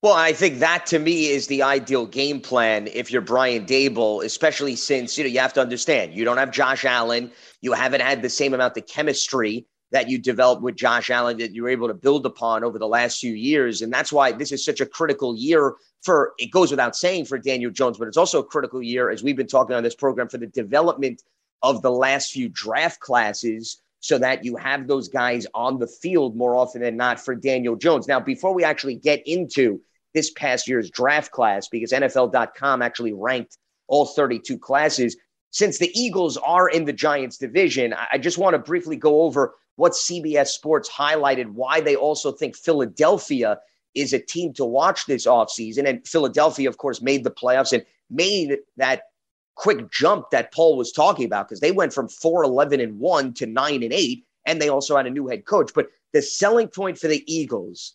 Well, 0.00 0.12
I 0.12 0.32
think 0.32 0.60
that 0.60 0.86
to 0.86 1.00
me 1.00 1.26
is 1.26 1.48
the 1.48 1.64
ideal 1.64 2.06
game 2.06 2.40
plan 2.40 2.86
if 2.86 3.10
you're 3.10 3.20
Brian 3.20 3.66
Daboll, 3.66 4.24
especially 4.24 4.76
since 4.76 5.18
you 5.18 5.24
know 5.24 5.28
you 5.28 5.40
have 5.40 5.54
to 5.54 5.60
understand 5.60 6.14
you 6.14 6.24
don't 6.24 6.36
have 6.36 6.52
Josh 6.52 6.84
Allen, 6.84 7.32
you 7.62 7.72
haven't 7.72 8.02
had 8.02 8.22
the 8.22 8.30
same 8.30 8.54
amount 8.54 8.76
of 8.76 8.86
chemistry 8.86 9.66
that 9.90 10.08
you 10.08 10.16
developed 10.16 10.62
with 10.62 10.76
Josh 10.76 11.10
Allen 11.10 11.38
that 11.38 11.52
you 11.52 11.64
were 11.64 11.68
able 11.68 11.88
to 11.88 11.94
build 11.94 12.26
upon 12.26 12.62
over 12.62 12.78
the 12.78 12.86
last 12.86 13.18
few 13.18 13.32
years, 13.32 13.82
and 13.82 13.92
that's 13.92 14.12
why 14.12 14.30
this 14.30 14.52
is 14.52 14.64
such 14.64 14.80
a 14.80 14.86
critical 14.86 15.34
year 15.34 15.74
for. 16.04 16.32
It 16.38 16.52
goes 16.52 16.70
without 16.70 16.94
saying 16.94 17.24
for 17.24 17.36
Daniel 17.36 17.72
Jones, 17.72 17.98
but 17.98 18.06
it's 18.06 18.16
also 18.16 18.38
a 18.38 18.44
critical 18.44 18.80
year 18.80 19.10
as 19.10 19.24
we've 19.24 19.36
been 19.36 19.48
talking 19.48 19.74
on 19.74 19.82
this 19.82 19.96
program 19.96 20.28
for 20.28 20.38
the 20.38 20.46
development 20.46 21.24
of 21.64 21.82
the 21.82 21.90
last 21.90 22.30
few 22.30 22.48
draft 22.50 23.00
classes 23.00 23.82
so 23.98 24.16
that 24.18 24.44
you 24.44 24.54
have 24.54 24.86
those 24.86 25.08
guys 25.08 25.44
on 25.54 25.80
the 25.80 25.88
field 25.88 26.36
more 26.36 26.54
often 26.54 26.82
than 26.82 26.96
not 26.96 27.18
for 27.18 27.34
Daniel 27.34 27.74
Jones. 27.74 28.06
Now, 28.06 28.20
before 28.20 28.54
we 28.54 28.62
actually 28.62 28.94
get 28.94 29.26
into 29.26 29.80
this 30.18 30.30
past 30.32 30.66
year's 30.66 30.90
draft 30.90 31.30
class, 31.30 31.68
because 31.68 31.92
NFL.com 31.92 32.82
actually 32.82 33.12
ranked 33.12 33.56
all 33.86 34.04
32 34.04 34.58
classes, 34.58 35.16
since 35.52 35.78
the 35.78 35.92
Eagles 35.94 36.36
are 36.38 36.68
in 36.68 36.86
the 36.86 36.92
Giants 36.92 37.38
division, 37.38 37.94
I 38.12 38.18
just 38.18 38.36
want 38.36 38.54
to 38.54 38.58
briefly 38.58 38.96
go 38.96 39.22
over 39.22 39.54
what 39.76 39.92
CBS 39.92 40.48
Sports 40.48 40.90
highlighted, 40.90 41.52
why 41.52 41.80
they 41.80 41.94
also 41.94 42.32
think 42.32 42.56
Philadelphia 42.56 43.60
is 43.94 44.12
a 44.12 44.18
team 44.18 44.52
to 44.54 44.64
watch 44.64 45.06
this 45.06 45.24
offseason. 45.24 45.88
And 45.88 46.06
Philadelphia, 46.06 46.68
of 46.68 46.78
course, 46.78 47.00
made 47.00 47.22
the 47.22 47.30
playoffs 47.30 47.72
and 47.72 47.84
made 48.10 48.58
that 48.76 49.02
quick 49.54 49.88
jump 49.92 50.30
that 50.30 50.52
Paul 50.52 50.76
was 50.76 50.90
talking 50.90 51.26
about 51.26 51.48
because 51.48 51.60
they 51.60 51.72
went 51.72 51.94
from 51.94 52.08
4 52.08 52.42
11 52.42 52.80
and 52.80 52.98
1 52.98 53.34
to 53.34 53.46
9 53.46 53.82
and 53.84 53.92
8, 53.92 54.24
and 54.46 54.60
they 54.60 54.68
also 54.68 54.96
had 54.96 55.06
a 55.06 55.10
new 55.10 55.28
head 55.28 55.44
coach. 55.44 55.70
But 55.72 55.90
the 56.12 56.22
selling 56.22 56.66
point 56.66 56.98
for 56.98 57.06
the 57.06 57.22
Eagles 57.32 57.94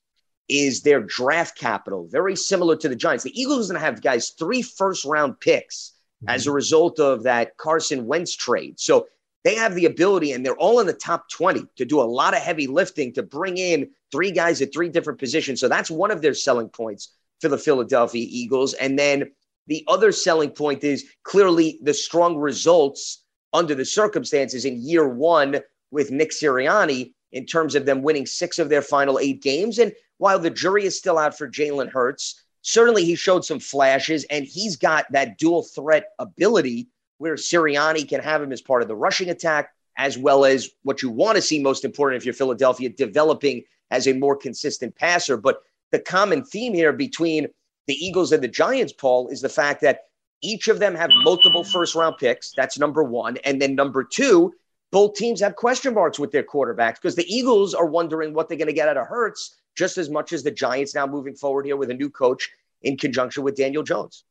is 0.53 0.83
their 0.83 1.01
draft 1.01 1.57
capital, 1.57 2.07
very 2.07 2.35
similar 2.35 2.75
to 2.75 2.87
the 2.87 2.95
Giants. 2.95 3.23
The 3.23 3.41
Eagles 3.41 3.69
are 3.69 3.73
going 3.73 3.81
to 3.81 3.85
have 3.85 4.03
guys 4.03 4.29
three 4.37 4.61
first 4.61 5.03
round 5.03 5.39
picks 5.39 5.93
mm-hmm. 6.23 6.29
as 6.29 6.45
a 6.45 6.51
result 6.51 6.99
of 6.99 7.23
that 7.23 7.57
Carson 7.57 8.05
Wentz 8.05 8.35
trade. 8.35 8.79
So 8.79 9.07
they 9.43 9.55
have 9.55 9.73
the 9.73 9.87
ability, 9.87 10.31
and 10.31 10.45
they're 10.45 10.55
all 10.55 10.79
in 10.79 10.85
the 10.87 10.93
top 10.93 11.27
20 11.29 11.65
to 11.77 11.85
do 11.85 11.99
a 11.99 12.03
lot 12.03 12.35
of 12.35 12.41
heavy 12.41 12.67
lifting 12.67 13.13
to 13.13 13.23
bring 13.23 13.57
in 13.57 13.89
three 14.11 14.31
guys 14.31 14.61
at 14.61 14.71
three 14.71 14.89
different 14.89 15.19
positions. 15.19 15.59
So 15.59 15.67
that's 15.67 15.89
one 15.89 16.11
of 16.11 16.21
their 16.21 16.35
selling 16.35 16.69
points 16.69 17.09
for 17.41 17.49
the 17.49 17.57
Philadelphia 17.57 18.25
Eagles. 18.29 18.73
And 18.75 18.97
then 18.97 19.31
the 19.65 19.83
other 19.87 20.11
selling 20.11 20.51
point 20.51 20.83
is 20.83 21.05
clearly 21.23 21.79
the 21.81 21.95
strong 21.95 22.37
results 22.37 23.23
under 23.53 23.73
the 23.73 23.85
circumstances 23.85 24.65
in 24.65 24.81
year 24.81 25.09
one 25.09 25.59
with 25.89 26.11
Nick 26.11 26.31
Sirianni 26.31 27.13
in 27.33 27.45
terms 27.45 27.75
of 27.75 27.85
them 27.85 28.01
winning 28.01 28.25
six 28.25 28.59
of 28.59 28.69
their 28.69 28.81
final 28.81 29.19
eight 29.19 29.41
games. 29.41 29.79
And 29.79 29.91
while 30.19 30.39
the 30.39 30.49
jury 30.49 30.85
is 30.85 30.97
still 30.97 31.17
out 31.17 31.37
for 31.37 31.49
Jalen 31.49 31.91
Hurts, 31.91 32.41
certainly 32.61 33.03
he 33.03 33.15
showed 33.15 33.43
some 33.43 33.59
flashes 33.59 34.23
and 34.29 34.45
he's 34.45 34.77
got 34.77 35.11
that 35.11 35.37
dual 35.37 35.63
threat 35.63 36.05
ability 36.19 36.87
where 37.17 37.35
Sirianni 37.35 38.07
can 38.07 38.21
have 38.21 38.41
him 38.41 38.53
as 38.53 38.61
part 38.61 38.81
of 38.81 38.87
the 38.87 38.95
rushing 38.95 39.29
attack, 39.29 39.73
as 39.97 40.17
well 40.17 40.45
as 40.45 40.69
what 40.83 41.01
you 41.01 41.09
want 41.09 41.35
to 41.35 41.41
see 41.41 41.59
most 41.59 41.83
important 41.83 42.21
if 42.21 42.25
you're 42.25 42.33
Philadelphia, 42.33 42.87
developing 42.89 43.63
as 43.91 44.07
a 44.07 44.13
more 44.13 44.35
consistent 44.35 44.95
passer. 44.95 45.35
But 45.35 45.61
the 45.91 45.99
common 45.99 46.43
theme 46.45 46.73
here 46.73 46.93
between 46.93 47.47
the 47.87 47.93
Eagles 47.93 48.31
and 48.31 48.41
the 48.41 48.47
Giants, 48.47 48.93
Paul, 48.93 49.27
is 49.27 49.41
the 49.41 49.49
fact 49.49 49.81
that 49.81 50.01
Each 50.43 50.67
of 50.67 50.79
them 50.79 50.93
have 50.93 51.09
multiple 51.23 51.63
first 51.63 51.95
round 51.95 52.17
picks. 52.19 52.51
That's 52.55 52.77
number 52.77 53.01
one. 53.01 53.37
And 53.45 53.61
then 53.61 53.75
number 53.75 54.03
two, 54.03 54.53
both 54.93 55.15
teams 55.15 55.41
have 55.41 55.55
question 55.55 55.95
marks 55.95 56.19
with 56.19 56.31
their 56.31 56.43
quarterbacks 56.43 56.95
because 56.95 57.15
the 57.15 57.25
Eagles 57.25 57.73
are 57.73 57.87
wondering 57.87 58.33
what 58.33 58.47
they're 58.47 58.59
going 58.59 58.67
to 58.67 58.73
get 58.73 58.87
out 58.87 58.95
of 58.95 59.07
Hurts 59.07 59.57
just 59.75 59.97
as 59.97 60.07
much 60.07 60.31
as 60.31 60.43
the 60.43 60.51
Giants 60.51 60.93
now 60.93 61.07
moving 61.07 61.33
forward 61.33 61.65
here 61.65 61.75
with 61.75 61.89
a 61.89 61.95
new 61.95 62.11
coach 62.11 62.51
in 62.83 62.95
conjunction 62.95 63.43
with 63.43 63.55
Daniel 63.55 63.81
Jones. 63.81 64.23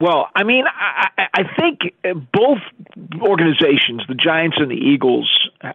Well, 0.00 0.28
I 0.34 0.44
mean, 0.44 0.64
I, 0.66 1.28
I 1.34 1.42
think 1.60 1.92
both 2.32 2.58
organizations, 3.20 4.02
the 4.08 4.14
Giants 4.14 4.56
and 4.58 4.70
the 4.70 4.76
Eagles, 4.76 5.30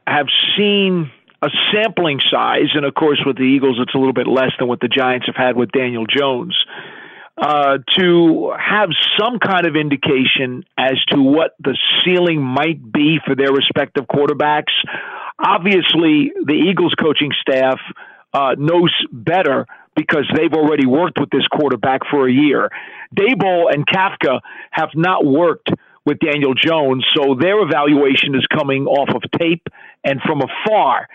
have 0.07 0.27
seen 0.57 1.11
a 1.43 1.49
sampling 1.71 2.19
size, 2.31 2.69
and 2.73 2.85
of 2.85 2.95
course, 2.95 3.21
with 3.23 3.37
the 3.37 3.43
Eagles, 3.43 3.77
it's 3.79 3.93
a 3.93 3.97
little 3.97 4.13
bit 4.13 4.27
less 4.27 4.51
than 4.57 4.67
what 4.67 4.79
the 4.79 4.87
Giants 4.87 5.27
have 5.27 5.35
had 5.35 5.55
with 5.55 5.71
Daniel 5.71 6.07
Jones. 6.07 6.57
Uh, 7.37 7.77
to 7.97 8.53
have 8.59 8.89
some 9.17 9.39
kind 9.39 9.65
of 9.65 9.75
indication 9.75 10.63
as 10.77 10.93
to 11.07 11.19
what 11.19 11.55
the 11.59 11.75
ceiling 12.03 12.41
might 12.41 12.91
be 12.91 13.19
for 13.25 13.35
their 13.35 13.51
respective 13.51 14.05
quarterbacks. 14.05 14.73
Obviously, 15.39 16.33
the 16.45 16.53
Eagles 16.53 16.93
coaching 17.01 17.31
staff 17.41 17.79
uh, 18.33 18.55
knows 18.57 18.93
better 19.11 19.65
because 19.95 20.29
they've 20.35 20.53
already 20.53 20.85
worked 20.85 21.19
with 21.19 21.29
this 21.29 21.47
quarterback 21.47 22.01
for 22.09 22.27
a 22.27 22.31
year. 22.31 22.69
Daboll 23.15 23.73
and 23.73 23.85
Kafka 23.87 24.41
have 24.71 24.89
not 24.93 25.25
worked 25.25 25.69
with 26.05 26.19
Daniel 26.19 26.53
Jones, 26.53 27.05
so 27.15 27.35
their 27.39 27.61
evaluation 27.61 28.35
is 28.35 28.45
coming 28.47 28.85
off 28.85 29.09
of 29.15 29.23
tape 29.39 29.67
and 30.03 30.19
from 30.21 30.41
afar. 30.41 31.07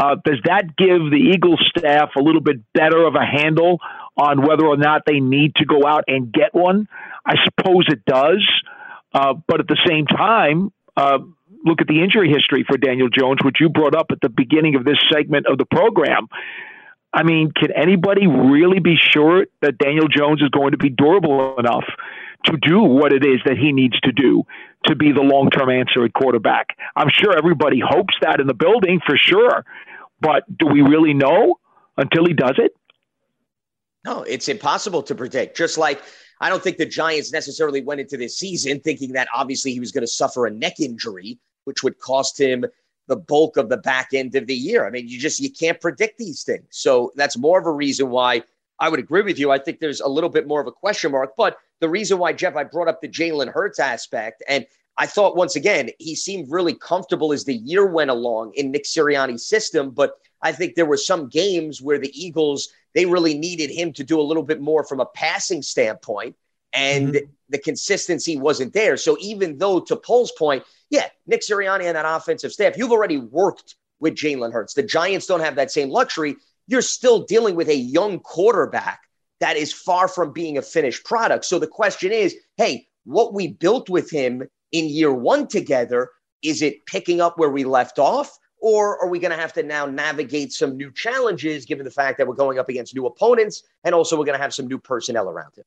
Uh, 0.00 0.14
does 0.24 0.38
that 0.44 0.76
give 0.76 1.10
the 1.10 1.32
Eagles 1.34 1.60
staff 1.76 2.10
a 2.16 2.22
little 2.22 2.40
bit 2.40 2.60
better 2.72 3.04
of 3.04 3.14
a 3.16 3.24
handle 3.24 3.80
on 4.18 4.42
whether 4.46 4.66
or 4.66 4.76
not 4.76 5.02
they 5.06 5.20
need 5.20 5.54
to 5.56 5.64
go 5.64 5.86
out 5.86 6.04
and 6.08 6.32
get 6.32 6.52
one? 6.52 6.88
I 7.24 7.36
suppose 7.44 7.86
it 7.88 8.04
does. 8.04 8.44
Uh, 9.12 9.34
but 9.46 9.60
at 9.60 9.68
the 9.68 9.78
same 9.86 10.06
time, 10.06 10.72
uh, 10.96 11.18
look 11.64 11.80
at 11.80 11.86
the 11.86 12.02
injury 12.02 12.28
history 12.30 12.64
for 12.68 12.76
Daniel 12.76 13.08
Jones, 13.08 13.38
which 13.42 13.56
you 13.60 13.68
brought 13.68 13.94
up 13.94 14.06
at 14.10 14.20
the 14.20 14.28
beginning 14.28 14.74
of 14.74 14.84
this 14.84 14.98
segment 15.12 15.46
of 15.46 15.58
the 15.58 15.64
program. 15.64 16.28
I 17.12 17.22
mean, 17.22 17.52
can 17.52 17.72
anybody 17.72 18.26
really 18.26 18.80
be 18.80 18.96
sure 18.96 19.46
that 19.62 19.78
Daniel 19.78 20.08
Jones 20.08 20.42
is 20.42 20.50
going 20.50 20.72
to 20.72 20.76
be 20.76 20.90
durable 20.90 21.56
enough 21.58 21.84
to 22.44 22.56
do 22.60 22.80
what 22.82 23.12
it 23.12 23.24
is 23.24 23.40
that 23.46 23.56
he 23.56 23.72
needs 23.72 23.98
to 24.00 24.12
do 24.12 24.44
to 24.84 24.94
be 24.94 25.12
the 25.12 25.22
long 25.22 25.50
term 25.50 25.70
answer 25.70 26.04
at 26.04 26.12
quarterback? 26.12 26.76
I'm 26.94 27.08
sure 27.10 27.36
everybody 27.36 27.80
hopes 27.80 28.14
that 28.20 28.40
in 28.40 28.46
the 28.46 28.54
building 28.54 29.00
for 29.06 29.16
sure, 29.16 29.64
but 30.20 30.44
do 30.58 30.66
we 30.66 30.82
really 30.82 31.14
know 31.14 31.58
until 31.96 32.26
he 32.26 32.34
does 32.34 32.56
it? 32.58 32.74
No, 34.04 34.22
it's 34.22 34.48
impossible 34.48 35.02
to 35.02 35.14
predict. 35.14 35.56
Just 35.56 35.78
like 35.78 36.02
I 36.40 36.48
don't 36.48 36.62
think 36.62 36.76
the 36.76 36.86
Giants 36.86 37.32
necessarily 37.32 37.82
went 37.82 38.00
into 38.00 38.16
this 38.16 38.38
season 38.38 38.80
thinking 38.80 39.12
that 39.12 39.28
obviously 39.34 39.72
he 39.72 39.80
was 39.80 39.92
going 39.92 40.02
to 40.02 40.08
suffer 40.08 40.46
a 40.46 40.50
neck 40.50 40.80
injury, 40.80 41.38
which 41.64 41.82
would 41.82 41.98
cost 41.98 42.40
him 42.40 42.64
the 43.08 43.16
bulk 43.16 43.56
of 43.56 43.68
the 43.68 43.78
back 43.78 44.10
end 44.12 44.34
of 44.34 44.46
the 44.46 44.54
year. 44.54 44.86
I 44.86 44.90
mean, 44.90 45.08
you 45.08 45.18
just 45.18 45.40
you 45.40 45.50
can't 45.50 45.80
predict 45.80 46.18
these 46.18 46.42
things. 46.42 46.66
So 46.70 47.12
that's 47.16 47.36
more 47.36 47.58
of 47.58 47.66
a 47.66 47.72
reason 47.72 48.10
why 48.10 48.42
I 48.78 48.88
would 48.88 49.00
agree 49.00 49.22
with 49.22 49.38
you. 49.38 49.50
I 49.50 49.58
think 49.58 49.80
there's 49.80 50.00
a 50.00 50.08
little 50.08 50.30
bit 50.30 50.46
more 50.46 50.60
of 50.60 50.66
a 50.66 50.72
question 50.72 51.10
mark. 51.10 51.32
But 51.36 51.56
the 51.80 51.88
reason 51.88 52.18
why, 52.18 52.32
Jeff, 52.32 52.54
I 52.56 52.64
brought 52.64 52.88
up 52.88 53.00
the 53.00 53.08
Jalen 53.08 53.52
Hurts 53.52 53.80
aspect, 53.80 54.42
and 54.48 54.66
I 54.98 55.06
thought 55.06 55.36
once 55.36 55.56
again, 55.56 55.90
he 55.98 56.14
seemed 56.14 56.50
really 56.50 56.74
comfortable 56.74 57.32
as 57.32 57.44
the 57.44 57.54
year 57.54 57.86
went 57.86 58.10
along 58.10 58.52
in 58.54 58.70
Nick 58.70 58.84
Sirianni's 58.84 59.46
system. 59.46 59.90
But 59.90 60.12
I 60.42 60.52
think 60.52 60.74
there 60.74 60.86
were 60.86 60.96
some 60.96 61.28
games 61.28 61.80
where 61.80 61.98
the 61.98 62.12
Eagles, 62.14 62.68
they 62.94 63.06
really 63.06 63.36
needed 63.36 63.70
him 63.70 63.92
to 63.94 64.04
do 64.04 64.20
a 64.20 64.22
little 64.22 64.42
bit 64.42 64.60
more 64.60 64.84
from 64.84 65.00
a 65.00 65.06
passing 65.06 65.62
standpoint. 65.62 66.36
And 66.72 67.14
mm-hmm. 67.14 67.30
the 67.48 67.58
consistency 67.58 68.38
wasn't 68.38 68.74
there. 68.74 68.96
So 68.96 69.16
even 69.20 69.58
though, 69.58 69.80
to 69.80 69.96
Paul's 69.96 70.32
point, 70.32 70.64
yeah, 70.90 71.06
Nick 71.26 71.42
Sirianni 71.42 71.84
and 71.84 71.96
that 71.96 72.04
offensive 72.06 72.52
staff, 72.52 72.76
you've 72.76 72.92
already 72.92 73.18
worked 73.18 73.76
with 74.00 74.14
Jalen 74.14 74.52
Hurts. 74.52 74.74
The 74.74 74.82
Giants 74.82 75.26
don't 75.26 75.40
have 75.40 75.56
that 75.56 75.70
same 75.70 75.88
luxury. 75.88 76.36
You're 76.66 76.82
still 76.82 77.24
dealing 77.24 77.56
with 77.56 77.68
a 77.68 77.76
young 77.76 78.20
quarterback 78.20 79.00
that 79.40 79.56
is 79.56 79.72
far 79.72 80.08
from 80.08 80.32
being 80.32 80.58
a 80.58 80.62
finished 80.62 81.04
product. 81.04 81.44
So 81.44 81.58
the 81.58 81.66
question 81.66 82.12
is 82.12 82.36
hey, 82.56 82.86
what 83.04 83.32
we 83.32 83.48
built 83.48 83.88
with 83.88 84.10
him 84.10 84.42
in 84.72 84.88
year 84.88 85.12
one 85.12 85.46
together, 85.46 86.10
is 86.42 86.62
it 86.62 86.84
picking 86.86 87.20
up 87.20 87.38
where 87.38 87.50
we 87.50 87.64
left 87.64 87.98
off? 87.98 88.36
Or 88.60 89.00
are 89.00 89.08
we 89.08 89.18
going 89.18 89.30
to 89.30 89.36
have 89.36 89.52
to 89.54 89.62
now 89.62 89.86
navigate 89.86 90.52
some 90.52 90.76
new 90.76 90.92
challenges 90.92 91.64
given 91.64 91.84
the 91.84 91.90
fact 91.90 92.18
that 92.18 92.26
we're 92.26 92.34
going 92.34 92.58
up 92.58 92.68
against 92.68 92.94
new 92.94 93.06
opponents 93.06 93.62
and 93.84 93.94
also 93.94 94.18
we're 94.18 94.24
going 94.24 94.36
to 94.38 94.42
have 94.42 94.54
some 94.54 94.66
new 94.66 94.78
personnel 94.78 95.28
around 95.28 95.56
him? 95.56 95.64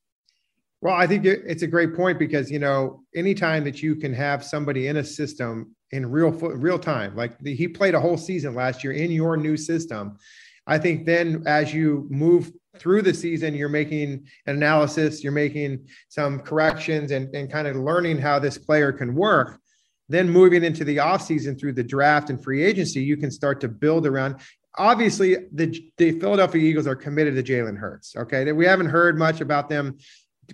Well, 0.82 0.94
I 0.94 1.06
think 1.06 1.24
it's 1.24 1.62
a 1.62 1.68
great 1.68 1.94
point 1.94 2.18
because 2.18 2.50
you 2.50 2.58
know 2.58 3.04
anytime 3.14 3.62
that 3.64 3.82
you 3.82 3.94
can 3.94 4.12
have 4.12 4.44
somebody 4.44 4.88
in 4.88 4.96
a 4.96 5.04
system 5.04 5.76
in 5.92 6.10
real 6.10 6.32
real 6.32 6.78
time, 6.78 7.14
like 7.14 7.38
the, 7.38 7.54
he 7.54 7.68
played 7.68 7.94
a 7.94 8.00
whole 8.00 8.16
season 8.16 8.56
last 8.56 8.82
year 8.82 8.92
in 8.92 9.12
your 9.12 9.36
new 9.36 9.56
system, 9.56 10.18
I 10.66 10.78
think 10.78 11.06
then 11.06 11.44
as 11.46 11.72
you 11.72 12.08
move 12.10 12.50
through 12.78 13.02
the 13.02 13.14
season, 13.14 13.54
you're 13.54 13.68
making 13.68 14.26
an 14.46 14.56
analysis, 14.56 15.22
you're 15.22 15.30
making 15.30 15.86
some 16.08 16.40
corrections, 16.40 17.12
and 17.12 17.32
and 17.32 17.48
kind 17.48 17.68
of 17.68 17.76
learning 17.76 18.18
how 18.18 18.40
this 18.40 18.58
player 18.58 18.92
can 18.92 19.14
work. 19.14 19.60
Then 20.08 20.28
moving 20.28 20.64
into 20.64 20.84
the 20.84 20.98
offseason 20.98 21.58
through 21.58 21.72
the 21.74 21.82
draft 21.84 22.30
and 22.30 22.42
free 22.42 22.62
agency, 22.62 23.02
you 23.02 23.16
can 23.16 23.30
start 23.30 23.60
to 23.62 23.68
build 23.68 24.06
around 24.06 24.36
obviously 24.78 25.36
the, 25.52 25.84
the 25.98 26.18
Philadelphia 26.18 26.62
Eagles 26.62 26.86
are 26.86 26.96
committed 26.96 27.34
to 27.34 27.42
Jalen 27.42 27.78
Hurts. 27.78 28.16
Okay. 28.16 28.50
We 28.52 28.64
haven't 28.64 28.86
heard 28.86 29.18
much 29.18 29.40
about 29.40 29.68
them 29.68 29.98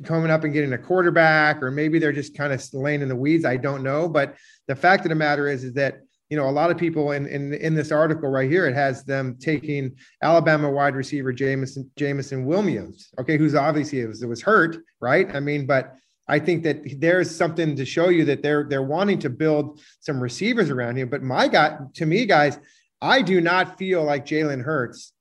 coming 0.04 0.30
up 0.30 0.44
and 0.44 0.52
getting 0.52 0.72
a 0.72 0.78
quarterback, 0.78 1.62
or 1.62 1.70
maybe 1.70 1.98
they're 1.98 2.12
just 2.12 2.36
kind 2.36 2.52
of 2.52 2.62
laying 2.74 3.02
in 3.02 3.08
the 3.08 3.16
weeds. 3.16 3.44
I 3.44 3.56
don't 3.56 3.82
know. 3.82 4.08
But 4.08 4.36
the 4.66 4.76
fact 4.76 5.04
of 5.04 5.08
the 5.10 5.14
matter 5.14 5.48
is, 5.48 5.64
is 5.64 5.74
that 5.74 6.00
you 6.30 6.36
know 6.36 6.48
a 6.48 6.50
lot 6.50 6.70
of 6.70 6.76
people 6.76 7.12
in 7.12 7.26
in, 7.26 7.54
in 7.54 7.74
this 7.74 7.90
article 7.90 8.28
right 8.28 8.50
here, 8.50 8.66
it 8.66 8.74
has 8.74 9.02
them 9.04 9.36
taking 9.40 9.96
Alabama 10.22 10.70
wide 10.70 10.94
receiver 10.94 11.32
Jameson 11.32 11.90
Jameson 11.96 12.44
Williams, 12.44 13.08
okay, 13.18 13.38
who's 13.38 13.54
obviously 13.54 14.04
was, 14.04 14.22
it 14.22 14.28
was 14.28 14.42
hurt, 14.42 14.76
right? 15.00 15.34
I 15.34 15.40
mean, 15.40 15.66
but 15.66 15.96
I 16.28 16.38
think 16.38 16.62
that 16.64 17.00
there's 17.00 17.34
something 17.34 17.74
to 17.76 17.84
show 17.84 18.08
you 18.10 18.26
that 18.26 18.42
they're 18.42 18.66
they're 18.68 18.82
wanting 18.82 19.18
to 19.20 19.30
build 19.30 19.80
some 20.00 20.20
receivers 20.20 20.70
around 20.70 20.96
him. 20.96 21.08
But 21.08 21.22
my 21.22 21.48
guy, 21.48 21.78
to 21.94 22.06
me, 22.06 22.26
guys, 22.26 22.58
I 23.00 23.22
do 23.22 23.40
not 23.40 23.78
feel 23.78 24.04
like 24.04 24.26
Jalen 24.26 24.62
Hurts 24.62 25.12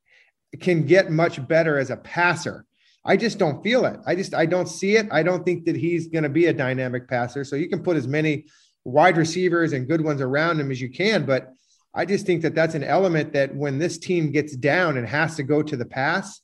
can 0.60 0.86
get 0.86 1.12
much 1.12 1.46
better 1.48 1.78
as 1.78 1.90
a 1.90 1.98
passer. 1.98 2.66
I 3.06 3.16
just 3.16 3.40
don't 3.40 3.64
feel 3.64 3.86
it. 3.86 4.00
I 4.06 4.16
just 4.16 4.34
I 4.34 4.46
don't 4.46 4.68
see 4.68 4.98
it. 4.98 5.08
I 5.12 5.24
don't 5.24 5.46
think 5.46 5.66
that 5.66 5.78
he's 5.78 6.08
going 6.08 6.24
to 6.24 6.30
be 6.30 6.48
a 6.48 6.54
dynamic 6.54 7.08
passer. 7.08 7.46
So 7.46 7.56
you 7.56 7.70
can 7.70 7.82
put 7.82 7.96
as 7.96 8.08
many 8.08 8.46
wide 8.84 9.18
receivers 9.18 9.74
and 9.74 9.88
good 9.88 10.02
ones 10.02 10.22
around 10.22 10.60
him 10.60 10.72
as 10.72 10.82
you 10.82 10.90
can, 10.90 11.26
but 11.26 11.54
I 11.94 12.06
just 12.06 12.26
think 12.26 12.42
that 12.44 12.56
that's 12.56 12.76
an 12.76 12.84
element 12.84 13.34
that 13.34 13.56
when 13.56 13.80
this 13.80 13.98
team 13.98 14.32
gets 14.32 14.56
down 14.56 14.98
and 14.98 15.08
has 15.08 15.36
to 15.38 15.44
go 15.44 15.64
to 15.64 15.76
the 15.76 15.86
pass, 15.86 16.42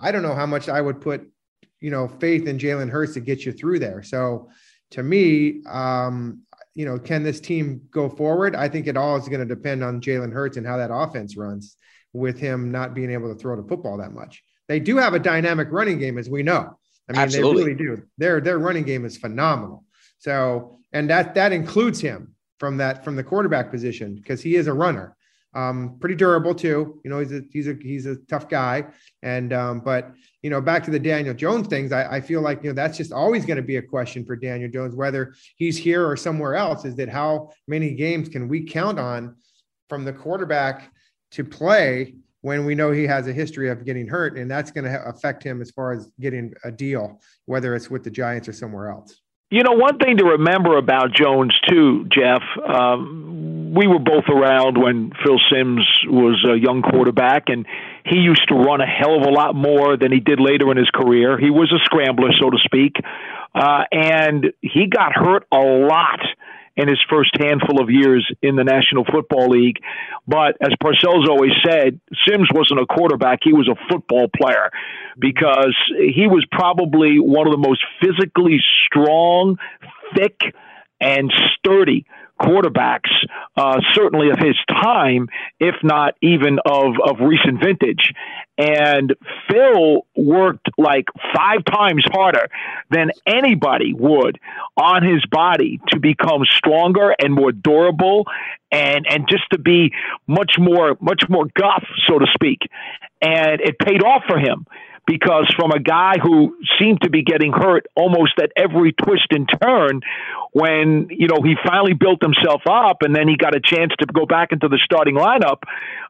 I 0.00 0.10
don't 0.10 0.22
know 0.22 0.34
how 0.34 0.46
much 0.46 0.68
I 0.68 0.80
would 0.80 1.00
put, 1.00 1.29
you 1.80 1.90
know, 1.90 2.08
faith 2.08 2.46
in 2.46 2.58
Jalen 2.58 2.90
Hurts 2.90 3.14
to 3.14 3.20
get 3.20 3.44
you 3.44 3.52
through 3.52 3.78
there. 3.78 4.02
So 4.02 4.50
to 4.90 5.02
me, 5.02 5.62
um, 5.66 6.42
you 6.74 6.84
know, 6.84 6.98
can 6.98 7.22
this 7.22 7.40
team 7.40 7.82
go 7.90 8.08
forward? 8.08 8.54
I 8.54 8.68
think 8.68 8.86
it 8.86 8.96
all 8.96 9.16
is 9.16 9.28
going 9.28 9.46
to 9.46 9.54
depend 9.54 9.82
on 9.82 10.00
Jalen 10.00 10.32
Hurts 10.32 10.56
and 10.56 10.66
how 10.66 10.76
that 10.76 10.92
offense 10.92 11.36
runs 11.36 11.76
with 12.12 12.38
him 12.38 12.70
not 12.70 12.94
being 12.94 13.10
able 13.10 13.32
to 13.32 13.38
throw 13.38 13.60
the 13.60 13.66
football 13.66 13.98
that 13.98 14.12
much. 14.12 14.42
They 14.68 14.80
do 14.80 14.96
have 14.96 15.14
a 15.14 15.18
dynamic 15.18 15.68
running 15.70 15.98
game, 15.98 16.16
as 16.18 16.30
we 16.30 16.42
know. 16.42 16.78
I 17.08 17.12
mean, 17.12 17.22
Absolutely. 17.22 17.74
they 17.74 17.74
really 17.74 17.96
do. 17.96 18.02
Their 18.18 18.40
their 18.40 18.58
running 18.58 18.84
game 18.84 19.04
is 19.04 19.16
phenomenal. 19.16 19.84
So, 20.18 20.78
and 20.92 21.10
that 21.10 21.34
that 21.34 21.52
includes 21.52 22.00
him 22.00 22.34
from 22.58 22.76
that 22.76 23.04
from 23.04 23.16
the 23.16 23.24
quarterback 23.24 23.70
position 23.70 24.14
because 24.14 24.40
he 24.40 24.54
is 24.54 24.68
a 24.68 24.72
runner. 24.72 25.16
Um, 25.52 25.96
pretty 25.98 26.14
durable 26.14 26.54
too. 26.54 27.00
You 27.04 27.10
know, 27.10 27.18
he's 27.18 27.32
a 27.32 27.42
he's 27.50 27.68
a 27.68 27.74
he's 27.80 28.06
a 28.06 28.16
tough 28.28 28.48
guy. 28.48 28.86
And 29.22 29.52
um, 29.52 29.80
but 29.80 30.12
you 30.42 30.50
know, 30.50 30.60
back 30.60 30.84
to 30.84 30.90
the 30.90 30.98
Daniel 30.98 31.34
Jones 31.34 31.66
things, 31.66 31.92
I, 31.92 32.16
I 32.16 32.20
feel 32.20 32.40
like 32.40 32.62
you 32.62 32.70
know 32.70 32.74
that's 32.74 32.96
just 32.96 33.12
always 33.12 33.44
going 33.44 33.56
to 33.56 33.62
be 33.62 33.76
a 33.76 33.82
question 33.82 34.24
for 34.24 34.36
Daniel 34.36 34.70
Jones, 34.70 34.94
whether 34.94 35.34
he's 35.56 35.76
here 35.76 36.06
or 36.06 36.16
somewhere 36.16 36.54
else. 36.54 36.84
Is 36.84 36.94
that 36.96 37.08
how 37.08 37.50
many 37.66 37.94
games 37.94 38.28
can 38.28 38.48
we 38.48 38.64
count 38.64 38.98
on 38.98 39.36
from 39.88 40.04
the 40.04 40.12
quarterback 40.12 40.92
to 41.32 41.44
play 41.44 42.14
when 42.42 42.64
we 42.64 42.74
know 42.74 42.90
he 42.90 43.06
has 43.06 43.26
a 43.26 43.32
history 43.32 43.68
of 43.68 43.84
getting 43.84 44.06
hurt, 44.06 44.38
and 44.38 44.50
that's 44.50 44.70
going 44.70 44.84
to 44.84 45.04
affect 45.06 45.42
him 45.42 45.60
as 45.60 45.70
far 45.70 45.92
as 45.92 46.10
getting 46.20 46.54
a 46.64 46.70
deal, 46.70 47.20
whether 47.46 47.74
it's 47.74 47.90
with 47.90 48.02
the 48.04 48.10
Giants 48.10 48.48
or 48.48 48.52
somewhere 48.52 48.88
else. 48.88 49.20
You 49.50 49.64
know, 49.64 49.72
one 49.72 49.98
thing 49.98 50.16
to 50.18 50.24
remember 50.24 50.76
about 50.76 51.12
Jones 51.12 51.52
too, 51.68 52.06
Jeff. 52.08 52.42
Um, 52.72 53.29
we 53.70 53.86
were 53.86 54.00
both 54.00 54.24
around 54.28 54.76
when 54.82 55.12
Phil 55.24 55.38
Simms 55.50 55.86
was 56.06 56.44
a 56.44 56.58
young 56.58 56.82
quarterback, 56.82 57.44
and 57.48 57.66
he 58.04 58.16
used 58.16 58.48
to 58.48 58.54
run 58.54 58.80
a 58.80 58.86
hell 58.86 59.16
of 59.16 59.22
a 59.22 59.30
lot 59.30 59.54
more 59.54 59.96
than 59.96 60.10
he 60.10 60.18
did 60.18 60.40
later 60.40 60.70
in 60.72 60.76
his 60.76 60.90
career. 60.90 61.38
He 61.38 61.50
was 61.50 61.72
a 61.72 61.78
scrambler, 61.84 62.30
so 62.40 62.50
to 62.50 62.58
speak, 62.64 62.96
uh, 63.54 63.84
and 63.92 64.52
he 64.60 64.86
got 64.86 65.12
hurt 65.14 65.46
a 65.52 65.58
lot 65.58 66.20
in 66.76 66.88
his 66.88 66.98
first 67.08 67.30
handful 67.38 67.80
of 67.80 67.90
years 67.90 68.26
in 68.42 68.56
the 68.56 68.64
National 68.64 69.04
Football 69.04 69.48
League. 69.50 69.78
But 70.26 70.56
as 70.60 70.70
Parcells 70.82 71.28
always 71.28 71.52
said, 71.64 72.00
Simms 72.26 72.48
wasn't 72.52 72.80
a 72.80 72.86
quarterback, 72.86 73.40
he 73.42 73.52
was 73.52 73.68
a 73.68 73.76
football 73.88 74.28
player 74.34 74.70
because 75.18 75.76
he 75.96 76.26
was 76.26 76.44
probably 76.50 77.18
one 77.20 77.46
of 77.46 77.52
the 77.52 77.68
most 77.68 77.84
physically 78.00 78.58
strong, 78.86 79.58
thick, 80.16 80.40
and 81.00 81.32
sturdy 81.56 82.06
quarterbacks, 82.40 83.10
uh, 83.56 83.80
certainly 83.94 84.30
of 84.30 84.38
his 84.38 84.56
time, 84.68 85.28
if 85.58 85.74
not 85.82 86.14
even 86.22 86.58
of, 86.64 86.94
of 87.04 87.20
recent 87.20 87.62
vintage. 87.62 88.12
And 88.56 89.14
Phil 89.48 90.06
worked 90.16 90.68
like 90.76 91.06
five 91.34 91.64
times 91.64 92.04
harder 92.10 92.48
than 92.90 93.10
anybody 93.26 93.94
would 93.94 94.38
on 94.76 95.02
his 95.02 95.24
body 95.30 95.80
to 95.88 96.00
become 96.00 96.42
stronger 96.44 97.14
and 97.18 97.32
more 97.32 97.52
durable 97.52 98.26
and, 98.70 99.06
and 99.08 99.26
just 99.28 99.44
to 99.52 99.58
be 99.58 99.92
much 100.26 100.52
more, 100.58 100.96
much 101.00 101.22
more 101.28 101.46
guff, 101.58 101.84
so 102.06 102.18
to 102.18 102.26
speak. 102.34 102.60
And 103.22 103.60
it 103.60 103.78
paid 103.78 104.02
off 104.02 104.24
for 104.26 104.38
him 104.38 104.66
because 105.10 105.52
from 105.58 105.72
a 105.72 105.80
guy 105.80 106.14
who 106.22 106.56
seemed 106.78 107.00
to 107.00 107.10
be 107.10 107.22
getting 107.22 107.52
hurt 107.52 107.84
almost 107.96 108.34
at 108.40 108.52
every 108.56 108.92
twist 108.92 109.26
and 109.30 109.48
turn 109.60 110.00
when 110.52 111.08
you 111.10 111.26
know 111.26 111.42
he 111.42 111.56
finally 111.66 111.94
built 111.94 112.22
himself 112.22 112.62
up 112.68 113.02
and 113.02 113.14
then 113.14 113.26
he 113.26 113.36
got 113.36 113.56
a 113.56 113.60
chance 113.60 113.92
to 113.98 114.06
go 114.06 114.24
back 114.24 114.52
into 114.52 114.68
the 114.68 114.78
starting 114.84 115.16
lineup 115.16 115.62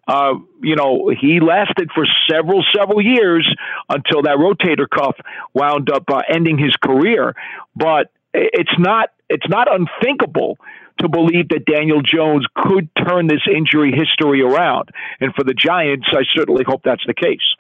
uh, 0.07 0.35
you 0.61 0.77
know 0.77 1.11
he 1.19 1.41
lasted 1.41 1.91
for 1.95 2.05
several 2.31 2.65
several 2.77 3.01
years 3.01 3.49
until 3.89 4.23
that 4.23 4.37
rotator 4.37 4.89
cuff 4.89 5.17
wound 5.55 5.91
up 5.91 6.05
uh, 6.11 6.23
ending 6.29 6.59
his 6.59 6.75
career. 6.77 7.35
But 7.77 8.11
it's 8.35 8.77
not 8.79 9.11
it's 9.29 9.49
not 9.49 9.69
unthinkable 9.73 10.59
to 10.99 11.09
believe 11.09 11.49
that 11.49 11.65
Daniel 11.65 12.03
Jones 12.03 12.45
could 12.55 12.89
turn 12.97 13.27
this 13.27 13.43
injury 13.51 13.93
history 13.93 14.43
around. 14.43 14.91
And 15.21 15.35
for 15.35 15.45
the 15.45 15.55
Giants 15.55 16.09
I 16.13 16.25
certainly 16.35 16.65
hope 16.67 16.83
that's 16.85 17.05
the 17.07 17.15
case 17.15 17.55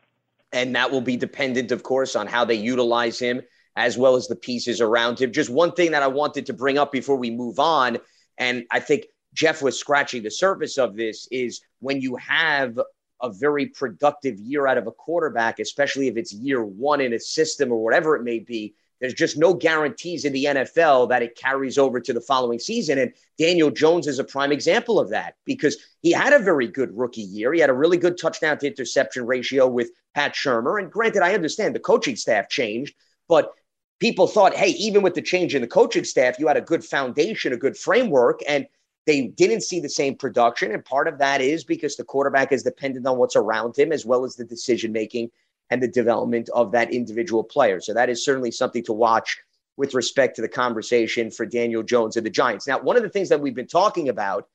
and 0.53 0.75
that 0.75 0.91
will 0.91 1.01
be 1.01 1.17
dependent, 1.17 1.73
of 1.73 1.83
course, 1.83 2.17
on 2.17 2.27
how 2.27 2.45
they 2.45 2.55
utilize 2.55 3.19
him 3.19 3.43
as 3.77 3.97
well 3.97 4.17
as 4.17 4.27
the 4.27 4.37
pieces 4.37 4.81
around 4.81 5.21
him. 5.21 5.33
Just 5.33 5.49
one 5.51 5.73
thing 5.73 5.93
that 5.93 6.03
I 6.03 6.09
wanted 6.09 6.47
to 6.47 6.53
bring 6.53 6.77
up 6.77 6.91
before 6.91 7.17
we 7.17 7.31
move 7.31 7.59
on, 7.59 7.99
and 8.37 8.65
I 8.71 8.81
think 8.81 9.07
Jeff 9.33 9.63
was 9.63 9.79
scratching 9.79 10.23
the 10.23 10.31
surface 10.31 10.77
of 10.77 10.97
this, 10.97 11.29
is 11.31 11.61
when 11.79 12.01
you 12.01 12.17
have 12.17 12.79
a 13.23 13.33
very 13.33 13.67
productive 13.67 14.39
year 14.39 14.67
out 14.67 14.79
of 14.79 14.87
a 14.87 14.93
quarterback, 14.93 15.59
especially 15.59 16.09
if 16.09 16.17
it's 16.17 16.33
year 16.33 16.65
one 16.65 17.01
in 17.01 17.13
a 17.13 17.21
system 17.21 17.71
or 17.71 17.83
whatever 17.83 18.17
it 18.17 18.23
may 18.23 18.39
be, 18.39 18.75
there's 19.01 19.15
just 19.15 19.39
no 19.39 19.55
guarantees 19.55 20.25
in 20.25 20.33
the 20.33 20.45
NFL 20.45 21.09
that 21.09 21.23
it 21.23 21.37
carries 21.37 21.79
over 21.79 22.01
to 22.01 22.13
the 22.13 22.21
following 22.21 22.59
season. 22.59 22.99
And 22.99 23.13
Daniel 23.39 23.71
Jones 23.71 24.07
is 24.07 24.19
a 24.19 24.25
prime 24.25 24.53
example 24.53 25.01
of 25.01 25.11
that 25.11 25.37
because 25.45 25.77
he 26.03 26.13
had 26.13 26.33
a 26.33 26.39
very 26.39 26.69
good 26.69 26.97
rookie 26.97 27.23
year. 27.23 27.53
He 27.53 27.61
had 27.61 27.71
a 27.71 27.75
really 27.75 27.97
good 27.97 28.19
touchdown 28.19 28.59
to 28.59 28.67
interception 28.67 29.27
ratio 29.27 29.67
with 29.67 29.91
Pat 30.15 30.35
Shurmur. 30.35 30.81
And 30.81 30.93
granted, 30.93 31.23
I 31.23 31.35
understand 31.35 31.75
the 31.75 31.81
coaching 31.81 32.17
staff 32.17 32.49
changed, 32.49 32.95
but 33.27 33.53
people 34.01 34.27
thought, 34.27 34.55
hey, 34.55 34.71
even 34.71 35.03
with 35.03 35.15
the 35.15 35.23
change 35.23 35.55
in 35.55 35.63
the 35.63 35.69
coaching 35.69 36.05
staff, 36.05 36.39
you 36.39 36.47
had 36.47 36.57
a 36.57 36.63
good 36.63 36.85
foundation, 36.85 37.53
a 37.53 37.57
good 37.57 37.77
framework. 37.77 38.41
And 38.47 38.67
they 39.07 39.29
didn't 39.29 39.63
see 39.63 39.81
the 39.81 39.89
same 39.89 40.15
production. 40.15 40.73
And 40.73 40.85
part 40.85 41.09
of 41.09 41.19
that 41.19 41.41
is 41.41 41.65
because 41.65 41.97
the 41.97 42.05
quarterback 42.05 42.53
is 42.53 42.63
dependent 42.63 43.07
on 43.07 43.17
what's 43.17 43.37
around 43.37 43.79
him 43.79 43.93
as 43.93 44.05
well 44.05 44.25
as 44.25 44.37
the 44.37 44.45
decision 44.45 44.93
making 44.93 45.31
and 45.71 45.83
the 45.83 45.89
development 45.89 46.49
of 46.55 46.73
that 46.73 46.93
individual 46.93 47.45
player. 47.45 47.81
So 47.81 47.95
that 47.95 48.11
is 48.11 48.25
certainly 48.25 48.51
something 48.51 48.85
to 48.85 48.93
watch 48.93 49.39
with 49.77 49.95
respect 49.95 50.37
to 50.37 50.43
the 50.43 50.49
conversation 50.49 51.31
for 51.31 51.47
Daniel 51.47 51.83
Jones 51.83 52.17
and 52.17 52.27
the 52.27 52.31
Giants. 52.31 52.67
Now, 52.67 52.81
one 52.81 52.97
of 52.97 53.03
the 53.03 53.09
things 53.09 53.29
that 53.31 53.41
we've 53.41 53.55
been 53.55 53.67
talking 53.67 54.09
about 54.09 54.49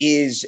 is 0.00 0.46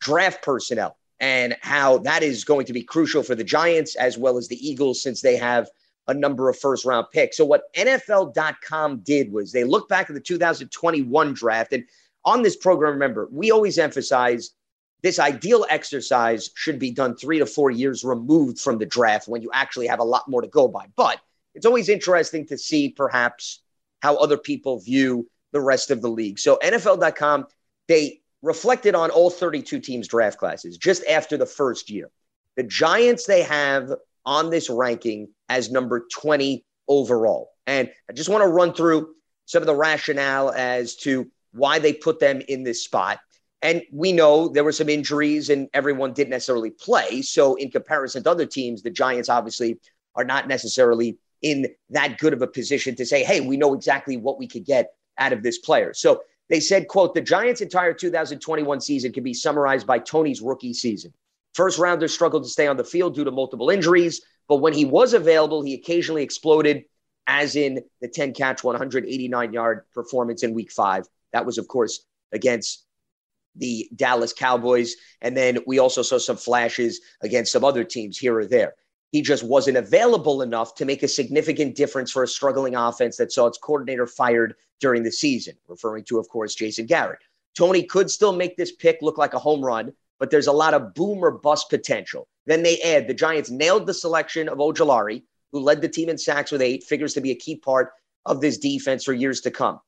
draft 0.00 0.42
personnel 0.42 0.96
and 1.20 1.56
how 1.62 1.98
that 1.98 2.22
is 2.22 2.44
going 2.44 2.66
to 2.66 2.72
be 2.72 2.82
crucial 2.82 3.22
for 3.22 3.34
the 3.34 3.44
Giants 3.44 3.94
as 3.94 4.18
well 4.18 4.36
as 4.36 4.48
the 4.48 4.68
Eagles 4.68 5.02
since 5.02 5.22
they 5.22 5.36
have 5.36 5.70
a 6.08 6.14
number 6.14 6.48
of 6.50 6.58
first 6.58 6.84
round 6.84 7.06
picks. 7.12 7.36
So, 7.36 7.44
what 7.44 7.72
NFL.com 7.76 8.98
did 8.98 9.32
was 9.32 9.52
they 9.52 9.64
looked 9.64 9.88
back 9.88 10.10
at 10.10 10.14
the 10.14 10.20
2021 10.20 11.32
draft. 11.32 11.72
And 11.72 11.84
on 12.24 12.42
this 12.42 12.56
program, 12.56 12.94
remember, 12.94 13.28
we 13.30 13.52
always 13.52 13.78
emphasize 13.78 14.50
this 15.02 15.18
ideal 15.18 15.66
exercise 15.68 16.50
should 16.54 16.78
be 16.78 16.90
done 16.90 17.16
three 17.16 17.38
to 17.38 17.46
four 17.46 17.70
years 17.70 18.04
removed 18.04 18.58
from 18.58 18.78
the 18.78 18.86
draft 18.86 19.28
when 19.28 19.42
you 19.42 19.50
actually 19.52 19.88
have 19.88 19.98
a 19.98 20.04
lot 20.04 20.28
more 20.28 20.42
to 20.42 20.48
go 20.48 20.68
by. 20.68 20.86
But 20.96 21.20
it's 21.54 21.66
always 21.66 21.88
interesting 21.88 22.46
to 22.46 22.58
see 22.58 22.88
perhaps 22.88 23.60
how 24.00 24.16
other 24.16 24.36
people 24.36 24.80
view 24.80 25.28
the 25.52 25.60
rest 25.60 25.90
of 25.90 26.02
the 26.02 26.08
league. 26.08 26.38
So 26.38 26.58
NFL.com, 26.62 27.46
they 27.88 28.20
reflected 28.42 28.94
on 28.94 29.10
all 29.10 29.30
32 29.30 29.80
teams' 29.80 30.08
draft 30.08 30.38
classes 30.38 30.78
just 30.78 31.04
after 31.06 31.36
the 31.36 31.46
first 31.46 31.90
year. 31.90 32.10
The 32.56 32.62
Giants 32.62 33.26
they 33.26 33.42
have 33.42 33.92
on 34.24 34.50
this 34.50 34.70
ranking 34.70 35.28
as 35.48 35.70
number 35.70 36.06
20 36.12 36.64
overall. 36.88 37.50
And 37.66 37.90
I 38.08 38.12
just 38.12 38.28
want 38.28 38.42
to 38.42 38.48
run 38.48 38.72
through 38.72 39.14
some 39.46 39.62
of 39.62 39.66
the 39.66 39.74
rationale 39.74 40.50
as 40.50 40.96
to 40.96 41.30
why 41.52 41.78
they 41.78 41.92
put 41.92 42.18
them 42.18 42.42
in 42.48 42.62
this 42.62 42.84
spot. 42.84 43.20
And 43.62 43.82
we 43.92 44.12
know 44.12 44.48
there 44.48 44.64
were 44.64 44.72
some 44.72 44.88
injuries 44.88 45.48
and 45.48 45.68
everyone 45.72 46.12
didn't 46.12 46.30
necessarily 46.30 46.70
play. 46.70 47.22
So, 47.22 47.54
in 47.54 47.70
comparison 47.70 48.24
to 48.24 48.30
other 48.30 48.46
teams, 48.46 48.82
the 48.82 48.90
Giants 48.90 49.28
obviously 49.28 49.78
are 50.16 50.24
not 50.24 50.48
necessarily 50.48 51.16
in 51.42 51.68
that 51.90 52.18
good 52.18 52.32
of 52.32 52.42
a 52.42 52.46
position 52.46 52.96
to 52.96 53.06
say, 53.06 53.22
hey, 53.22 53.40
we 53.40 53.56
know 53.56 53.74
exactly 53.74 54.16
what 54.16 54.38
we 54.38 54.48
could 54.48 54.64
get 54.64 54.94
out 55.18 55.32
of 55.32 55.42
this 55.42 55.58
player. 55.58 55.94
So, 55.94 56.22
they 56.48 56.60
said, 56.60 56.88
quote, 56.88 57.14
the 57.14 57.20
Giants' 57.20 57.60
entire 57.60 57.94
2021 57.94 58.80
season 58.80 59.12
can 59.12 59.22
be 59.22 59.32
summarized 59.32 59.86
by 59.86 59.98
Toney's 60.00 60.42
rookie 60.42 60.74
season. 60.74 61.14
First 61.54 61.78
rounders 61.78 62.12
struggled 62.12 62.42
to 62.42 62.48
stay 62.48 62.66
on 62.66 62.76
the 62.76 62.84
field 62.84 63.14
due 63.14 63.24
to 63.24 63.30
multiple 63.30 63.70
injuries, 63.70 64.22
but 64.48 64.56
when 64.56 64.72
he 64.72 64.84
was 64.84 65.14
available, 65.14 65.62
he 65.62 65.74
occasionally 65.74 66.22
exploded, 66.22 66.84
as 67.26 67.56
in 67.56 67.80
the 68.00 68.08
10 68.08 68.34
catch, 68.34 68.64
189 68.64 69.52
yard 69.52 69.84
performance 69.94 70.42
in 70.42 70.52
week 70.52 70.72
five. 70.72 71.06
That 71.32 71.46
was, 71.46 71.58
of 71.58 71.68
course, 71.68 72.04
against 72.32 72.84
the 73.56 73.88
Dallas 73.94 74.32
Cowboys. 74.32 74.94
And 75.20 75.36
then 75.36 75.58
we 75.66 75.78
also 75.78 76.02
saw 76.02 76.18
some 76.18 76.36
flashes 76.36 77.00
against 77.22 77.52
some 77.52 77.64
other 77.64 77.84
teams 77.84 78.18
here 78.18 78.38
or 78.38 78.46
there. 78.46 78.74
He 79.10 79.20
just 79.20 79.42
wasn't 79.42 79.76
available 79.76 80.40
enough 80.40 80.74
to 80.76 80.86
make 80.86 81.02
a 81.02 81.08
significant 81.08 81.76
difference 81.76 82.10
for 82.10 82.22
a 82.22 82.28
struggling 82.28 82.74
offense 82.74 83.18
that 83.18 83.30
saw 83.30 83.46
its 83.46 83.58
coordinator 83.58 84.06
fired 84.06 84.54
during 84.80 85.02
the 85.02 85.12
season, 85.12 85.54
referring 85.68 86.04
to, 86.04 86.18
of 86.18 86.28
course, 86.28 86.54
Jason 86.54 86.86
Garrett. 86.86 87.18
Toney 87.54 87.82
could 87.82 88.10
still 88.10 88.32
make 88.32 88.56
this 88.56 88.72
pick 88.72 88.98
look 89.02 89.18
like 89.18 89.34
a 89.34 89.38
home 89.38 89.62
run, 89.62 89.92
but 90.18 90.30
there's 90.30 90.46
a 90.46 90.52
lot 90.52 90.72
of 90.72 90.94
boom 90.94 91.18
or 91.18 91.30
bust 91.30 91.68
potential. 91.68 92.26
Then 92.46 92.62
they 92.62 92.80
add 92.80 93.06
the 93.06 93.14
Giants 93.14 93.50
nailed 93.50 93.86
the 93.86 93.92
selection 93.92 94.48
of 94.48 94.58
Ojulari, 94.58 95.22
who 95.52 95.60
led 95.60 95.82
the 95.82 95.88
team 95.88 96.08
in 96.08 96.16
sacks 96.16 96.50
with 96.50 96.62
eight, 96.62 96.82
figures 96.84 97.12
to 97.14 97.20
be 97.20 97.30
a 97.30 97.36
key 97.36 97.56
part 97.56 97.92
of 98.24 98.40
this 98.40 98.56
defense 98.56 99.04
for 99.04 99.12
years 99.12 99.42
to 99.42 99.50
come. 99.50 99.80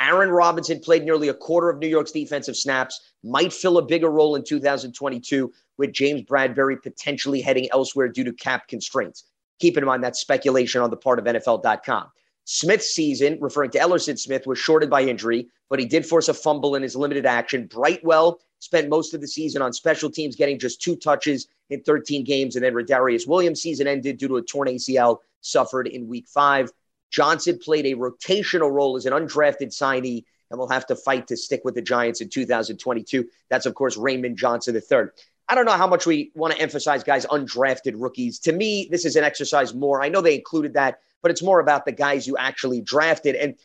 Aaron 0.00 0.30
Robinson 0.30 0.80
played 0.80 1.04
nearly 1.04 1.28
a 1.28 1.34
quarter 1.34 1.68
of 1.68 1.78
New 1.78 1.86
York's 1.86 2.10
defensive 2.10 2.56
snaps, 2.56 2.98
might 3.22 3.52
fill 3.52 3.76
a 3.76 3.84
bigger 3.84 4.10
role 4.10 4.34
in 4.34 4.42
2022 4.42 5.52
with 5.76 5.92
James 5.92 6.22
Bradberry 6.22 6.82
potentially 6.82 7.42
heading 7.42 7.68
elsewhere 7.70 8.08
due 8.08 8.24
to 8.24 8.32
cap 8.32 8.66
constraints. 8.66 9.24
Keep 9.58 9.76
in 9.76 9.84
mind 9.84 10.02
that 10.02 10.16
speculation 10.16 10.80
on 10.80 10.88
the 10.88 10.96
part 10.96 11.18
of 11.18 11.26
NFL.com. 11.26 12.06
Smith's 12.44 12.94
season, 12.94 13.38
referring 13.40 13.70
to 13.70 13.78
Elerson 13.78 14.18
Smith, 14.18 14.46
was 14.46 14.58
shorted 14.58 14.88
by 14.88 15.02
injury, 15.02 15.48
but 15.68 15.78
he 15.78 15.84
did 15.84 16.06
force 16.06 16.28
a 16.28 16.34
fumble 16.34 16.74
in 16.74 16.82
his 16.82 16.96
limited 16.96 17.26
action. 17.26 17.66
Brightwell 17.66 18.40
spent 18.58 18.88
most 18.88 19.14
of 19.14 19.20
the 19.20 19.28
season 19.28 19.60
on 19.60 19.72
special 19.72 20.10
teams, 20.10 20.34
getting 20.34 20.58
just 20.58 20.80
two 20.80 20.96
touches 20.96 21.46
in 21.68 21.82
13 21.82 22.24
games, 22.24 22.56
and 22.56 22.64
then 22.64 22.74
Rodarius 22.74 23.28
Williams' 23.28 23.60
season 23.60 23.86
ended 23.86 24.16
due 24.16 24.28
to 24.28 24.36
a 24.38 24.42
torn 24.42 24.68
ACL 24.68 25.18
suffered 25.42 25.86
in 25.86 26.08
week 26.08 26.26
five. 26.26 26.72
Johnson 27.10 27.58
played 27.58 27.86
a 27.86 27.94
rotational 27.94 28.70
role 28.70 28.96
as 28.96 29.06
an 29.06 29.12
undrafted 29.12 29.68
signee 29.68 30.24
and 30.50 30.58
will 30.58 30.68
have 30.68 30.86
to 30.86 30.96
fight 30.96 31.26
to 31.28 31.36
stick 31.36 31.62
with 31.64 31.74
the 31.74 31.82
Giants 31.82 32.20
in 32.20 32.28
2022. 32.28 33.28
That's, 33.48 33.66
of 33.66 33.74
course, 33.74 33.96
Raymond 33.96 34.36
Johnson 34.36 34.74
III. 34.74 35.08
I 35.48 35.54
don't 35.54 35.64
know 35.64 35.72
how 35.72 35.86
much 35.86 36.06
we 36.06 36.30
want 36.34 36.54
to 36.54 36.60
emphasize 36.60 37.02
guys 37.02 37.26
undrafted 37.26 37.94
rookies. 37.96 38.38
To 38.40 38.52
me, 38.52 38.88
this 38.90 39.04
is 39.04 39.16
an 39.16 39.24
exercise 39.24 39.74
more. 39.74 40.02
I 40.02 40.08
know 40.08 40.20
they 40.20 40.36
included 40.36 40.74
that, 40.74 41.00
but 41.22 41.30
it's 41.30 41.42
more 41.42 41.60
about 41.60 41.84
the 41.84 41.92
guys 41.92 42.26
you 42.26 42.36
actually 42.36 42.80
drafted. 42.80 43.34
And 43.34 43.56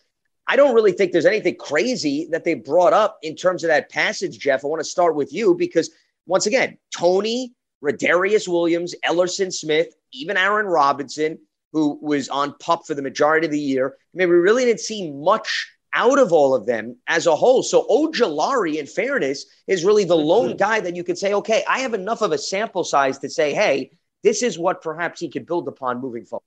I 0.48 0.56
don't 0.56 0.76
really 0.76 0.92
think 0.92 1.12
there's 1.12 1.26
anything 1.26 1.56
crazy 1.56 2.28
that 2.32 2.44
they 2.44 2.56
brought 2.56 2.94
up 2.94 3.20
in 3.22 3.36
terms 3.36 3.64
of 3.64 3.68
that 3.70 3.90
passage, 3.92 4.40
Jeff. 4.40 4.64
I 4.64 4.68
want 4.68 4.80
to 4.80 4.90
start 4.90 5.16
with 5.16 5.34
you 5.34 5.56
because, 5.56 5.92
once 6.26 6.46
again, 6.48 6.78
Toney, 6.96 7.54
Rodarius 7.84 8.48
Williams, 8.48 8.96
Elerson 9.06 9.54
Smith, 9.54 9.96
even 10.12 10.38
Aaron 10.38 10.66
Robinson, 10.66 11.38
who 11.76 12.00
was 12.02 12.30
on 12.30 12.56
pup 12.62 12.84
for 12.88 12.94
the 12.94 13.02
majority 13.02 13.48
of 13.48 13.52
the 13.52 13.60
year. 13.60 13.98
I 13.98 14.18
mean, 14.18 14.30
we 14.30 14.36
really 14.36 14.64
didn't 14.64 14.80
see 14.80 15.12
much 15.12 15.70
out 15.94 16.18
of 16.18 16.32
all 16.32 16.56
of 16.56 16.66
them 16.66 16.96
as 17.06 17.28
a 17.28 17.36
whole. 17.36 17.64
So 17.64 17.86
Ojulari, 17.90 18.78
in 18.78 18.86
fairness, 18.86 19.46
is 19.68 19.84
really 19.84 20.06
the 20.06 20.16
lone 20.16 20.56
guy 20.56 20.80
that 20.80 20.96
you 20.96 21.04
could 21.04 21.18
say, 21.18 21.34
okay, 21.34 21.66
I 21.68 21.80
have 21.80 21.94
enough 21.94 22.22
of 22.22 22.32
a 22.32 22.38
sample 22.38 22.86
size 22.86 23.20
to 23.20 23.30
say, 23.30 23.54
hey, 23.54 23.92
this 24.24 24.42
is 24.42 24.58
what 24.58 24.82
perhaps 24.82 25.20
he 25.20 25.28
could 25.28 25.46
build 25.46 25.68
upon 25.68 26.00
moving 26.00 26.24
forward. 26.24 26.46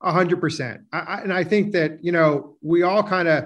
A 0.00 0.10
hundred 0.10 0.40
percent. 0.40 0.80
And 0.92 1.32
I 1.32 1.44
think 1.44 1.70
that, 1.74 2.02
you 2.02 2.10
know, 2.10 2.56
we 2.62 2.82
all 2.82 3.04
kind 3.04 3.28
of, 3.28 3.44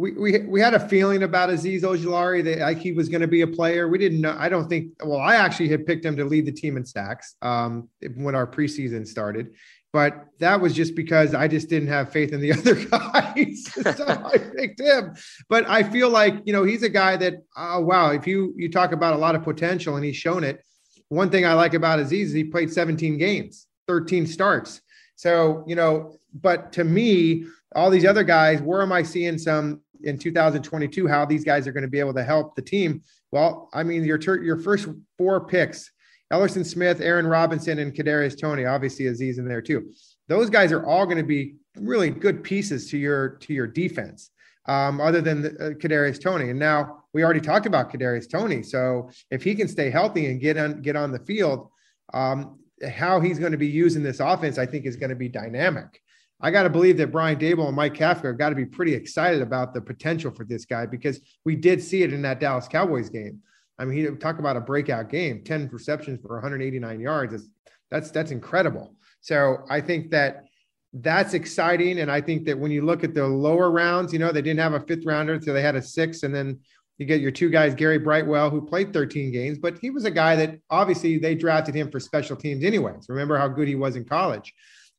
we, 0.00 0.12
we, 0.12 0.38
we 0.46 0.60
had 0.60 0.74
a 0.74 0.88
feeling 0.88 1.24
about 1.24 1.50
Azeez 1.50 1.82
Ojulari 1.82 2.44
that 2.44 2.58
like 2.60 2.78
he 2.78 2.92
was 2.92 3.08
going 3.08 3.20
to 3.20 3.26
be 3.26 3.40
a 3.40 3.48
player. 3.48 3.88
We 3.88 3.98
didn't 3.98 4.20
know. 4.20 4.36
I 4.38 4.48
don't 4.48 4.68
think. 4.68 4.92
Well, 5.04 5.18
I 5.18 5.34
actually 5.34 5.70
had 5.70 5.86
picked 5.86 6.04
him 6.04 6.16
to 6.18 6.24
lead 6.24 6.46
the 6.46 6.52
team 6.52 6.76
in 6.76 6.84
sacks 6.84 7.34
um, 7.42 7.88
when 8.14 8.36
our 8.36 8.46
preseason 8.46 9.04
started, 9.04 9.54
but 9.98 10.28
that 10.38 10.60
was 10.60 10.74
just 10.74 10.94
because 10.94 11.34
I 11.34 11.48
just 11.48 11.68
didn't 11.68 11.88
have 11.88 12.12
faith 12.12 12.32
in 12.32 12.40
the 12.40 12.52
other 12.58 12.76
guys, 12.76 13.64
so 13.96 14.06
I 14.06 14.38
picked 14.38 14.78
him. 14.78 15.16
But 15.48 15.68
I 15.68 15.82
feel 15.82 16.08
like 16.08 16.36
you 16.44 16.52
know 16.52 16.62
he's 16.62 16.84
a 16.84 16.88
guy 16.88 17.16
that 17.16 17.42
oh 17.56 17.80
wow, 17.80 18.12
if 18.12 18.24
you 18.24 18.54
you 18.56 18.70
talk 18.70 18.92
about 18.92 19.14
a 19.14 19.18
lot 19.18 19.34
of 19.34 19.42
potential 19.42 19.96
and 19.96 20.04
he's 20.04 20.14
shown 20.14 20.44
it. 20.44 20.62
One 21.08 21.30
thing 21.30 21.44
I 21.44 21.54
like 21.54 21.74
about 21.74 21.98
Azeez 21.98 22.26
is 22.26 22.32
he 22.32 22.44
played 22.44 22.72
17 22.72 23.18
games, 23.18 23.66
13 23.88 24.28
starts. 24.28 24.82
So 25.16 25.64
you 25.66 25.74
know, 25.74 26.14
but 26.32 26.72
to 26.74 26.84
me, 26.84 27.46
all 27.74 27.90
these 27.90 28.04
other 28.04 28.22
guys, 28.22 28.62
where 28.62 28.82
am 28.82 28.92
I 28.92 29.02
seeing 29.02 29.36
some 29.36 29.80
in 30.04 30.16
2022 30.16 31.08
how 31.08 31.24
these 31.24 31.42
guys 31.42 31.66
are 31.66 31.72
going 31.72 31.82
to 31.82 31.90
be 31.90 31.98
able 31.98 32.14
to 32.14 32.22
help 32.22 32.54
the 32.54 32.62
team. 32.62 33.02
Well, 33.32 33.68
I 33.74 33.82
mean, 33.82 34.04
your 34.04 34.18
ter- 34.18 34.44
your 34.44 34.58
first 34.58 34.86
four 35.16 35.44
picks, 35.44 35.90
Elerson 36.32 36.64
Smith, 36.64 37.00
Aaron 37.00 37.26
Robinson, 37.26 37.78
and 37.78 37.94
Kadarius 37.94 38.38
Toney. 38.38 38.64
Obviously, 38.64 39.06
Azeez 39.06 39.38
in 39.38 39.46
there 39.48 39.62
too. 39.62 39.92
Those 40.28 40.50
guys 40.50 40.72
are 40.72 40.84
all 40.84 41.06
going 41.06 41.18
to 41.18 41.22
be 41.22 41.56
really 41.76 42.10
good 42.10 42.42
pieces 42.42 42.90
to 42.90 42.98
your 42.98 43.30
to 43.40 43.54
your 43.54 43.66
defense. 43.66 44.30
Um, 44.66 45.00
other 45.00 45.22
than 45.22 45.40
the, 45.40 45.48
uh, 45.52 45.70
Kadarius 45.70 46.20
Toney, 46.20 46.50
and 46.50 46.58
now 46.58 47.04
we 47.14 47.24
already 47.24 47.40
talked 47.40 47.64
about 47.64 47.90
Kadarius 47.90 48.30
Toney. 48.30 48.62
So 48.62 49.08
if 49.30 49.42
he 49.42 49.54
can 49.54 49.66
stay 49.66 49.88
healthy 49.88 50.26
and 50.26 50.38
get 50.40 50.58
on 50.58 50.82
get 50.82 50.94
on 50.94 51.10
the 51.10 51.20
field, 51.20 51.70
um, 52.12 52.58
how 52.86 53.20
he's 53.20 53.38
going 53.38 53.52
to 53.52 53.58
be 53.58 53.66
using 53.66 54.02
this 54.02 54.20
offense, 54.20 54.58
I 54.58 54.66
think, 54.66 54.84
is 54.84 54.96
going 54.96 55.10
to 55.10 55.16
be 55.16 55.28
dynamic. 55.28 56.02
I 56.40 56.50
got 56.50 56.62
to 56.64 56.70
believe 56.70 56.98
that 56.98 57.10
Brian 57.10 57.38
Daboll 57.38 57.66
and 57.66 57.76
Mike 57.76 57.94
Kafka 57.94 58.36
got 58.36 58.50
to 58.50 58.54
be 58.54 58.64
pretty 58.64 58.94
excited 58.94 59.42
about 59.42 59.74
the 59.74 59.80
potential 59.80 60.30
for 60.30 60.44
this 60.44 60.64
guy 60.64 60.86
because 60.86 61.20
we 61.44 61.56
did 61.56 61.82
see 61.82 62.02
it 62.02 62.12
in 62.12 62.22
that 62.22 62.38
Dallas 62.38 62.68
Cowboys 62.68 63.08
game. 63.08 63.40
I 63.78 63.84
mean, 63.84 63.96
he 63.96 64.16
talk 64.16 64.38
about 64.38 64.56
a 64.56 64.60
breakout 64.60 65.08
game, 65.08 65.42
10 65.44 65.68
receptions 65.72 66.20
for 66.20 66.34
189 66.34 67.00
yards. 67.00 67.32
That's, 67.32 67.48
that's, 67.90 68.10
that's 68.10 68.30
incredible. 68.30 68.94
So 69.20 69.64
I 69.70 69.80
think 69.80 70.10
that 70.10 70.44
that's 70.92 71.34
exciting. 71.34 72.00
And 72.00 72.10
I 72.10 72.20
think 72.20 72.44
that 72.46 72.58
when 72.58 72.70
you 72.70 72.84
look 72.84 73.04
at 73.04 73.14
the 73.14 73.26
lower 73.26 73.70
rounds, 73.70 74.12
you 74.12 74.18
know, 74.18 74.32
they 74.32 74.42
didn't 74.42 74.60
have 74.60 74.74
a 74.74 74.80
fifth 74.80 75.04
rounder, 75.04 75.40
so 75.40 75.52
they 75.52 75.62
had 75.62 75.76
a 75.76 75.82
six. 75.82 76.22
And 76.22 76.34
then 76.34 76.58
you 76.98 77.06
get 77.06 77.20
your 77.20 77.30
two 77.30 77.50
guys, 77.50 77.74
Gary 77.74 77.98
Brightwell, 77.98 78.50
who 78.50 78.60
played 78.60 78.92
13 78.92 79.30
games, 79.30 79.58
but 79.58 79.78
he 79.78 79.90
was 79.90 80.04
a 80.04 80.10
guy 80.10 80.34
that 80.36 80.58
obviously 80.68 81.18
they 81.18 81.34
drafted 81.34 81.74
him 81.74 81.90
for 81.90 82.00
special 82.00 82.36
teams 82.36 82.64
anyways. 82.64 83.06
Remember 83.08 83.38
how 83.38 83.48
good 83.48 83.68
he 83.68 83.76
was 83.76 83.94
in 83.94 84.04
college. 84.04 84.52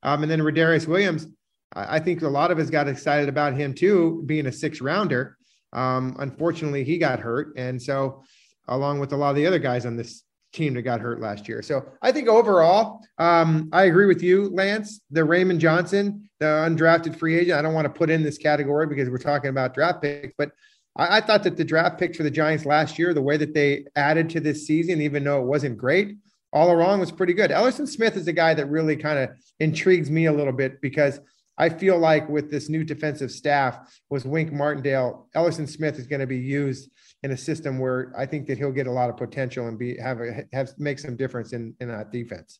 Um, 0.04 0.24
and 0.24 0.32
then 0.32 0.40
Rodarius 0.40 0.88
Williams, 0.88 1.28
I 1.74 2.00
think 2.00 2.22
a 2.22 2.28
lot 2.28 2.52
of 2.52 2.60
us 2.60 2.70
got 2.70 2.88
excited 2.88 3.28
about 3.28 3.54
him 3.54 3.74
too, 3.74 4.24
being 4.26 4.48
a 4.48 4.52
six 4.52 4.80
rounder. 4.82 5.38
Um, 5.74 6.16
unfortunately, 6.20 6.84
he 6.84 6.98
got 6.98 7.20
hurt. 7.20 7.54
And 7.58 7.82
so, 7.82 8.24
along 8.70 9.00
with 9.00 9.12
a 9.14 9.18
lot 9.18 9.32
of 9.32 9.36
the 9.36 9.46
other 9.46 9.60
guys 9.60 9.86
on 9.86 9.98
this 9.98 10.24
team 10.54 10.74
that 10.74 10.82
got 10.82 11.00
hurt 11.00 11.20
last 11.20 11.48
year. 11.48 11.62
So, 11.62 11.86
I 12.02 12.12
think 12.12 12.28
overall, 12.28 13.02
um, 13.18 13.70
I 13.72 13.84
agree 13.84 14.06
with 14.06 14.24
you, 14.24 14.50
Lance. 14.50 15.02
The 15.12 15.24
Raymond 15.24 15.60
Johnson, 15.60 16.30
the 16.40 16.46
undrafted 16.46 17.18
free 17.18 17.38
agent, 17.38 17.60
I 17.60 17.62
don't 17.62 17.74
want 17.74 17.86
to 17.86 17.94
put 17.94 18.10
in 18.10 18.24
this 18.24 18.38
category 18.38 18.88
because 18.88 19.10
we're 19.10 19.18
talking 19.18 19.50
about 19.50 19.74
draft 19.74 20.02
picks, 20.02 20.34
but 20.38 20.52
I, 20.96 21.18
I 21.18 21.22
thought 21.22 21.44
that 21.44 21.58
the 21.58 21.66
draft 21.66 22.00
picks 22.00 22.18
for 22.18 22.24
the 22.24 22.32
Giants 22.32 22.66
last 22.66 22.98
year, 22.98 23.14
the 23.14 23.22
way 23.22 23.38
that 23.38 23.54
they 23.54 23.86
added 23.96 24.30
to 24.32 24.40
this 24.40 24.66
season, 24.66 25.02
even 25.02 25.24
though 25.24 25.42
it 25.42 25.46
wasn't 25.46 25.78
great, 25.78 26.18
all 26.52 26.72
along 26.72 27.00
was 27.00 27.12
pretty 27.12 27.34
good. 27.34 27.52
Elerson 27.52 27.88
Smith 27.88 28.16
is 28.16 28.28
a 28.28 28.34
guy 28.34 28.54
that 28.54 28.66
really 28.68 28.96
kind 28.96 29.20
of 29.20 29.30
intrigues 29.60 30.10
me 30.10 30.26
a 30.26 30.34
little 30.34 30.54
bit 30.54 30.82
because 30.82 31.20
I 31.58 31.70
feel 31.70 31.98
like 31.98 32.28
with 32.30 32.50
this 32.50 32.70
new 32.70 32.84
defensive 32.84 33.32
staff 33.32 34.02
was 34.10 34.26
Wink 34.26 34.52
Martindale, 34.52 35.28
Elerson 35.36 35.68
Smith 35.68 36.00
is 36.00 36.08
going 36.08 36.22
to 36.22 36.28
be 36.28 36.38
used 36.38 36.90
in 37.24 37.32
a 37.32 37.38
system 37.38 37.80
where 37.80 38.14
I 38.18 38.26
think 38.26 38.48
that 38.48 38.58
he'll 38.58 38.72
get 38.72 38.88
a 38.88 38.92
lot 38.92 39.10
of 39.10 39.18
potential 39.18 39.68
and 39.68 39.78
be 39.78 39.98
have 39.98 40.22
a, 40.22 40.46
have 40.54 40.72
make 40.78 41.00
some 41.00 41.16
difference 41.16 41.54
in 41.54 41.76
in 41.80 41.90
that 41.90 42.12
defense. 42.12 42.60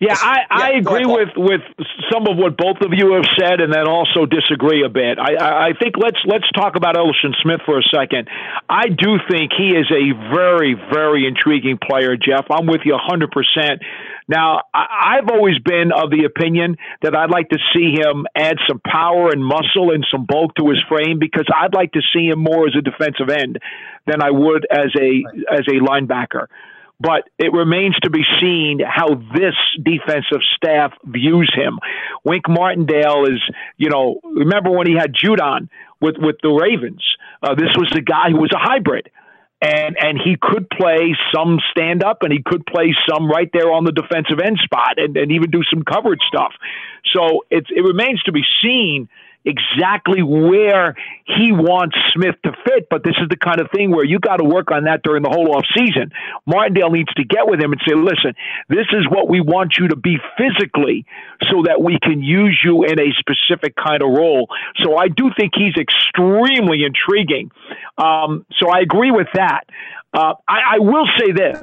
Yeah, 0.00 0.16
I, 0.18 0.40
I 0.50 0.70
agree 0.72 1.06
with, 1.06 1.28
with 1.36 1.62
some 2.12 2.26
of 2.26 2.36
what 2.36 2.56
both 2.58 2.78
of 2.82 2.92
you 2.92 3.14
have 3.14 3.24
said, 3.38 3.60
and 3.60 3.72
then 3.72 3.88
also 3.88 4.26
disagree 4.26 4.84
a 4.84 4.90
bit. 4.90 5.18
I, 5.18 5.68
I 5.68 5.72
think 5.72 5.94
let's 5.96 6.18
let's 6.26 6.50
talk 6.52 6.76
about 6.76 6.96
Elerson 6.96 7.32
Smith 7.42 7.60
for 7.64 7.78
a 7.78 7.82
second. 7.82 8.28
I 8.68 8.88
do 8.88 9.18
think 9.30 9.52
he 9.56 9.68
is 9.68 9.90
a 9.90 10.12
very 10.34 10.74
very 10.74 11.26
intriguing 11.26 11.78
player, 11.78 12.16
Jeff. 12.16 12.46
I'm 12.50 12.66
with 12.66 12.82
you 12.84 12.92
100. 12.92 13.30
percent 13.30 13.82
Now, 14.28 14.62
I, 14.74 15.18
I've 15.18 15.28
always 15.30 15.58
been 15.58 15.92
of 15.92 16.10
the 16.10 16.24
opinion 16.24 16.76
that 17.02 17.14
I'd 17.14 17.30
like 17.30 17.48
to 17.50 17.58
see 17.74 17.92
him 17.92 18.26
add 18.36 18.56
some 18.68 18.80
power 18.80 19.30
and 19.30 19.44
muscle 19.44 19.92
and 19.92 20.06
some 20.10 20.26
bulk 20.26 20.54
to 20.56 20.68
his 20.68 20.82
frame 20.88 21.18
because 21.18 21.46
I'd 21.54 21.74
like 21.74 21.92
to 21.92 22.00
see 22.14 22.28
him 22.28 22.40
more 22.40 22.66
as 22.66 22.74
a 22.76 22.82
defensive 22.82 23.28
end 23.30 23.58
than 24.06 24.22
I 24.22 24.30
would 24.30 24.66
as 24.70 24.90
a 24.98 25.22
as 25.52 25.66
a 25.68 25.80
linebacker 25.80 26.46
but 26.98 27.28
it 27.38 27.52
remains 27.52 27.96
to 28.02 28.10
be 28.10 28.22
seen 28.40 28.80
how 28.80 29.08
this 29.14 29.54
defensive 29.82 30.40
staff 30.56 30.92
views 31.04 31.52
him. 31.54 31.78
Wink 32.24 32.48
Martindale 32.48 33.26
is, 33.26 33.40
you 33.76 33.90
know, 33.90 34.20
remember 34.24 34.70
when 34.70 34.86
he 34.86 34.94
had 34.94 35.12
Judon 35.12 35.68
with 36.00 36.16
with 36.18 36.36
the 36.42 36.48
Ravens? 36.48 37.04
Uh, 37.42 37.54
this 37.54 37.70
was 37.76 37.90
the 37.94 38.00
guy 38.00 38.30
who 38.30 38.38
was 38.38 38.50
a 38.54 38.58
hybrid. 38.58 39.10
And 39.62 39.96
and 39.98 40.20
he 40.22 40.36
could 40.40 40.68
play 40.68 41.16
some 41.34 41.58
stand 41.70 42.04
up 42.04 42.22
and 42.22 42.32
he 42.32 42.42
could 42.44 42.66
play 42.66 42.94
some 43.08 43.28
right 43.30 43.48
there 43.52 43.72
on 43.72 43.84
the 43.84 43.92
defensive 43.92 44.38
end 44.38 44.58
spot 44.62 44.98
and, 44.98 45.16
and 45.16 45.32
even 45.32 45.50
do 45.50 45.62
some 45.72 45.82
coverage 45.82 46.20
stuff. 46.28 46.52
So 47.14 47.46
it's 47.50 47.68
it 47.70 47.80
remains 47.80 48.22
to 48.24 48.32
be 48.32 48.42
seen 48.62 49.08
exactly 49.46 50.22
where 50.22 50.96
he 51.24 51.52
wants 51.52 51.96
Smith 52.12 52.34
to 52.44 52.52
fit, 52.64 52.88
but 52.90 53.04
this 53.04 53.14
is 53.22 53.28
the 53.30 53.36
kind 53.36 53.60
of 53.60 53.68
thing 53.70 53.92
where 53.92 54.04
you 54.04 54.18
got 54.18 54.38
to 54.38 54.44
work 54.44 54.72
on 54.72 54.84
that 54.84 55.02
during 55.02 55.22
the 55.22 55.30
whole 55.30 55.54
off 55.54 55.64
season. 55.76 56.10
Martindale 56.44 56.90
needs 56.90 57.12
to 57.14 57.24
get 57.24 57.46
with 57.46 57.60
him 57.60 57.72
and 57.72 57.80
say, 57.86 57.94
listen, 57.94 58.34
this 58.68 58.86
is 58.92 59.06
what 59.08 59.28
we 59.28 59.40
want 59.40 59.76
you 59.78 59.88
to 59.88 59.96
be 59.96 60.18
physically 60.36 61.06
so 61.48 61.62
that 61.62 61.80
we 61.80 61.98
can 62.02 62.20
use 62.22 62.60
you 62.64 62.84
in 62.84 62.98
a 62.98 63.12
specific 63.18 63.74
kind 63.76 64.02
of 64.02 64.10
role. 64.10 64.48
So 64.82 64.96
I 64.96 65.08
do 65.08 65.30
think 65.38 65.52
he's 65.54 65.76
extremely 65.78 66.84
intriguing. 66.84 67.50
Um, 67.96 68.44
so 68.58 68.68
I 68.68 68.80
agree 68.80 69.12
with 69.12 69.28
that. 69.34 69.62
Uh, 70.12 70.34
I, 70.48 70.76
I 70.76 70.78
will 70.80 71.06
say 71.18 71.32
this. 71.32 71.62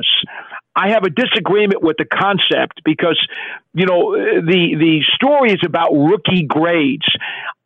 I 0.75 0.89
have 0.89 1.03
a 1.03 1.09
disagreement 1.09 1.83
with 1.83 1.97
the 1.97 2.05
concept 2.05 2.81
because, 2.83 3.19
you 3.73 3.85
know, 3.85 4.13
the 4.13 4.75
the 4.75 5.01
story 5.15 5.51
is 5.51 5.61
about 5.63 5.91
rookie 5.91 6.45
grades. 6.47 7.05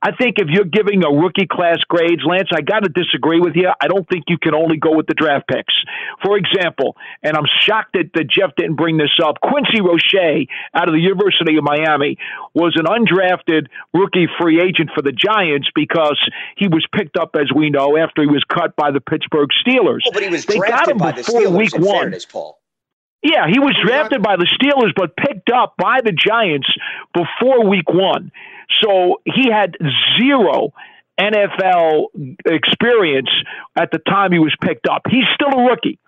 I 0.01 0.11
think 0.11 0.37
if 0.37 0.47
you're 0.47 0.65
giving 0.65 1.03
a 1.03 1.09
rookie 1.09 1.47
class 1.47 1.79
grades, 1.87 2.21
Lance, 2.23 2.49
I 2.53 2.61
got 2.61 2.83
to 2.83 2.89
disagree 2.89 3.39
with 3.39 3.55
you. 3.55 3.71
I 3.81 3.87
don't 3.87 4.07
think 4.07 4.25
you 4.27 4.37
can 4.37 4.53
only 4.53 4.77
go 4.77 4.95
with 4.95 5.07
the 5.07 5.15
draft 5.15 5.47
picks. 5.47 5.73
For 6.23 6.37
example, 6.37 6.95
and 7.23 7.35
I'm 7.35 7.45
shocked 7.63 7.93
that, 7.93 8.11
that 8.13 8.29
Jeff 8.29 8.55
didn't 8.55 8.75
bring 8.75 8.97
this 8.97 9.17
up, 9.23 9.41
Quincy 9.41 9.81
Roche 9.81 10.47
out 10.75 10.87
of 10.87 10.93
the 10.93 11.01
University 11.01 11.57
of 11.57 11.63
Miami 11.63 12.17
was 12.53 12.77
an 12.77 12.85
undrafted 12.85 13.67
rookie 13.93 14.27
free 14.39 14.61
agent 14.61 14.91
for 14.93 15.01
the 15.01 15.11
Giants 15.11 15.69
because 15.73 16.19
he 16.57 16.67
was 16.67 16.85
picked 16.93 17.17
up, 17.17 17.35
as 17.35 17.51
we 17.55 17.71
know, 17.71 17.97
after 17.97 18.21
he 18.21 18.27
was 18.27 18.43
cut 18.43 18.75
by 18.75 18.91
the 18.91 19.01
Pittsburgh 19.01 19.49
Steelers. 19.65 20.01
Oh, 20.05 20.11
but 20.13 20.21
he 20.21 20.29
was 20.29 20.45
they 20.45 20.57
drafted 20.57 20.99
by 20.99 21.13
the 21.13 21.23
Steelers 21.23 21.57
week 21.57 21.77
one. 21.77 22.01
fairness, 22.01 22.25
Paul. 22.25 22.59
Yeah, 23.27 23.47
he 23.51 23.59
was 23.59 23.75
drafted 23.83 24.23
by 24.23 24.37
the 24.37 24.47
Steelers, 24.55 24.93
but 24.95 25.17
picked 25.17 25.49
up 25.49 25.75
by 25.77 25.99
the 26.01 26.13
Giants 26.13 26.67
before 27.13 27.67
week 27.67 27.89
one. 27.89 28.31
So 28.81 29.21
he 29.25 29.51
had 29.51 29.75
zero 30.17 30.71
NFL 31.19 32.05
experience 32.45 33.29
at 33.75 33.91
the 33.91 33.99
time 33.99 34.31
he 34.31 34.39
was 34.39 34.55
picked 34.61 34.87
up. 34.87 35.01
He's 35.09 35.25
still 35.35 35.59
a 35.59 35.69
rookie 35.69 35.99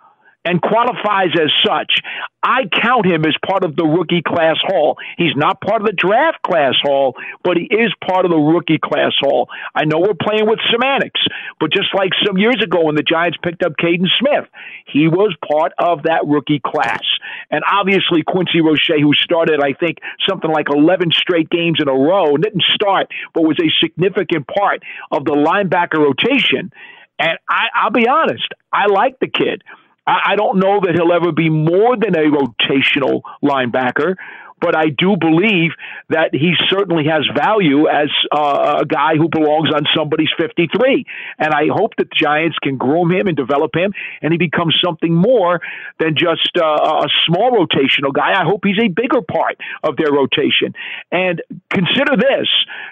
and 0.45 0.61
qualifies 0.61 1.35
as 1.35 1.51
such. 1.65 1.99
I 2.41 2.63
count 2.71 3.05
him 3.05 3.25
as 3.25 3.35
part 3.45 3.65
of 3.65 3.75
the 3.75 3.83
rookie 3.83 4.21
class 4.25 4.55
hall. 4.63 4.97
He's 5.17 5.35
not 5.35 5.59
part 5.59 5.81
of 5.81 5.87
the 5.87 5.93
draft 5.93 6.41
class 6.41 6.75
hall, 6.81 7.15
but 7.43 7.57
he 7.57 7.63
is 7.63 7.91
part 8.07 8.23
of 8.23 8.31
the 8.31 8.37
rookie 8.37 8.79
class 8.81 9.11
hall. 9.19 9.49
I 9.75 9.83
know 9.83 9.99
we're 9.99 10.15
playing 10.15 10.47
with 10.47 10.59
semantics, 10.71 11.19
but 11.59 11.73
just 11.73 11.93
like 11.93 12.11
some 12.25 12.37
years 12.37 12.63
ago 12.63 12.85
when 12.85 12.95
the 12.95 13.03
Giants 13.03 13.37
picked 13.43 13.63
up 13.63 13.73
Kaden 13.75 14.07
Smith, 14.17 14.47
he 14.87 15.09
was 15.09 15.35
part 15.51 15.73
of 15.77 16.03
that 16.03 16.25
rookie 16.25 16.61
class. 16.65 17.03
And 17.51 17.61
obviously, 17.69 18.23
Quincy 18.23 18.61
Roche, 18.61 18.95
who 19.01 19.13
started, 19.13 19.59
I 19.61 19.73
think, 19.73 19.97
something 20.27 20.49
like 20.49 20.67
11 20.73 21.11
straight 21.11 21.49
games 21.49 21.79
in 21.81 21.89
a 21.89 21.93
row, 21.93 22.37
didn't 22.37 22.63
start, 22.73 23.07
but 23.33 23.43
was 23.43 23.57
a 23.59 23.69
significant 23.83 24.47
part 24.47 24.83
of 25.11 25.25
the 25.25 25.35
linebacker 25.35 25.99
rotation. 25.99 26.71
And 27.19 27.37
I, 27.49 27.67
I'll 27.75 27.91
be 27.91 28.07
honest, 28.07 28.47
I 28.71 28.87
like 28.87 29.19
the 29.19 29.27
kid. 29.27 29.61
I, 30.09 30.33
I 30.33 30.35
don't 30.35 30.57
know 30.59 30.79
that 30.81 30.95
he'll 30.95 31.13
ever 31.13 31.31
be 31.31 31.49
more 31.49 31.95
than 31.95 32.15
a 32.15 32.25
rotational 32.29 33.21
linebacker, 33.43 34.15
but 34.61 34.75
I 34.75 34.89
do 34.89 35.15
believe 35.15 35.71
that 36.09 36.31
he 36.33 36.53
certainly 36.69 37.05
has 37.05 37.25
value 37.33 37.87
as 37.87 38.09
uh, 38.31 38.79
a 38.81 38.85
guy 38.85 39.15
who 39.15 39.29
belongs 39.29 39.69
on 39.73 39.83
somebody's 39.95 40.31
53. 40.37 41.05
And 41.37 41.53
I 41.53 41.67
hope 41.71 41.95
that 41.97 42.09
the 42.09 42.15
Giants 42.15 42.57
can 42.61 42.75
groom 42.75 43.11
him 43.11 43.27
and 43.27 43.37
develop 43.37 43.71
him, 43.73 43.93
and 44.21 44.33
he 44.33 44.37
becomes 44.37 44.75
something 44.83 45.15
more 45.15 45.61
than 45.99 46.15
just 46.17 46.51
uh, 46.57 46.65
a 46.65 47.07
small 47.25 47.51
rotational 47.51 48.13
guy. 48.13 48.33
I 48.33 48.43
hope 48.43 48.61
he's 48.65 48.83
a 48.83 48.89
bigger 48.89 49.21
part 49.21 49.57
of 49.83 49.95
their 49.95 50.11
rotation. 50.11 50.73
And 51.11 51.41
consider 51.71 52.17
this 52.17 52.47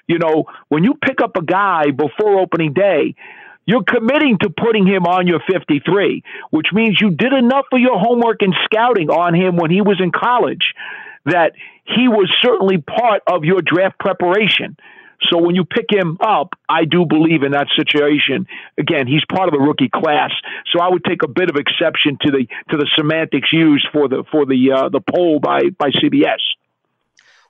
you 0.08 0.20
know, 0.20 0.46
when 0.70 0.84
you 0.84 0.94
pick 0.96 1.22
up 1.22 1.36
a 1.36 1.44
guy 1.44 1.92
before 1.92 2.40
opening 2.40 2.74
day, 2.74 3.16
you're 3.68 3.84
committing 3.84 4.38
to 4.42 4.50
putting 4.50 4.88
him 4.88 5.06
on 5.06 5.28
your 5.28 5.42
53, 5.52 6.24
which 6.50 6.68
means 6.74 7.00
you 7.00 7.12
did 7.12 7.34
enough 7.34 7.66
of 7.72 7.80
your 7.80 8.00
homework 8.00 8.42
and 8.42 8.56
scouting 8.64 9.10
on 9.10 9.36
him 9.36 9.58
when 9.58 9.70
he 9.70 9.82
was 9.82 10.00
in 10.02 10.12
college 10.12 10.74
that 11.26 11.52
he 11.84 12.08
was 12.08 12.34
certainly 12.42 12.78
part 12.78 13.22
of 13.28 13.44
your 13.44 13.62
draft 13.62 14.00
preparation. 14.00 14.78
So 15.30 15.42
when 15.42 15.56
you 15.56 15.66
pick 15.66 15.88
him 15.92 16.18
up, 16.22 16.54
I 16.70 16.86
do 16.86 17.06
believe 17.06 17.44
in 17.44 17.52
that 17.52 17.68
situation. 17.76 18.48
Again, 18.78 19.08
he's 19.08 19.24
part 19.30 19.50
of 19.50 19.54
the 19.54 19.60
rookie 19.60 19.90
class, 19.94 20.32
so 20.72 20.80
I 20.80 20.90
would 20.90 21.04
take 21.04 21.24
a 21.24 21.28
bit 21.28 21.50
of 21.50 21.56
exception 21.58 22.18
to 22.22 22.32
the 22.32 22.48
to 22.70 22.78
the 22.78 22.88
semantics 22.96 23.52
used 23.52 23.88
for 23.92 24.08
the 24.08 24.24
for 24.32 24.46
the 24.46 24.72
uh, 24.72 24.90
the 24.90 25.02
poll 25.02 25.40
by 25.40 25.70
by 25.78 25.90
CBS. 25.90 26.40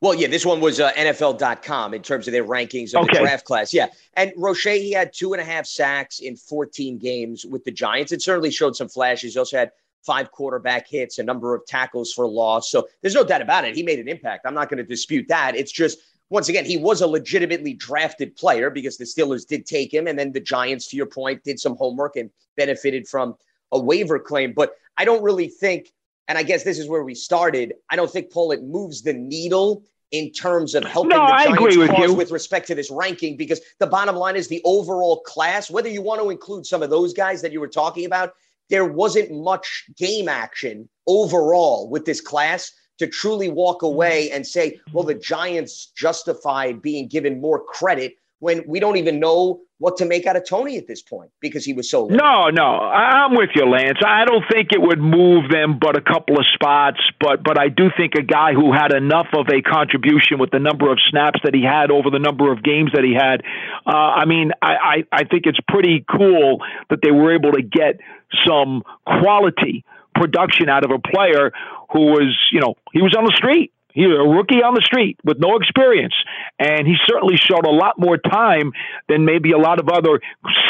Well, 0.01 0.13
yeah, 0.13 0.27
this 0.27 0.45
one 0.45 0.61
was 0.61 0.79
uh, 0.79 0.91
NFL.com 0.93 1.93
in 1.93 2.01
terms 2.01 2.27
of 2.27 2.31
their 2.31 2.43
rankings 2.43 2.93
of 2.93 3.03
okay. 3.03 3.13
the 3.13 3.19
draft 3.19 3.45
class. 3.45 3.73
Yeah. 3.73 3.87
And 4.13 4.31
Roche, 4.37 4.65
he 4.65 4.91
had 4.91 5.11
two 5.13 5.33
and 5.33 5.41
a 5.41 5.45
half 5.45 5.65
sacks 5.65 6.19
in 6.19 6.35
14 6.35 6.97
games 6.97 7.45
with 7.45 7.63
the 7.63 7.71
Giants. 7.71 8.11
It 8.11 8.21
certainly 8.21 8.51
showed 8.51 8.75
some 8.75 8.89
flashes. 8.89 9.33
He 9.33 9.39
also 9.39 9.57
had 9.57 9.71
five 10.05 10.31
quarterback 10.31 10.87
hits, 10.87 11.17
a 11.19 11.23
number 11.23 11.55
of 11.55 11.65
tackles 11.65 12.13
for 12.13 12.27
loss. 12.27 12.69
So 12.69 12.87
there's 13.01 13.15
no 13.15 13.23
doubt 13.23 13.41
about 13.41 13.65
it. 13.65 13.75
He 13.75 13.83
made 13.83 13.99
an 13.99 14.07
impact. 14.07 14.45
I'm 14.45 14.53
not 14.53 14.69
going 14.69 14.77
to 14.77 14.83
dispute 14.83 15.27
that. 15.29 15.55
It's 15.55 15.71
just, 15.71 15.97
once 16.29 16.47
again, 16.47 16.65
he 16.65 16.77
was 16.77 17.01
a 17.01 17.07
legitimately 17.07 17.73
drafted 17.73 18.35
player 18.35 18.69
because 18.69 18.97
the 18.97 19.05
Steelers 19.05 19.47
did 19.47 19.65
take 19.65 19.93
him. 19.93 20.07
And 20.07 20.17
then 20.17 20.31
the 20.31 20.39
Giants, 20.39 20.87
to 20.89 20.97
your 20.97 21.07
point, 21.07 21.43
did 21.43 21.59
some 21.59 21.75
homework 21.75 22.15
and 22.15 22.29
benefited 22.55 23.07
from 23.07 23.35
a 23.71 23.79
waiver 23.79 24.19
claim. 24.19 24.53
But 24.53 24.75
I 24.97 25.05
don't 25.05 25.23
really 25.23 25.49
think 25.49 25.91
and 26.27 26.37
I 26.37 26.43
guess 26.43 26.63
this 26.63 26.79
is 26.79 26.89
where 26.89 27.03
we 27.03 27.15
started. 27.15 27.73
I 27.89 27.95
don't 27.95 28.11
think 28.11 28.31
Paul 28.31 28.51
it 28.51 28.63
moves 28.63 29.01
the 29.01 29.13
needle 29.13 29.83
in 30.11 30.31
terms 30.31 30.75
of 30.75 30.83
helping 30.83 31.09
no, 31.09 31.25
the 31.25 31.27
Giants 31.27 31.77
with 31.77 31.89
cause 31.89 31.99
you. 31.99 32.13
with 32.13 32.31
respect 32.31 32.67
to 32.67 32.75
this 32.75 32.89
ranking 32.89 33.35
because 33.35 33.59
the 33.79 33.87
bottom 33.87 34.15
line 34.15 34.35
is 34.35 34.47
the 34.47 34.61
overall 34.63 35.21
class. 35.21 35.69
Whether 35.69 35.89
you 35.89 36.01
want 36.01 36.21
to 36.21 36.29
include 36.29 36.65
some 36.65 36.81
of 36.81 36.89
those 36.89 37.13
guys 37.13 37.41
that 37.41 37.51
you 37.51 37.59
were 37.59 37.67
talking 37.67 38.05
about, 38.05 38.33
there 38.69 38.85
wasn't 38.85 39.31
much 39.31 39.85
game 39.97 40.29
action 40.29 40.87
overall 41.07 41.89
with 41.89 42.05
this 42.05 42.21
class 42.21 42.71
to 42.99 43.07
truly 43.07 43.49
walk 43.49 43.77
mm-hmm. 43.77 43.93
away 43.93 44.31
and 44.31 44.45
say, 44.45 44.79
well, 44.93 45.03
the 45.03 45.15
Giants 45.15 45.87
justified 45.95 46.81
being 46.81 47.07
given 47.07 47.41
more 47.41 47.63
credit 47.63 48.15
when 48.39 48.63
we 48.67 48.79
don't 48.79 48.97
even 48.97 49.19
know 49.19 49.61
what 49.79 49.97
to 49.97 50.05
make 50.05 50.25
out 50.25 50.35
of 50.35 50.47
Toney 50.47 50.77
at 50.77 50.87
this 50.87 51.01
point 51.01 51.31
because 51.39 51.63
he 51.63 51.73
was 51.73 51.89
so. 51.89 52.05
Late. 52.05 52.17
No, 52.17 52.49
no, 52.49 52.63
I'm 52.63 53.35
with 53.35 53.51
you, 53.55 53.65
Lance. 53.65 53.99
I 54.05 54.25
don't 54.25 54.43
think 54.51 54.71
it 54.71 54.81
would 54.81 54.99
move 54.99 55.51
them, 55.51 55.77
but 55.79 55.95
a 55.95 56.01
couple 56.01 56.37
of 56.37 56.45
spots. 56.53 56.99
But 57.19 57.43
but 57.43 57.59
I 57.59 57.69
do 57.69 57.89
think 57.95 58.13
a 58.15 58.23
guy 58.23 58.53
who 58.53 58.73
had 58.73 58.93
enough 58.93 59.27
of 59.33 59.47
a 59.49 59.61
contribution 59.61 60.39
with 60.39 60.51
the 60.51 60.59
number 60.59 60.91
of 60.91 60.97
snaps 61.09 61.39
that 61.43 61.53
he 61.53 61.63
had 61.63 61.91
over 61.91 62.09
the 62.09 62.19
number 62.19 62.51
of 62.51 62.63
games 62.63 62.91
that 62.93 63.03
he 63.03 63.13
had. 63.13 63.41
Uh, 63.85 64.21
I 64.21 64.25
mean, 64.25 64.51
I, 64.61 64.73
I 64.73 65.03
I 65.11 65.23
think 65.25 65.43
it's 65.45 65.59
pretty 65.67 66.03
cool 66.09 66.59
that 66.89 66.99
they 67.03 67.11
were 67.11 67.33
able 67.33 67.51
to 67.51 67.61
get 67.61 67.99
some 68.47 68.83
quality 69.05 69.85
production 70.15 70.69
out 70.69 70.83
of 70.83 70.91
a 70.91 70.99
player 70.99 71.51
who 71.93 72.07
was, 72.07 72.35
you 72.51 72.59
know, 72.59 72.75
he 72.91 73.01
was 73.01 73.15
on 73.17 73.23
the 73.23 73.33
street. 73.35 73.71
He's 73.97 74.05
a 74.05 74.21
rookie 74.21 74.61
on 74.61 74.75
the 74.75 74.81
street 74.81 75.17
with 75.23 75.39
no 75.39 75.55
experience, 75.55 76.13
and 76.59 76.87
he 76.87 76.97
certainly 77.07 77.35
showed 77.35 77.65
a 77.65 77.71
lot 77.71 77.97
more 77.97 78.19
time 78.19 78.71
than 79.09 79.25
maybe 79.25 79.51
a 79.51 79.57
lot 79.57 79.79
of 79.79 79.89
other 79.89 80.21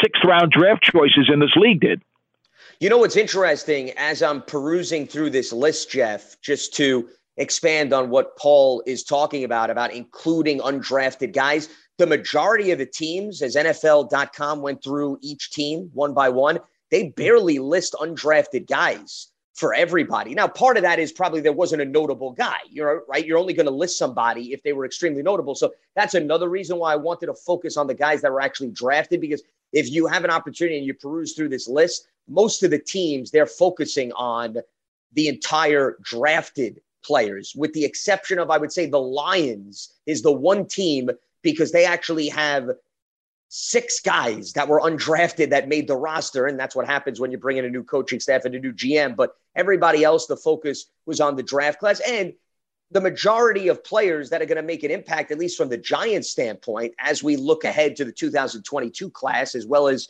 sixth 0.02 0.24
round 0.24 0.50
draft 0.50 0.82
choices 0.82 1.28
in 1.30 1.38
this 1.38 1.54
league 1.54 1.82
did. 1.82 2.00
You 2.80 2.88
know 2.88 2.96
what's 2.96 3.16
interesting 3.16 3.90
as 3.98 4.22
I'm 4.22 4.40
perusing 4.40 5.06
through 5.06 5.28
this 5.28 5.52
list, 5.52 5.90
Jeff, 5.90 6.40
just 6.40 6.74
to 6.76 7.06
expand 7.36 7.92
on 7.92 8.08
what 8.08 8.34
Paul 8.38 8.82
is 8.86 9.04
talking 9.04 9.44
about, 9.44 9.68
about 9.68 9.92
including 9.92 10.60
undrafted 10.60 11.34
guys. 11.34 11.68
The 11.98 12.06
majority 12.06 12.70
of 12.70 12.78
the 12.78 12.86
teams, 12.86 13.42
as 13.42 13.56
NFL.com 13.56 14.62
went 14.62 14.82
through 14.82 15.18
each 15.20 15.50
team 15.50 15.90
one 15.92 16.14
by 16.14 16.30
one, 16.30 16.60
they 16.90 17.10
barely 17.10 17.58
list 17.58 17.94
undrafted 18.00 18.66
guys 18.66 19.28
for 19.58 19.74
everybody. 19.74 20.34
Now, 20.34 20.46
part 20.46 20.76
of 20.76 20.84
that 20.84 21.00
is 21.00 21.10
probably 21.10 21.40
there 21.40 21.52
wasn't 21.52 21.82
a 21.82 21.84
notable 21.84 22.30
guy. 22.30 22.58
You're 22.70 23.02
right. 23.08 23.26
You're 23.26 23.38
only 23.38 23.54
going 23.54 23.66
to 23.66 23.72
list 23.72 23.98
somebody 23.98 24.52
if 24.52 24.62
they 24.62 24.72
were 24.72 24.86
extremely 24.86 25.20
notable. 25.20 25.56
So 25.56 25.72
that's 25.96 26.14
another 26.14 26.48
reason 26.48 26.78
why 26.78 26.92
I 26.92 26.96
wanted 26.96 27.26
to 27.26 27.34
focus 27.34 27.76
on 27.76 27.88
the 27.88 27.94
guys 27.94 28.22
that 28.22 28.30
were 28.30 28.40
actually 28.40 28.70
drafted 28.70 29.20
because 29.20 29.42
if 29.72 29.90
you 29.90 30.06
have 30.06 30.22
an 30.22 30.30
opportunity 30.30 30.78
and 30.78 30.86
you 30.86 30.94
peruse 30.94 31.34
through 31.34 31.48
this 31.48 31.66
list, 31.66 32.06
most 32.28 32.62
of 32.62 32.70
the 32.70 32.78
teams 32.78 33.32
they're 33.32 33.46
focusing 33.46 34.12
on 34.12 34.58
the 35.14 35.26
entire 35.26 35.96
drafted 36.02 36.80
players, 37.02 37.52
with 37.56 37.72
the 37.72 37.84
exception 37.84 38.38
of 38.38 38.50
I 38.50 38.58
would 38.58 38.70
say 38.70 38.86
the 38.86 39.00
Lions 39.00 39.92
is 40.06 40.22
the 40.22 40.32
one 40.32 40.66
team 40.66 41.10
because 41.42 41.72
they 41.72 41.84
actually 41.84 42.28
have 42.28 42.70
six 43.48 44.00
guys 44.00 44.52
that 44.52 44.68
were 44.68 44.80
undrafted 44.80 45.50
that 45.50 45.68
made 45.68 45.88
the 45.88 45.96
roster. 45.96 46.46
And 46.46 46.58
that's 46.58 46.76
what 46.76 46.86
happens 46.86 47.18
when 47.18 47.30
you 47.30 47.38
bring 47.38 47.56
in 47.56 47.64
a 47.64 47.70
new 47.70 47.82
coaching 47.82 48.20
staff 48.20 48.44
and 48.44 48.54
a 48.54 48.60
new 48.60 48.72
GM. 48.72 49.16
But 49.16 49.34
everybody 49.56 50.04
else, 50.04 50.26
the 50.26 50.36
focus 50.36 50.86
was 51.06 51.20
on 51.20 51.36
the 51.36 51.42
draft 51.42 51.78
class. 51.78 52.00
And 52.00 52.34
the 52.90 53.00
majority 53.00 53.68
of 53.68 53.84
players 53.84 54.30
that 54.30 54.40
are 54.40 54.46
going 54.46 54.56
to 54.56 54.62
make 54.62 54.82
an 54.82 54.90
impact, 54.90 55.30
at 55.30 55.38
least 55.38 55.56
from 55.56 55.68
the 55.68 55.76
Giants 55.76 56.30
standpoint, 56.30 56.94
as 56.98 57.22
we 57.22 57.36
look 57.36 57.64
ahead 57.64 57.96
to 57.96 58.04
the 58.04 58.12
2022 58.12 59.10
class, 59.10 59.54
as 59.54 59.66
well 59.66 59.88
as 59.88 60.08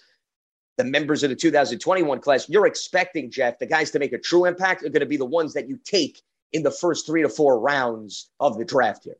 the 0.77 0.85
members 0.85 1.25
of 1.25 1.31
the 1.31 1.37
2021 1.37 2.21
class, 2.21 2.49
you're 2.49 2.67
expecting, 2.67 3.31
Jeff, 3.31 3.59
the 3.59 3.67
guys 3.67 3.91
to 3.91 3.99
make 3.99 4.13
a 4.13 4.19
true 4.19 4.45
impact 4.45 4.85
are 4.85 4.91
going 4.91 5.01
to 5.01 5.07
be 5.07 5.17
the 5.17 5.25
ones 5.25 5.55
that 5.55 5.69
you 5.69 5.79
take 5.85 6.23
in 6.53 6.63
the 6.63 6.71
first 6.71 7.05
three 7.05 7.23
to 7.23 7.29
four 7.29 7.59
rounds 7.59 8.31
of 8.39 8.59
the 8.59 8.65
draft 8.65 9.05
here. 9.05 9.17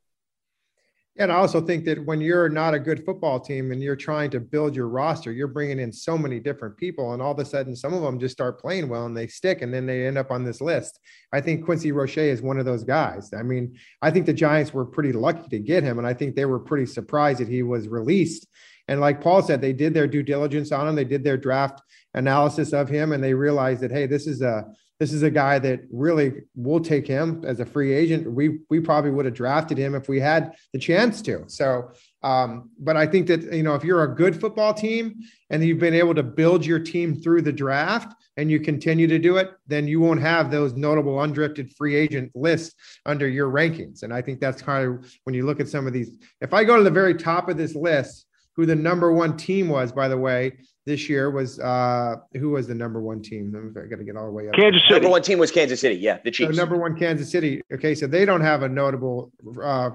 And 1.21 1.33
I 1.33 1.35
also 1.35 1.61
think 1.61 1.85
that 1.87 2.05
when 2.07 2.21
you're 2.21 2.49
not 2.49 2.75
a 2.75 2.79
good 2.79 3.05
football 3.05 3.41
team 3.41 3.73
and 3.73 3.83
you're 3.83 3.97
trying 3.97 4.31
to 4.31 4.39
build 4.39 4.77
your 4.77 4.89
roster, 4.89 5.33
you're 5.33 5.49
bringing 5.49 5.81
in 5.81 5.93
so 5.93 6.17
many 6.17 6.39
different 6.39 6.77
people, 6.77 7.13
and 7.13 7.21
all 7.21 7.33
of 7.33 7.39
a 7.41 7.45
sudden, 7.45 7.75
some 7.75 7.93
of 7.93 8.03
them 8.03 8.21
just 8.21 8.35
start 8.35 8.61
playing 8.61 8.89
well 8.89 9.07
and 9.07 9.17
they 9.17 9.27
stick, 9.27 9.61
and 9.61 9.75
then 9.75 9.85
they 9.85 10.07
end 10.07 10.17
up 10.17 10.31
on 10.31 10.45
this 10.45 10.61
list. 10.61 11.01
I 11.33 11.41
think 11.41 11.65
Quincy 11.65 11.91
Roche 11.91 12.19
is 12.19 12.41
one 12.41 12.61
of 12.61 12.65
those 12.65 12.85
guys. 12.85 13.33
I 13.37 13.43
mean, 13.43 13.77
I 14.01 14.13
think 14.13 14.27
the 14.27 14.33
Giants 14.33 14.73
were 14.73 14.85
pretty 14.85 15.13
lucky 15.13 15.49
to 15.49 15.59
get 15.59 15.83
him, 15.83 15.99
and 15.99 16.07
I 16.07 16.15
think 16.15 16.37
they 16.37 16.45
were 16.45 16.61
pretty 16.61 16.87
surprised 16.87 17.41
that 17.41 17.49
he 17.49 17.65
was 17.65 17.89
released. 17.89 18.47
And 18.87 19.01
like 19.01 19.21
Paul 19.21 19.43
said, 19.43 19.61
they 19.61 19.73
did 19.73 19.95
their 19.95 20.07
due 20.07 20.23
diligence 20.23 20.71
on 20.71 20.87
him, 20.87 20.95
they 20.95 21.05
did 21.05 21.25
their 21.25 21.37
draft 21.37 21.83
analysis 22.15 22.73
of 22.73 22.89
him, 22.89 23.11
and 23.11 23.23
they 23.23 23.35
realized 23.35 23.81
that 23.81 23.91
hey, 23.91 24.07
this 24.07 24.29
is 24.29 24.41
a 24.41 24.67
this 24.99 25.13
is 25.13 25.23
a 25.23 25.31
guy 25.31 25.59
that 25.61 25.81
really 25.93 26.43
will 26.57 26.81
take 26.81 27.07
him 27.07 27.43
as 27.47 27.61
a 27.61 27.67
free 27.67 27.93
agent. 27.93 28.31
We 28.31 28.61
we 28.69 28.81
probably 28.81 29.11
would 29.13 29.27
have 29.27 29.35
drafted 29.35 29.79
him 29.79 29.95
if 29.95 30.09
we 30.09 30.19
had 30.19 30.55
the 30.73 30.79
chance 30.79 31.23
to. 31.23 31.45
So, 31.47 31.93
um, 32.23 32.71
but 32.79 32.97
I 32.97 33.07
think 33.07 33.29
that 33.29 33.53
you 33.53 33.63
know 33.63 33.75
if 33.75 33.85
you're 33.85 34.03
a 34.03 34.15
good 34.15 34.41
football 34.41 34.75
team 34.75 35.15
and 35.51 35.65
you've 35.65 35.79
been 35.79 35.95
able 35.95 36.15
to 36.15 36.23
build 36.23 36.67
your 36.67 36.81
team 36.81 37.15
through 37.15 37.43
the 37.43 37.53
draft 37.53 38.15
and 38.37 38.51
you 38.51 38.59
continue 38.61 39.07
to 39.07 39.19
do 39.19 39.37
it, 39.37 39.51
then 39.67 39.87
you 39.87 40.01
won't 40.01 40.21
have 40.21 40.51
those 40.51 40.75
notable 40.75 41.17
undrafted 41.17 41.73
free 41.77 41.95
agent 41.95 42.33
lists 42.35 42.75
under 43.07 43.29
your 43.29 43.51
rankings. 43.51 44.03
And 44.03 44.13
I 44.13 44.21
think 44.21 44.41
that's 44.41 44.63
kind 44.63 44.89
of 44.89 45.13
when 45.25 45.35
you 45.35 45.47
look 45.47 45.61
at 45.61 45.69
some 45.69 45.87
of 45.87 45.93
these. 45.93 46.17
If 46.41 46.53
I 46.53 46.65
go 46.65 46.77
to 46.77 46.83
the 46.83 46.91
very 46.91 47.15
top 47.15 47.49
of 47.49 47.57
this 47.57 47.75
list, 47.75 48.27
who 48.59 48.67
the 48.67 48.75
number 48.75 49.13
one 49.13 49.37
team 49.37 49.69
was, 49.69 49.93
by 49.93 50.09
the 50.09 50.19
way, 50.19 50.53
this 50.89 51.09
year 51.09 51.31
was 51.31 51.61
uh 51.61 52.17
who 52.35 52.51
was 52.51 52.67
the 52.67 52.75
number 52.75 53.01
one 53.01 53.23
team? 53.23 53.55
I'm 53.55 53.73
gonna 53.73 54.05
get 54.05 54.17
all 54.17 54.27
the 54.27 54.33
way 54.33 54.49
up. 54.49 54.55
Kansas 54.55 54.83
City. 54.83 54.95
Number 54.95 55.11
one 55.11 55.23
team 55.23 55.39
was 55.39 55.53
Kansas 55.53 55.81
City. 55.81 55.97
Yeah, 55.97 56.19
the 56.25 56.31
Chiefs. 56.31 56.57
So 56.57 56.61
number 56.61 56.77
one 56.77 56.97
Kansas 56.97 57.31
City. 57.31 57.61
Okay, 57.73 57.95
so 57.95 58.07
they 58.07 58.25
don't 58.25 58.41
have 58.41 58.63
a 58.63 58.69
notable 58.69 59.31
uh 59.63 59.91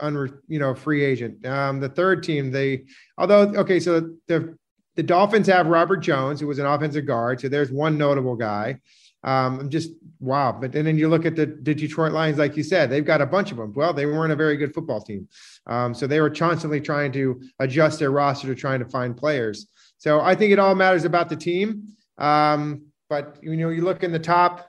un, 0.00 0.38
you 0.46 0.58
know 0.58 0.74
free 0.74 1.02
agent. 1.02 1.44
Um, 1.46 1.80
the 1.80 1.88
third 1.88 2.22
team 2.22 2.50
they 2.50 2.84
although 3.18 3.52
okay, 3.56 3.80
so 3.80 4.10
the 4.28 4.56
the 4.96 5.02
Dolphins 5.02 5.48
have 5.48 5.66
Robert 5.66 5.96
Jones, 5.96 6.40
who 6.40 6.46
was 6.46 6.58
an 6.58 6.66
offensive 6.66 7.06
guard. 7.06 7.40
So 7.40 7.48
there's 7.48 7.72
one 7.72 7.98
notable 7.98 8.36
guy. 8.36 8.80
Um, 9.24 9.58
I'm 9.58 9.70
just 9.70 9.90
wow. 10.20 10.52
But 10.52 10.74
and 10.74 10.86
then 10.86 10.98
you 10.98 11.08
look 11.08 11.24
at 11.24 11.34
the, 11.34 11.46
the, 11.46 11.74
Detroit 11.74 12.12
Lions, 12.12 12.36
like 12.36 12.58
you 12.58 12.62
said, 12.62 12.90
they've 12.90 13.04
got 13.04 13.22
a 13.22 13.26
bunch 13.26 13.50
of 13.50 13.56
them. 13.56 13.72
Well, 13.74 13.94
they 13.94 14.04
weren't 14.04 14.32
a 14.32 14.36
very 14.36 14.58
good 14.58 14.74
football 14.74 15.00
team, 15.00 15.26
um, 15.66 15.94
so 15.94 16.06
they 16.06 16.20
were 16.20 16.28
constantly 16.28 16.80
trying 16.80 17.10
to 17.12 17.42
adjust 17.58 17.98
their 17.98 18.10
roster 18.10 18.48
to 18.48 18.54
trying 18.54 18.80
to 18.80 18.84
find 18.84 19.16
players. 19.16 19.66
So 20.04 20.20
I 20.20 20.34
think 20.34 20.52
it 20.52 20.58
all 20.58 20.74
matters 20.74 21.06
about 21.06 21.30
the 21.30 21.36
team. 21.36 21.84
Um, 22.18 22.88
but 23.08 23.38
you 23.40 23.56
know, 23.56 23.70
you 23.70 23.80
look 23.80 24.02
in 24.02 24.12
the 24.12 24.18
top, 24.18 24.68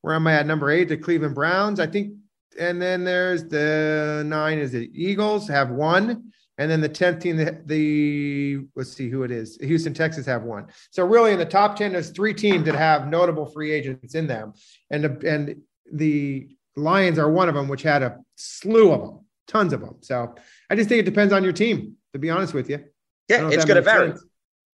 where 0.00 0.12
am 0.12 0.26
I 0.26 0.34
at 0.34 0.44
number 0.44 0.72
eight? 0.72 0.88
The 0.88 0.96
Cleveland 0.96 1.36
Browns, 1.36 1.78
I 1.78 1.86
think, 1.86 2.14
and 2.58 2.82
then 2.82 3.04
there's 3.04 3.44
the 3.44 4.24
nine 4.26 4.58
is 4.58 4.72
the 4.72 4.90
Eagles 4.92 5.46
have 5.46 5.70
one, 5.70 6.32
and 6.58 6.68
then 6.68 6.80
the 6.80 6.88
tenth 6.88 7.20
team, 7.20 7.36
the, 7.36 7.62
the 7.64 8.66
let's 8.74 8.92
see 8.92 9.08
who 9.08 9.22
it 9.22 9.30
is. 9.30 9.56
Houston 9.62 9.94
Texas 9.94 10.26
have 10.26 10.42
one. 10.42 10.66
So 10.90 11.06
really, 11.06 11.30
in 11.30 11.38
the 11.38 11.44
top 11.44 11.76
ten, 11.76 11.92
there's 11.92 12.10
three 12.10 12.34
teams 12.34 12.64
that 12.64 12.74
have 12.74 13.06
notable 13.06 13.46
free 13.46 13.70
agents 13.70 14.16
in 14.16 14.26
them, 14.26 14.52
and 14.90 15.04
the, 15.04 15.28
and 15.32 15.62
the 15.92 16.48
Lions 16.74 17.20
are 17.20 17.30
one 17.30 17.48
of 17.48 17.54
them, 17.54 17.68
which 17.68 17.82
had 17.82 18.02
a 18.02 18.18
slew 18.34 18.90
of 18.90 19.00
them, 19.00 19.20
tons 19.46 19.72
of 19.74 19.80
them. 19.80 19.98
So 20.00 20.34
I 20.68 20.74
just 20.74 20.88
think 20.88 20.98
it 20.98 21.04
depends 21.04 21.32
on 21.32 21.44
your 21.44 21.52
team, 21.52 21.98
to 22.14 22.18
be 22.18 22.30
honest 22.30 22.52
with 22.52 22.68
you. 22.68 22.82
Yeah, 23.28 23.48
it's 23.48 23.64
going 23.64 23.76
to 23.76 23.82
vary. 23.82 24.14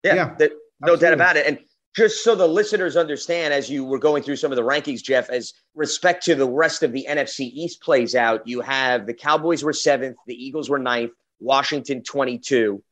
Yeah, 0.04 0.16
yeah 0.16 0.36
the, 0.38 0.52
no 0.82 0.96
doubt 0.96 1.14
about 1.14 1.38
it. 1.38 1.48
And 1.48 1.60
just 1.96 2.24
so 2.24 2.36
the 2.36 2.48
listeners 2.48 2.96
understand, 2.96 3.54
as 3.54 3.70
you 3.70 3.84
were 3.84 3.98
going 3.98 4.22
through 4.22 4.36
some 4.36 4.52
of 4.52 4.56
the 4.56 4.62
rankings, 4.62 5.02
Jeff, 5.02 5.30
as 5.30 5.54
respect 5.74 6.24
to 6.26 6.36
the 6.36 6.48
rest 6.48 6.84
of 6.84 6.92
the 6.92 7.08
NFC 7.10 7.42
East 7.42 7.82
plays 7.82 8.14
out, 8.14 8.48
you 8.48 8.62
have 8.62 9.08
the 9.08 9.14
Cowboys 9.14 9.64
were 9.64 9.74
seventh, 9.74 10.18
the 10.28 10.36
Eagles 10.36 10.70
were 10.70 10.80
ninth, 10.80 11.12
Washington 11.40 12.04
22, 12.04 12.84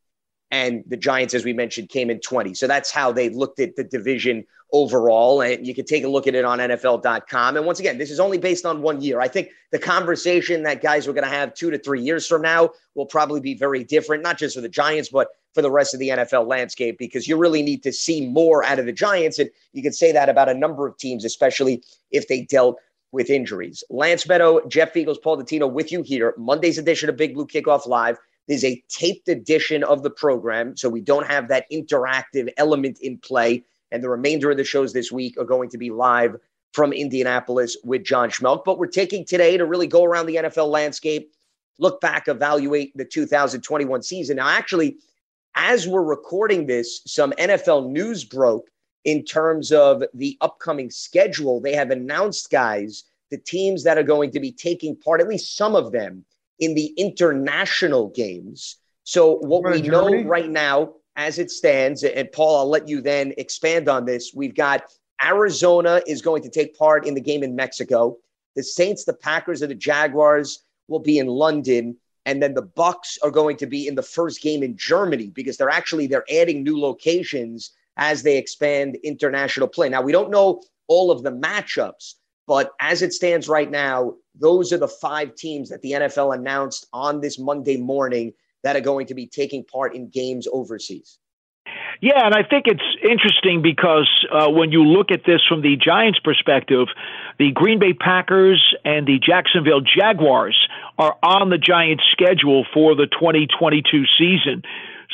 and 0.56 0.86
the 0.88 0.96
Giants, 0.96 1.34
as 1.34 1.44
we 1.44 1.52
mentioned, 1.52 1.90
came 1.90 2.10
in 2.10 2.22
20. 2.22 2.54
So 2.54 2.66
that's 2.66 2.90
how 2.90 3.12
they 3.12 3.28
looked 3.28 3.60
at 3.60 3.76
the 3.76 3.84
division 3.84 4.46
overall. 4.72 5.42
And 5.42 5.68
you 5.68 5.76
can 5.76 5.84
take 5.84 6.06
a 6.06 6.08
look 6.08 6.28
at 6.28 6.36
it 6.36 6.46
on 6.46 6.60
NFL.com. 6.60 7.58
And 7.58 7.66
once 7.66 7.82
again, 7.82 7.98
this 7.98 8.10
is 8.10 8.22
only 8.22 8.38
based 8.38 8.66
on 8.66 8.82
one 8.82 9.02
year. 9.02 9.20
I 9.20 9.28
think 9.28 9.50
the 9.74 9.80
conversation 9.80 10.64
that 10.64 10.82
guys 10.82 11.10
are 11.10 11.14
going 11.14 11.26
to 11.26 11.30
have 11.30 11.54
two 11.56 11.72
to 11.72 11.78
three 11.78 12.02
years 12.02 12.26
from 12.26 12.42
now 12.42 12.70
will 12.94 13.06
probably 13.06 13.42
be 13.42 13.54
very 13.54 13.84
different, 13.84 14.24
not 14.24 14.38
just 14.38 14.56
for 14.56 14.62
the 14.62 14.70
Giants, 14.70 15.10
but 15.10 15.28
for 15.54 15.62
the 15.62 15.70
rest 15.70 15.94
of 15.94 16.00
the 16.00 16.08
NFL 16.08 16.48
landscape, 16.48 16.98
because 16.98 17.28
you 17.28 17.36
really 17.36 17.62
need 17.62 17.84
to 17.84 17.92
see 17.92 18.26
more 18.26 18.64
out 18.64 18.80
of 18.80 18.86
the 18.86 18.94
Giants. 18.94 19.40
And 19.40 19.50
you 19.74 19.84
can 19.84 19.92
say 19.92 20.14
that 20.14 20.30
about 20.30 20.48
a 20.48 20.54
number 20.54 20.88
of 20.88 20.98
teams, 20.98 21.26
especially 21.26 21.84
if 22.12 22.30
they 22.30 22.44
dealt 22.44 22.80
with 23.12 23.30
injuries. 23.30 23.84
Lance 23.90 24.26
Medow, 24.26 24.66
Jeff 24.70 24.94
Feagles, 24.94 25.22
Paul 25.22 25.38
Dottino 25.38 25.70
with 25.70 25.92
you 25.92 26.02
here. 26.02 26.34
Monday's 26.38 26.78
edition 26.78 27.10
of 27.10 27.18
Big 27.18 27.34
Blue 27.34 27.46
Kickoff 27.46 27.88
Live. 27.88 28.18
There's 28.48 28.64
a 28.64 28.82
taped 28.90 29.28
edition 29.28 29.84
of 29.84 30.04
the 30.04 30.10
program, 30.10 30.78
so 30.78 30.90
we 30.90 31.02
don't 31.02 31.28
have 31.28 31.48
that 31.48 31.66
interactive 31.72 32.52
element 32.58 33.00
in 33.02 33.18
play. 33.18 33.64
And 33.92 34.04
the 34.04 34.10
remainder 34.10 34.52
of 34.52 34.58
the 34.58 34.64
shows 34.64 34.94
this 34.94 35.12
week 35.12 35.38
are 35.38 35.46
going 35.46 35.70
to 35.70 35.78
be 35.78 35.90
live 35.90 36.36
from 36.74 36.92
Indianapolis 36.94 37.78
with 37.84 38.04
John 38.04 38.30
Schmeelk. 38.30 38.66
But 38.66 38.78
we're 38.78 38.88
taking 38.88 39.26
today 39.26 39.58
to 39.58 39.66
really 39.66 39.88
go 39.88 40.04
around 40.04 40.26
the 40.26 40.36
NFL 40.36 40.68
landscape, 40.68 41.32
look 41.80 42.02
back, 42.02 42.28
evaluate 42.28 42.96
the 42.96 43.06
2021 43.06 44.04
season. 44.04 44.38
Now, 44.38 44.50
actually, 44.50 44.98
as 45.56 45.88
we're 45.88 46.04
recording 46.04 46.68
this, 46.68 47.02
some 47.08 47.32
NFL 47.40 47.90
news 47.90 48.26
broke 48.26 48.70
in 49.06 49.24
terms 49.24 49.72
of 49.72 50.04
the 50.14 50.38
upcoming 50.42 50.90
schedule. 50.90 51.62
They 51.62 51.74
have 51.74 51.92
announced, 51.92 52.52
guys, 52.52 53.06
the 53.32 53.38
teams 53.38 53.84
that 53.84 53.98
are 53.98 54.04
going 54.04 54.32
to 54.32 54.40
be 54.40 54.52
taking 54.52 54.96
part, 54.96 55.22
at 55.22 55.30
least 55.30 55.56
some 55.56 55.76
of 55.76 55.92
them, 55.92 56.26
in 56.60 56.76
the 56.76 56.88
international 56.98 58.10
games. 58.10 58.78
So, 59.04 59.36
what 59.38 59.64
we 59.64 59.82
know 59.82 60.24
right 60.24 60.50
now, 60.50 60.94
as 61.16 61.40
it 61.40 61.52
stands, 61.52 62.04
and 62.04 62.32
Paul, 62.32 62.58
I'll 62.58 62.70
let 62.70 62.88
you 62.88 63.02
then 63.02 63.34
expand 63.38 63.88
on 63.88 64.06
this. 64.06 64.34
We've 64.34 64.56
got 64.56 64.84
Arizona 65.24 66.02
is 66.08 66.22
going 66.22 66.44
to 66.44 66.50
take 66.50 66.78
part 66.78 67.06
in 67.06 67.14
the 67.14 67.22
game 67.22 67.44
in 67.44 67.56
Mexico. 67.56 68.18
The 68.56 68.64
Saints, 68.64 69.06
the 69.06 69.14
Packers, 69.14 69.62
and 69.62 69.72
the 69.72 69.76
Jaguars 69.76 70.64
will 70.88 71.00
be 71.00 71.20
in 71.20 71.28
London, 71.28 71.98
and 72.26 72.42
then 72.42 72.54
the 72.54 72.64
Bucs 72.64 73.18
are 73.24 73.32
going 73.32 73.58
to 73.58 73.66
be 73.66 73.88
in 73.88 73.96
the 73.96 74.04
first 74.04 74.42
game 74.42 74.64
in 74.64 74.76
Germany 74.76 75.28
because 75.28 75.58
they're 75.58 75.70
actually 75.70 76.08
they're 76.08 76.26
adding 76.32 76.64
new 76.64 76.80
locations 76.80 77.72
as 77.98 78.24
they 78.24 78.38
expand 78.38 78.98
international 79.04 79.68
play. 79.68 79.90
Now 79.90 80.02
we 80.02 80.12
don't 80.12 80.32
know 80.32 80.62
all 80.88 81.12
of 81.12 81.24
the 81.24 81.32
matchups, 81.32 82.16
but 82.48 82.72
as 82.80 83.02
it 83.02 83.14
stands 83.14 83.48
right 83.48 83.70
now, 83.70 84.16
those 84.40 84.74
are 84.74 84.78
the 84.78 84.88
five 84.88 85.36
teams 85.36 85.70
that 85.70 85.82
the 85.82 85.92
NFL 85.92 86.36
announced 86.36 86.88
on 86.94 87.22
this 87.22 87.40
Monday 87.40 87.78
morning 87.78 88.34
that 88.64 88.76
are 88.76 88.82
going 88.82 89.08
to 89.08 89.14
be 89.14 89.28
taking 89.28 89.64
part 89.64 89.96
in 89.96 90.10
games 90.10 90.48
overseas. 90.52 91.20
Yeah, 92.02 92.26
and 92.26 92.36
I 92.36 92.44
think 92.44 92.66
it's 92.68 92.84
interesting 93.02 93.62
because 93.62 94.10
uh, 94.32 94.50
when 94.50 94.72
you 94.72 94.84
look 94.84 95.12
at 95.12 95.22
this 95.26 95.42
from 95.48 95.62
the 95.62 95.78
Giants' 95.78 96.20
perspective, 96.20 96.88
the 97.40 97.52
Green 97.52 97.80
Bay 97.80 97.94
Packers 97.94 98.76
and 98.84 99.08
the 99.08 99.20
Jacksonville 99.20 99.82
Jaguars 99.82 100.58
are 100.98 101.18
on 101.24 101.50
the 101.50 101.58
Giants' 101.58 102.04
schedule 102.12 102.66
for 102.74 102.96
the 102.96 103.08
2022 103.08 104.04
season. 104.18 104.64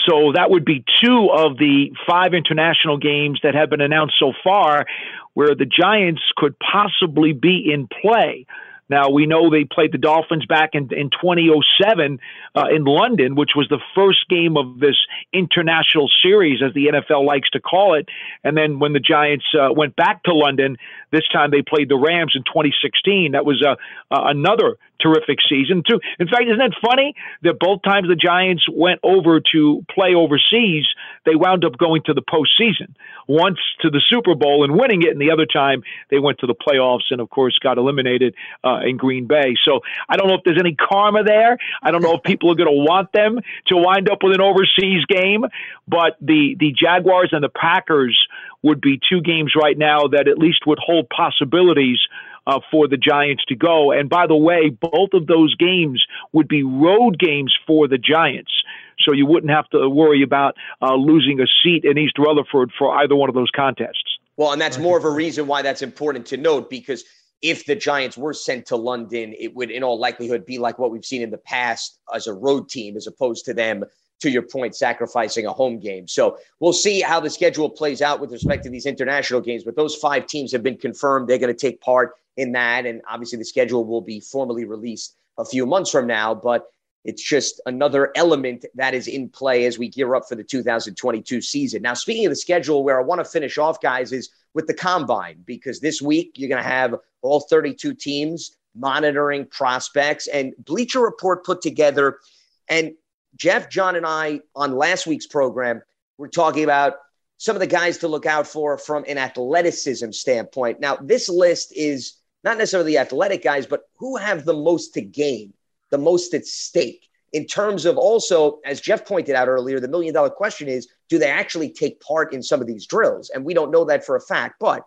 So 0.07 0.32
that 0.34 0.49
would 0.49 0.65
be 0.65 0.84
two 1.03 1.30
of 1.32 1.57
the 1.57 1.91
five 2.07 2.34
international 2.34 2.97
games 2.97 3.39
that 3.43 3.53
have 3.53 3.69
been 3.69 3.82
announced 3.82 4.15
so 4.19 4.34
far 4.43 4.86
where 5.34 5.55
the 5.55 5.65
Giants 5.65 6.22
could 6.36 6.55
possibly 6.59 7.34
be 7.34 7.72
in 7.72 7.88
play. 8.01 8.45
Now, 8.91 9.09
we 9.09 9.25
know 9.25 9.49
they 9.49 9.63
played 9.63 9.93
the 9.93 9.97
Dolphins 9.97 10.45
back 10.45 10.71
in, 10.73 10.89
in 10.93 11.09
2007 11.09 12.19
uh, 12.55 12.63
in 12.75 12.83
London, 12.83 13.35
which 13.35 13.51
was 13.55 13.67
the 13.69 13.79
first 13.95 14.27
game 14.29 14.57
of 14.57 14.81
this 14.81 14.97
international 15.31 16.09
series, 16.21 16.61
as 16.61 16.73
the 16.73 16.87
NFL 16.87 17.25
likes 17.25 17.49
to 17.51 17.61
call 17.61 17.95
it. 17.97 18.09
And 18.43 18.57
then 18.57 18.79
when 18.79 18.91
the 18.91 18.99
Giants 18.99 19.45
uh, 19.57 19.71
went 19.71 19.95
back 19.95 20.23
to 20.23 20.33
London, 20.33 20.75
this 21.11 21.23
time 21.31 21.51
they 21.51 21.61
played 21.61 21.87
the 21.87 21.95
Rams 21.95 22.33
in 22.35 22.43
2016. 22.43 23.31
That 23.31 23.45
was 23.45 23.65
uh, 23.65 23.75
another 24.09 24.75
terrific 25.01 25.39
season, 25.47 25.83
too. 25.87 25.99
In 26.19 26.27
fact, 26.27 26.43
isn't 26.47 26.61
it 26.61 26.73
funny 26.85 27.15
that 27.41 27.59
both 27.59 27.81
times 27.83 28.07
the 28.07 28.15
Giants 28.15 28.65
went 28.71 28.99
over 29.03 29.41
to 29.51 29.85
play 29.93 30.13
overseas, 30.13 30.85
they 31.25 31.35
wound 31.35 31.65
up 31.65 31.77
going 31.77 32.03
to 32.05 32.13
the 32.13 32.21
postseason? 32.21 32.93
Once 33.27 33.59
to 33.81 33.89
the 33.89 34.01
Super 34.07 34.35
Bowl 34.35 34.63
and 34.63 34.73
winning 34.73 35.01
it, 35.03 35.09
and 35.09 35.21
the 35.21 35.31
other 35.31 35.45
time 35.45 35.83
they 36.09 36.19
went 36.19 36.39
to 36.39 36.47
the 36.47 36.55
playoffs 36.55 37.09
and, 37.11 37.19
of 37.19 37.29
course, 37.29 37.57
got 37.61 37.77
eliminated 37.77 38.35
uh, 38.63 38.80
in 38.84 38.97
Green 38.97 39.25
Bay. 39.27 39.55
So 39.63 39.82
I 40.09 40.17
don't 40.17 40.27
know 40.27 40.36
if 40.36 40.41
there's 40.43 40.59
any 40.59 40.75
karma 40.75 41.23
there. 41.23 41.57
I 41.82 41.91
don't 41.91 42.01
know 42.01 42.15
if 42.15 42.23
people 42.23 42.51
are 42.51 42.55
going 42.55 42.69
to 42.69 42.84
want 42.84 43.11
them 43.13 43.39
to 43.67 43.77
wind 43.77 44.09
up 44.09 44.19
with 44.23 44.34
an 44.34 44.41
overseas 44.41 45.05
game, 45.05 45.45
but 45.88 46.17
the, 46.21 46.55
the 46.59 46.71
Jaguars 46.71 47.29
and 47.32 47.43
the 47.43 47.49
Packers 47.49 48.27
would 48.63 48.82
be 48.82 48.99
two 49.09 49.21
games 49.21 49.53
right 49.59 49.77
now 49.77 50.07
that 50.07 50.27
at 50.27 50.38
least 50.38 50.67
would 50.67 50.79
hold 50.79 51.09
possibilities 51.09 51.99
uh, 52.47 52.59
for 52.71 52.88
the 52.88 52.97
Giants 52.97 53.43
to 53.45 53.55
go. 53.55 53.91
And 53.91 54.09
by 54.09 54.27
the 54.27 54.36
way, 54.36 54.69
both 54.69 55.13
of 55.13 55.27
those 55.27 55.55
games 55.55 56.03
would 56.34 56.47
be 56.47 56.63
road 56.63 57.19
games 57.19 57.55
for 57.67 57.88
the 57.88 57.97
Giants. 57.97 58.51
So 58.99 59.13
you 59.13 59.25
wouldn't 59.25 59.51
have 59.51 59.67
to 59.69 59.89
worry 59.89 60.21
about 60.21 60.55
uh, 60.82 60.95
losing 60.95 61.39
a 61.39 61.47
seat 61.63 61.86
in 61.86 61.97
East 61.97 62.17
Rutherford 62.19 62.71
for 62.77 62.95
either 62.97 63.15
one 63.15 63.29
of 63.29 63.36
those 63.36 63.49
contests. 63.55 64.19
Well, 64.38 64.53
and 64.53 64.61
that's 64.61 64.77
more 64.77 64.97
of 64.97 65.03
a 65.03 65.09
reason 65.09 65.47
why 65.47 65.61
that's 65.61 65.82
important 65.82 66.25
to 66.27 66.38
note 66.38 66.69
because 66.69 67.03
if 67.41 67.65
the 67.65 67.75
Giants 67.75 68.17
were 68.17 68.33
sent 68.33 68.67
to 68.67 68.75
London, 68.75 69.33
it 69.37 69.55
would 69.55 69.71
in 69.71 69.83
all 69.83 69.99
likelihood 69.99 70.45
be 70.45 70.57
like 70.57 70.77
what 70.77 70.91
we've 70.91 71.05
seen 71.05 71.21
in 71.21 71.31
the 71.31 71.37
past 71.37 71.99
as 72.13 72.27
a 72.27 72.33
road 72.33 72.69
team, 72.69 72.95
as 72.95 73.07
opposed 73.07 73.45
to 73.45 73.53
them 73.53 73.83
to 74.19 74.29
your 74.29 74.43
point, 74.43 74.75
sacrificing 74.75 75.47
a 75.47 75.51
home 75.51 75.79
game. 75.79 76.07
So 76.07 76.37
we'll 76.59 76.73
see 76.73 77.01
how 77.01 77.19
the 77.19 77.29
schedule 77.29 77.69
plays 77.69 78.01
out 78.01 78.19
with 78.19 78.31
respect 78.31 78.63
to 78.63 78.69
these 78.69 78.85
international 78.85 79.41
games. 79.41 79.63
But 79.63 79.75
those 79.75 79.95
five 79.95 80.27
teams 80.27 80.51
have 80.51 80.61
been 80.61 80.77
confirmed. 80.77 81.27
They're 81.27 81.39
going 81.39 81.53
to 81.53 81.59
take 81.59 81.81
part 81.81 82.13
in 82.37 82.51
that. 82.51 82.85
And 82.85 83.01
obviously, 83.09 83.39
the 83.39 83.45
schedule 83.45 83.83
will 83.83 84.01
be 84.01 84.19
formally 84.19 84.65
released 84.65 85.15
a 85.39 85.45
few 85.45 85.65
months 85.65 85.89
from 85.89 86.05
now. 86.05 86.35
But 86.35 86.67
it's 87.04 87.24
just 87.24 87.60
another 87.66 88.12
element 88.16 88.66
that 88.76 88.93
is 88.93 89.08
in 89.08 89.30
play 89.30 89.66
as 89.66 89.80
we 89.80 89.89
gear 89.89 90.14
up 90.16 90.28
for 90.30 90.36
the 90.36 90.43
2022 90.43 91.41
season. 91.41 91.82
Now, 91.82 91.93
speaking 91.95 92.26
of 92.26 92.32
the 92.32 92.36
schedule, 92.36 92.84
where 92.84 92.99
I 92.99 93.04
want 93.04 93.20
to 93.20 93.26
finish 93.26 93.58
off, 93.58 93.82
guys, 93.82 94.12
is 94.12 94.30
with 94.54 94.68
the 94.68 94.74
combine, 94.74 95.41
because 95.45 95.80
this 95.80 96.02
week 96.02 96.34
you're 96.36 96.49
going 96.49 96.62
to 96.62 96.70
have 96.70 96.95
all 97.22 97.39
32 97.39 97.93
teams 97.95 98.58
monitoring 98.76 99.45
prospects. 99.45 100.28
And 100.28 100.54
Bleacher 100.60 100.99
Report 100.99 101.43
put 101.43 101.62
together, 101.62 102.20
and 102.68 102.93
Jeff, 103.36 103.70
John, 103.70 103.95
and 103.95 104.06
I 104.06 104.41
on 104.56 104.76
last 104.76 105.08
week's 105.08 105.28
program 105.28 105.82
were 106.18 106.28
talking 106.28 106.64
about 106.64 106.95
some 107.38 107.56
of 107.56 107.60
the 107.60 107.68
guys 107.68 107.97
to 107.99 108.08
look 108.08 108.28
out 108.28 108.45
for 108.45 108.78
from 108.78 109.04
an 109.08 109.18
athleticism 109.18 110.12
standpoint. 110.12 110.80
Now, 110.80 110.97
this 110.97 111.28
list 111.28 111.74
is 111.76 112.14
not 112.43 112.58
necessarily 112.58 112.91
the 112.91 112.99
athletic 112.99 113.43
guys, 113.43 113.66
but 113.66 113.89
who 113.97 114.18
have 114.18 114.45
the 114.45 114.54
most 114.54 114.93
to 114.93 115.02
gain, 115.02 115.54
the 115.91 115.97
most 115.97 116.33
at 116.33 116.45
stake. 116.45 117.07
In 117.33 117.45
terms 117.45 117.85
of 117.85 117.97
also, 117.97 118.59
as 118.65 118.81
Jeff 118.81 119.05
pointed 119.05 119.35
out 119.35 119.47
earlier, 119.47 119.79
the 119.79 119.87
million 119.87 120.13
dollar 120.13 120.29
question 120.29 120.67
is 120.67 120.87
do 121.09 121.17
they 121.17 121.29
actually 121.29 121.71
take 121.71 122.01
part 122.01 122.33
in 122.33 122.41
some 122.41 122.61
of 122.61 122.67
these 122.67 122.87
drills? 122.87 123.29
And 123.29 123.45
we 123.45 123.53
don't 123.53 123.71
know 123.71 123.85
that 123.85 124.05
for 124.05 124.15
a 124.15 124.21
fact. 124.21 124.55
But 124.59 124.83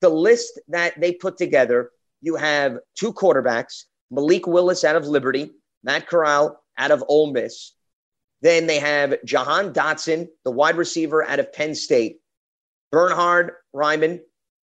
the 0.00 0.08
list 0.08 0.60
that 0.68 0.98
they 1.00 1.12
put 1.12 1.36
together, 1.36 1.90
you 2.20 2.36
have 2.36 2.78
two 2.94 3.12
quarterbacks 3.12 3.84
Malik 4.10 4.46
Willis 4.46 4.84
out 4.84 4.96
of 4.96 5.06
Liberty, 5.06 5.50
Matt 5.82 6.06
Corral 6.06 6.62
out 6.78 6.90
of 6.90 7.04
Ole 7.08 7.32
Miss. 7.32 7.72
Then 8.42 8.66
they 8.66 8.78
have 8.78 9.16
Jahan 9.24 9.72
Dotson, 9.72 10.28
the 10.44 10.50
wide 10.50 10.76
receiver 10.76 11.24
out 11.26 11.38
of 11.38 11.52
Penn 11.52 11.74
State, 11.74 12.18
Bernhard 12.92 13.52
Raimann 13.74 14.20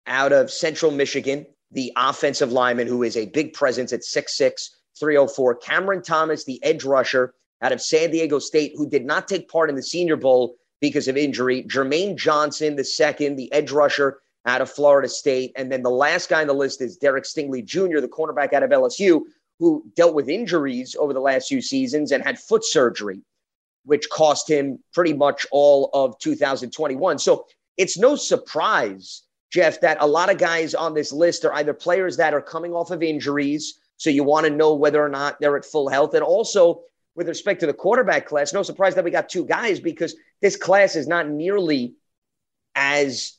out 0.08 0.32
of 0.32 0.52
Central 0.52 0.92
Michigan, 0.92 1.46
the 1.72 1.92
offensive 1.96 2.52
lineman 2.52 2.88
who 2.88 3.04
is 3.04 3.18
a 3.18 3.26
big 3.26 3.54
presence 3.54 3.94
at 3.94 4.02
6'6, 4.02 4.70
304. 5.00 5.56
Cameron 5.56 6.02
Thomas, 6.02 6.44
the 6.44 6.64
edge 6.64 6.84
rusher 6.84 7.34
out 7.62 7.72
of 7.72 7.82
San 7.82 8.12
Diego 8.12 8.40
State, 8.40 8.74
who 8.76 8.90
did 8.90 9.06
not 9.06 9.28
take 9.28 9.50
part 9.50 9.70
in 9.70 9.76
the 9.76 9.84
Senior 9.84 10.16
Bowl 10.16 10.56
because 10.80 11.08
of 11.08 11.18
injury. 11.18 11.64
Jermaine 11.64 12.16
Johnson, 12.16 12.76
the 12.76 12.84
second, 12.84 13.36
the 13.36 13.52
edge 13.54 13.72
rusher 13.72 14.20
out 14.46 14.62
of 14.62 14.72
Florida 14.72 15.08
State. 15.08 15.52
And 15.56 15.72
then 15.72 15.84
the 15.84 15.92
last 15.92 16.30
guy 16.30 16.42
on 16.42 16.48
the 16.48 16.54
list 16.54 16.82
is 16.82 16.98
Derek 16.98 17.26
Stingley 17.26 17.64
Jr., 17.64 18.00
the 18.00 18.08
cornerback 18.08 18.54
out 18.54 18.64
of 18.64 18.72
LSU, 18.72 19.22
who 19.60 19.86
dealt 19.96 20.16
with 20.16 20.28
injuries 20.28 20.96
over 21.00 21.14
the 21.14 21.20
last 21.20 21.48
few 21.48 21.62
seasons 21.62 22.12
and 22.12 22.24
had 22.24 22.40
foot 22.40 22.66
surgery, 22.66 23.22
which 23.86 24.10
cost 24.10 24.50
him 24.50 24.80
pretty 24.94 25.14
much 25.14 25.46
all 25.52 25.92
of 25.94 26.18
2021. 26.18 27.20
So 27.20 27.46
it's 27.78 27.98
no 27.98 28.16
surprise 28.16 29.24
Jeff, 29.52 29.82
that 29.82 29.98
a 30.00 30.08
lot 30.08 30.32
of 30.32 30.38
guys 30.38 30.74
on 30.74 30.94
this 30.94 31.12
list 31.12 31.44
are 31.44 31.54
either 31.54 31.74
players 31.74 32.16
that 32.18 32.34
are 32.34 32.42
coming 32.42 32.74
off 32.74 32.90
of 32.90 33.04
injuries. 33.04 33.81
So 34.02 34.10
you 34.10 34.24
want 34.24 34.48
to 34.48 34.50
know 34.50 34.74
whether 34.74 35.00
or 35.00 35.10
not 35.10 35.40
they're 35.40 35.56
at 35.56 35.64
full 35.64 35.88
health. 35.88 36.16
And 36.16 36.24
also, 36.24 36.82
with 37.14 37.28
respect 37.28 37.60
to 37.60 37.68
the 37.68 37.74
quarterback 37.74 38.26
class, 38.26 38.52
no 38.52 38.64
surprise 38.64 38.96
that 38.96 39.04
we 39.04 39.12
got 39.12 39.30
two 39.30 39.46
guys 39.46 39.80
because 39.80 40.16
this 40.42 40.56
class 40.56 40.96
is 40.96 41.08
not 41.08 41.30
nearly 41.30 41.94
as 42.74 43.34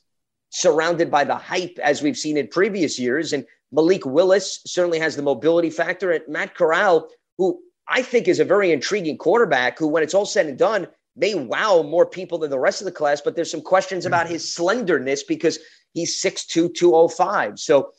surrounded 0.51 1.11
by 1.11 1.25
the 1.25 1.35
hype 1.35 1.77
as 1.83 2.01
we've 2.01 2.17
seen 2.17 2.37
in 2.37 2.47
previous 2.47 2.97
years. 2.97 3.33
And 3.33 3.45
Malik 3.73 4.05
Willis 4.05 4.61
certainly 4.65 4.99
has 4.99 5.17
the 5.17 5.21
mobility 5.21 5.69
factor. 5.69 6.11
And 6.11 6.23
Matt 6.29 6.55
Corral, 6.55 7.09
who 7.37 7.59
I 7.89 8.01
think 8.01 8.29
is 8.29 8.39
a 8.39 8.45
very 8.45 8.71
intriguing 8.71 9.17
quarterback, 9.17 9.77
who, 9.77 9.89
when 9.89 10.01
it's 10.01 10.13
all 10.13 10.25
said 10.25 10.45
and 10.45 10.57
done, 10.57 10.87
may 11.17 11.35
wow 11.35 11.81
more 11.81 12.05
people 12.05 12.37
than 12.37 12.51
the 12.51 12.57
rest 12.57 12.79
of 12.79 12.85
the 12.85 12.91
class. 12.93 13.19
But 13.19 13.35
there's 13.35 13.51
some 13.51 13.61
questions 13.61 14.05
about 14.05 14.29
his 14.29 14.55
slenderness 14.55 15.23
because 15.23 15.59
he's 15.91 16.21
6'2, 16.21 16.73
205. 16.73 17.59
So 17.59 17.91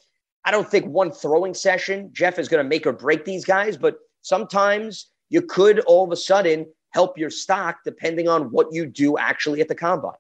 I 0.45 0.51
don't 0.51 0.71
think 0.71 0.87
one 0.87 1.11
throwing 1.11 1.55
session, 1.55 2.11
Jeff, 2.13 2.39
is 2.39 2.49
going 2.49 2.63
to 2.63 2.69
make 2.69 2.87
or 2.87 2.93
break 2.93 3.25
these 3.25 3.45
guys. 3.45 3.77
But 3.77 3.97
sometimes 4.23 5.11
you 5.31 5.43
could 5.43 5.81
all 5.81 6.05
of 6.05 6.13
a 6.13 6.17
sudden 6.17 6.67
help 6.91 7.19
your 7.19 7.31
stock 7.31 7.79
depending 7.85 8.29
on 8.29 8.45
what 8.51 8.69
you 8.71 8.87
do 8.87 9.19
actually 9.19 9.61
at 9.61 9.69
the 9.69 9.75
combine. 9.75 10.13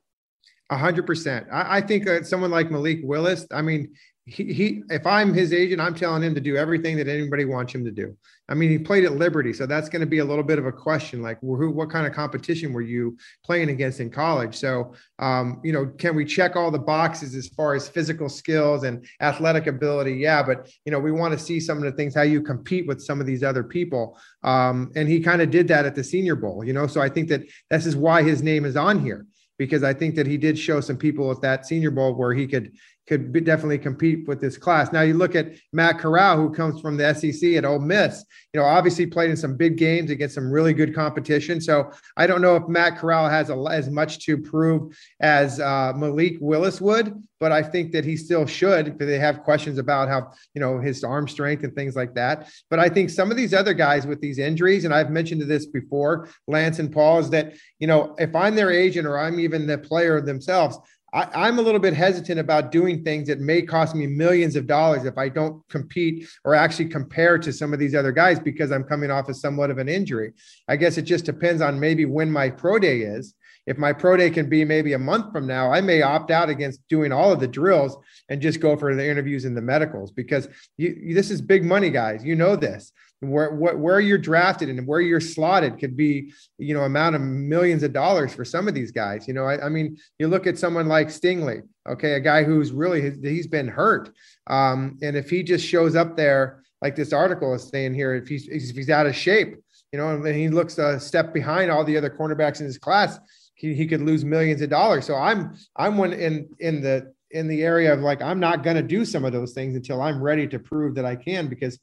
A 0.70 0.78
hundred 0.78 1.06
percent. 1.06 1.46
I 1.52 1.82
think 1.82 2.08
uh, 2.08 2.22
someone 2.22 2.50
like 2.50 2.70
Malik 2.70 3.00
Willis. 3.02 3.46
I 3.52 3.60
mean, 3.60 3.92
he, 4.26 4.52
he 4.52 4.82
if 4.88 5.06
I'm 5.06 5.34
his 5.34 5.52
agent, 5.52 5.80
I'm 5.80 5.94
telling 5.94 6.22
him 6.22 6.34
to 6.34 6.40
do 6.40 6.56
everything 6.56 6.96
that 6.96 7.08
anybody 7.08 7.44
wants 7.44 7.74
him 7.74 7.84
to 7.84 7.90
do. 7.90 8.16
I 8.48 8.54
mean, 8.54 8.70
he 8.70 8.78
played 8.78 9.04
at 9.04 9.12
Liberty, 9.12 9.52
so 9.52 9.66
that's 9.66 9.88
going 9.88 10.00
to 10.00 10.06
be 10.06 10.18
a 10.18 10.24
little 10.24 10.44
bit 10.44 10.58
of 10.58 10.66
a 10.66 10.72
question. 10.72 11.22
Like, 11.22 11.40
who, 11.40 11.70
what 11.70 11.90
kind 11.90 12.06
of 12.06 12.12
competition 12.12 12.72
were 12.72 12.82
you 12.82 13.16
playing 13.44 13.70
against 13.70 14.00
in 14.00 14.10
college? 14.10 14.54
So, 14.54 14.94
um, 15.18 15.60
you 15.64 15.72
know, 15.72 15.86
can 15.86 16.14
we 16.14 16.24
check 16.24 16.56
all 16.56 16.70
the 16.70 16.78
boxes 16.78 17.34
as 17.34 17.48
far 17.48 17.74
as 17.74 17.88
physical 17.88 18.28
skills 18.28 18.84
and 18.84 19.06
athletic 19.20 19.66
ability? 19.66 20.14
Yeah, 20.14 20.42
but 20.42 20.70
you 20.84 20.92
know, 20.92 21.00
we 21.00 21.12
want 21.12 21.32
to 21.32 21.42
see 21.42 21.60
some 21.60 21.78
of 21.78 21.84
the 21.84 21.92
things 21.92 22.14
how 22.14 22.22
you 22.22 22.42
compete 22.42 22.86
with 22.86 23.02
some 23.02 23.20
of 23.20 23.26
these 23.26 23.42
other 23.42 23.64
people. 23.64 24.18
Um, 24.42 24.90
and 24.94 25.08
he 25.08 25.20
kind 25.20 25.42
of 25.42 25.50
did 25.50 25.68
that 25.68 25.84
at 25.86 25.94
the 25.94 26.04
Senior 26.04 26.36
Bowl. 26.36 26.64
You 26.64 26.72
know, 26.72 26.86
so 26.86 27.00
I 27.00 27.08
think 27.10 27.28
that 27.28 27.42
this 27.70 27.84
is 27.84 27.96
why 27.96 28.22
his 28.22 28.42
name 28.42 28.64
is 28.64 28.76
on 28.76 29.00
here 29.00 29.26
because 29.58 29.82
I 29.82 29.94
think 29.94 30.14
that 30.16 30.26
he 30.26 30.36
did 30.36 30.58
show 30.58 30.80
some 30.80 30.96
people 30.96 31.30
at 31.30 31.40
that 31.42 31.66
Senior 31.66 31.90
Bowl 31.90 32.14
where 32.14 32.34
he 32.34 32.46
could 32.46 32.72
could 33.07 33.32
be, 33.32 33.40
definitely 33.40 33.78
compete 33.78 34.26
with 34.26 34.40
this 34.40 34.57
class. 34.57 34.92
Now 34.92 35.02
you 35.02 35.14
look 35.14 35.34
at 35.34 35.52
Matt 35.72 35.98
Corral, 35.98 36.36
who 36.36 36.50
comes 36.50 36.80
from 36.80 36.96
the 36.96 37.14
SEC 37.14 37.52
at 37.55 37.64
Ole 37.64 37.78
Miss. 37.78 38.24
You 38.52 38.61
know, 38.61 38.66
obviously 38.66 39.07
played 39.07 39.30
in 39.30 39.36
some 39.36 39.57
big 39.57 39.76
games 39.76 40.11
against 40.11 40.34
some 40.34 40.50
really 40.50 40.72
good 40.72 40.94
competition. 40.94 41.61
So 41.61 41.90
I 42.16 42.26
don't 42.26 42.40
know 42.40 42.57
if 42.57 42.68
Matt 42.68 42.98
Corral 42.98 43.28
has 43.28 43.50
a, 43.50 43.57
as 43.70 43.90
much 43.90 44.24
to 44.26 44.38
prove 44.38 44.96
as 45.20 45.61
uh, 45.61 45.92
Malik 45.94 46.38
Willis 46.40 46.80
would, 46.80 47.22
but 47.40 47.52
I 47.52 47.62
think 47.62 47.92
that 47.92 48.07
he 48.07 48.16
still 48.16 48.46
should. 48.46 48.98
They 48.98 49.18
have 49.18 49.42
questions 49.42 49.76
about 49.76 50.09
how 50.09 50.32
you 50.55 50.62
know 50.62 50.78
his 50.78 51.05
arm 51.05 51.28
strength 51.28 51.62
and 51.62 51.74
things 51.74 51.94
like 51.94 52.14
that. 52.14 52.48
But 52.70 52.78
I 52.78 52.88
think 52.88 53.11
some 53.11 53.30
of 53.30 53.36
these 53.36 53.52
other 53.52 53.74
guys 53.74 54.07
with 54.07 54.20
these 54.20 54.38
injuries, 54.38 54.86
and 54.86 54.94
I've 54.94 55.11
mentioned 55.11 55.42
this 55.42 55.66
before, 55.66 56.28
Lance 56.46 56.78
and 56.78 56.90
Paul, 56.90 57.18
is 57.18 57.28
that 57.30 57.55
you 57.78 57.86
know 57.86 58.14
if 58.18 58.34
I'm 58.34 58.55
their 58.55 58.70
agent 58.70 59.07
or 59.07 59.18
I'm 59.18 59.38
even 59.40 59.66
the 59.66 59.76
player 59.76 60.22
themselves 60.22 60.78
I, 61.14 61.46
am 61.46 61.60
a 61.60 61.62
little 61.62 61.80
bit 61.80 61.94
hesitant 61.94 62.40
about 62.40 62.72
doing 62.72 63.04
things 63.04 63.28
that 63.28 63.38
may 63.38 63.62
cost 63.62 63.94
me 63.94 64.08
millions 64.08 64.56
of 64.56 64.66
dollars 64.66 65.04
if 65.04 65.16
I 65.16 65.28
don't 65.28 65.66
compete 65.68 66.28
or 66.44 66.56
actually 66.56 66.86
compare 66.86 67.38
to 67.38 67.52
some 67.52 67.72
of 67.72 67.78
these 67.78 67.94
other 67.94 68.10
guys 68.10 68.40
because 68.40 68.72
I'm 68.72 68.82
coming 68.82 69.12
off 69.12 69.28
of 69.28 69.36
somewhat 69.36 69.70
of 69.70 69.78
an 69.78 69.88
injury. 69.88 70.32
I 70.66 70.74
guess 70.74 70.98
it 70.98 71.02
just 71.02 71.24
depends 71.24 71.62
on 71.62 71.78
maybe 71.78 72.04
when 72.04 72.32
my 72.32 72.50
pro 72.50 72.80
day 72.80 73.02
is. 73.02 73.34
If 73.66 73.78
my 73.78 73.92
pro 73.92 74.16
day 74.16 74.28
can 74.28 74.48
be 74.48 74.64
maybe 74.64 74.92
a 74.92 74.98
month 74.98 75.32
from 75.32 75.46
now, 75.46 75.72
I 75.72 75.80
may 75.80 76.02
opt 76.02 76.32
out 76.32 76.50
against 76.50 76.86
doing 76.88 77.12
all 77.12 77.32
of 77.32 77.40
the 77.40 77.48
drills 77.48 77.96
and 78.28 78.42
just 78.42 78.60
go 78.60 78.76
for 78.76 78.94
the 78.94 79.08
interviews 79.08 79.44
and 79.44 79.56
the 79.56 79.62
medicals 79.62 80.10
because 80.10 80.48
you, 80.76 81.14
this 81.14 81.30
is 81.30 81.40
big 81.40 81.64
money, 81.64 81.90
guys. 81.90 82.24
You 82.24 82.34
know 82.34 82.56
this 82.56 82.92
where, 83.20 83.54
where, 83.54 83.76
where 83.76 84.00
you're 84.00 84.18
drafted 84.18 84.68
and 84.68 84.86
where 84.86 85.00
you're 85.00 85.20
slotted 85.20 85.78
could 85.78 85.96
be, 85.96 86.32
you 86.58 86.74
know, 86.74 86.82
amount 86.82 87.16
of 87.16 87.22
millions 87.22 87.82
of 87.82 87.92
dollars 87.92 88.34
for 88.34 88.44
some 88.44 88.68
of 88.68 88.74
these 88.74 88.90
guys. 88.90 89.26
You 89.26 89.34
know, 89.34 89.44
I, 89.44 89.66
I 89.66 89.68
mean, 89.68 89.96
you 90.18 90.28
look 90.28 90.46
at 90.46 90.58
someone 90.58 90.88
like 90.88 91.08
Stingley, 91.08 91.62
okay, 91.88 92.14
a 92.14 92.20
guy 92.20 92.44
who's 92.44 92.72
really, 92.72 93.10
he's 93.22 93.46
been 93.46 93.68
hurt. 93.68 94.10
Um, 94.46 94.98
and 95.02 95.16
if 95.16 95.30
he 95.30 95.42
just 95.42 95.64
shows 95.66 95.96
up 95.96 96.16
there, 96.16 96.62
like 96.82 96.96
this 96.96 97.12
article 97.12 97.54
is 97.54 97.68
saying 97.68 97.94
here, 97.94 98.14
if 98.14 98.28
he's, 98.28 98.46
if 98.48 98.76
he's 98.76 98.90
out 98.90 99.06
of 99.06 99.16
shape, 99.16 99.56
you 99.92 99.98
know, 99.98 100.10
and 100.10 100.36
he 100.36 100.48
looks 100.48 100.76
a 100.78 101.00
step 101.00 101.32
behind 101.32 101.70
all 101.70 101.84
the 101.84 101.96
other 101.96 102.10
cornerbacks 102.10 102.60
in 102.60 102.66
his 102.66 102.78
class, 102.78 103.18
he, 103.54 103.74
he 103.74 103.86
could 103.86 104.02
lose 104.02 104.24
millions 104.24 104.60
of 104.60 104.68
dollars. 104.68 105.06
So 105.06 105.14
I'm, 105.14 105.54
I'm 105.76 105.96
one 105.96 106.12
in, 106.12 106.48
in 106.58 106.82
the, 106.82 107.14
in 107.30 107.48
the 107.48 107.62
area 107.62 107.92
of 107.92 108.00
like, 108.00 108.20
I'm 108.20 108.40
not 108.40 108.62
going 108.62 108.76
to 108.76 108.82
do 108.82 109.04
some 109.04 109.24
of 109.24 109.32
those 109.32 109.52
things 109.52 109.76
until 109.76 110.02
I'm 110.02 110.20
ready 110.22 110.46
to 110.48 110.58
prove 110.58 110.96
that 110.96 111.04
I 111.04 111.16
can, 111.16 111.48
because 111.48 111.78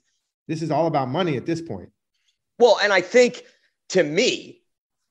this 0.51 0.61
is 0.61 0.69
all 0.69 0.87
about 0.87 1.07
money 1.07 1.37
at 1.37 1.45
this 1.45 1.61
point. 1.61 1.89
Well, 2.59 2.77
and 2.83 2.91
I 2.91 2.99
think 2.99 3.45
to 3.89 4.03
me, 4.03 4.61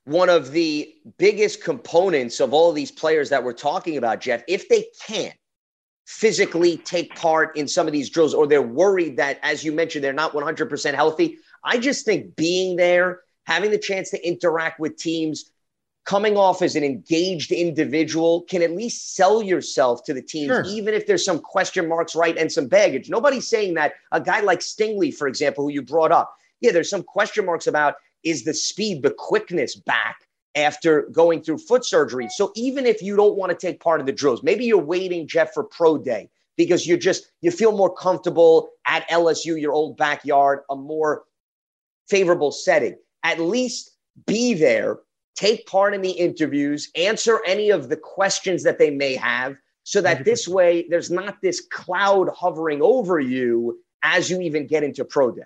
one 0.05 0.29
of 0.29 0.51
the 0.51 0.93
biggest 1.17 1.63
components 1.63 2.39
of 2.39 2.53
all 2.53 2.69
of 2.69 2.75
these 2.75 2.91
players 2.91 3.29
that 3.29 3.43
we're 3.43 3.53
talking 3.53 3.97
about, 3.97 4.21
Jeff, 4.21 4.43
if 4.47 4.69
they 4.69 4.85
can't 5.05 5.33
physically 6.05 6.77
take 6.77 7.15
part 7.15 7.55
in 7.57 7.67
some 7.67 7.87
of 7.87 7.93
these 7.93 8.09
drills 8.09 8.33
or 8.33 8.45
they're 8.45 8.61
worried 8.61 9.17
that, 9.17 9.39
as 9.41 9.63
you 9.63 9.71
mentioned, 9.71 10.03
they're 10.03 10.13
not 10.13 10.33
100% 10.33 10.93
healthy, 10.93 11.37
I 11.63 11.77
just 11.77 12.05
think 12.05 12.35
being 12.35 12.75
there, 12.75 13.21
having 13.45 13.71
the 13.71 13.77
chance 13.77 14.09
to 14.11 14.27
interact 14.27 14.79
with 14.79 14.97
teams, 14.97 15.51
coming 16.05 16.35
off 16.35 16.61
as 16.61 16.75
an 16.75 16.83
engaged 16.83 17.51
individual 17.51 18.41
can 18.49 18.61
at 18.61 18.71
least 18.71 19.15
sell 19.15 19.41
yourself 19.41 20.03
to 20.03 20.13
the 20.13 20.21
team, 20.21 20.47
sure. 20.47 20.63
even 20.65 20.93
if 20.93 21.05
there's 21.05 21.23
some 21.23 21.39
question 21.39 21.87
marks, 21.87 22.15
right, 22.15 22.37
and 22.37 22.51
some 22.51 22.67
baggage. 22.67 23.09
Nobody's 23.09 23.47
saying 23.47 23.75
that 23.75 23.93
a 24.11 24.19
guy 24.19 24.41
like 24.41 24.59
Stingley, 24.59 25.13
for 25.13 25.27
example, 25.27 25.65
who 25.65 25.71
you 25.71 25.81
brought 25.81 26.11
up, 26.11 26.35
yeah, 26.59 26.71
there's 26.71 26.89
some 26.89 27.03
question 27.03 27.45
marks 27.45 27.67
about 27.67 27.95
is 28.23 28.43
the 28.43 28.53
speed, 28.53 29.03
the 29.03 29.11
quickness 29.11 29.75
back 29.75 30.27
after 30.55 31.03
going 31.11 31.41
through 31.41 31.57
foot 31.57 31.85
surgery. 31.85 32.27
So 32.35 32.51
even 32.55 32.85
if 32.85 33.01
you 33.01 33.15
don't 33.15 33.37
want 33.37 33.51
to 33.51 33.57
take 33.57 33.79
part 33.79 33.99
of 33.99 34.05
the 34.05 34.11
drills, 34.11 34.43
maybe 34.43 34.65
you're 34.65 34.77
waiting, 34.77 35.27
Jeff, 35.27 35.53
for 35.53 35.63
pro 35.63 35.97
day 35.97 36.29
because 36.57 36.85
you're 36.85 36.97
just 36.97 37.31
you 37.41 37.51
feel 37.51 37.75
more 37.75 37.93
comfortable 37.93 38.69
at 38.87 39.07
LSU, 39.09 39.59
your 39.59 39.71
old 39.71 39.97
backyard, 39.97 40.59
a 40.69 40.75
more 40.75 41.23
favorable 42.07 42.51
setting. 42.51 42.97
At 43.23 43.39
least 43.39 43.91
be 44.27 44.53
there 44.53 44.99
take 45.35 45.65
part 45.65 45.93
in 45.93 46.01
the 46.01 46.11
interviews, 46.11 46.89
answer 46.95 47.39
any 47.45 47.69
of 47.69 47.89
the 47.89 47.97
questions 47.97 48.63
that 48.63 48.79
they 48.79 48.89
may 48.89 49.15
have, 49.15 49.55
so 49.83 50.01
that 50.01 50.25
this 50.25 50.47
way 50.47 50.85
there's 50.89 51.09
not 51.09 51.41
this 51.41 51.61
cloud 51.61 52.29
hovering 52.29 52.81
over 52.81 53.19
you 53.19 53.79
as 54.03 54.29
you 54.29 54.39
even 54.41 54.67
get 54.67 54.83
into 54.83 55.03
pro 55.03 55.31
day. 55.31 55.43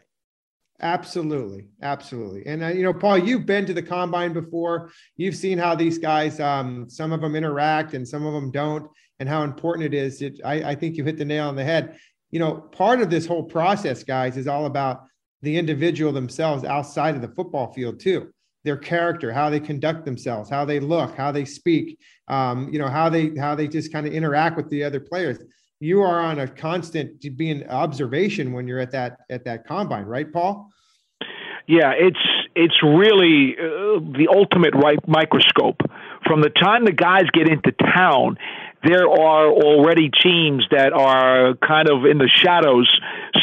Absolutely, 0.81 1.69
absolutely, 1.81 2.45
and 2.45 2.61
uh, 2.61 2.67
you 2.67 2.83
know, 2.83 2.93
Paul, 2.93 3.17
you've 3.17 3.45
been 3.45 3.65
to 3.65 3.73
the 3.73 3.81
combine 3.81 4.33
before. 4.33 4.91
You've 5.15 5.35
seen 5.35 5.57
how 5.57 5.73
these 5.73 5.97
guys, 5.97 6.39
um, 6.41 6.89
some 6.89 7.13
of 7.13 7.21
them 7.21 7.35
interact 7.35 7.93
and 7.93 8.05
some 8.05 8.25
of 8.25 8.33
them 8.33 8.51
don't, 8.51 8.89
and 9.19 9.29
how 9.29 9.43
important 9.43 9.85
it 9.85 9.93
is. 9.93 10.21
It, 10.21 10.41
I, 10.43 10.71
I 10.71 10.75
think 10.75 10.97
you 10.97 11.05
hit 11.05 11.17
the 11.17 11.23
nail 11.23 11.47
on 11.47 11.55
the 11.55 11.63
head. 11.63 11.97
You 12.31 12.39
know, 12.39 12.55
part 12.55 12.99
of 12.99 13.09
this 13.09 13.25
whole 13.25 13.43
process, 13.43 14.03
guys, 14.03 14.35
is 14.35 14.47
all 14.47 14.65
about 14.65 15.05
the 15.41 15.57
individual 15.57 16.11
themselves 16.11 16.65
outside 16.65 17.15
of 17.15 17.21
the 17.21 17.29
football 17.29 17.71
field 17.71 18.01
too 18.01 18.33
their 18.65 18.77
character, 18.77 19.31
how 19.31 19.49
they 19.49 19.59
conduct 19.59 20.03
themselves, 20.03 20.49
how 20.49 20.65
they 20.65 20.79
look, 20.79 21.15
how 21.15 21.31
they 21.31 21.45
speak, 21.45 21.97
um, 22.27 22.67
you 22.73 22.79
know, 22.79 22.89
how 22.89 23.07
they 23.09 23.35
how 23.37 23.55
they 23.55 23.67
just 23.67 23.93
kind 23.93 24.05
of 24.05 24.13
interact 24.13 24.57
with 24.57 24.69
the 24.69 24.83
other 24.83 24.99
players. 24.99 25.37
You 25.79 26.01
are 26.01 26.19
on 26.19 26.39
a 26.39 26.47
constant 26.47 27.23
being 27.37 27.67
observation 27.69 28.51
when 28.51 28.67
you're 28.67 28.79
at 28.79 28.91
that 28.91 29.19
at 29.29 29.45
that 29.45 29.65
combine, 29.67 30.05
right, 30.05 30.31
Paul? 30.31 30.69
Yeah, 31.67 31.93
it's 31.97 32.19
it's 32.55 32.81
really 32.83 33.55
uh, 33.57 33.99
the 34.17 34.27
ultimate 34.33 34.73
right 34.75 34.99
microscope. 35.07 35.81
From 36.25 36.41
the 36.41 36.49
time 36.49 36.85
the 36.85 36.91
guys 36.91 37.25
get 37.33 37.47
into 37.47 37.71
town, 37.71 38.37
there 38.85 39.09
are 39.09 39.49
already 39.49 40.11
teams 40.21 40.65
that 40.69 40.93
are 40.93 41.55
kind 41.55 41.89
of 41.89 42.05
in 42.05 42.19
the 42.19 42.29
shadows, 42.29 42.87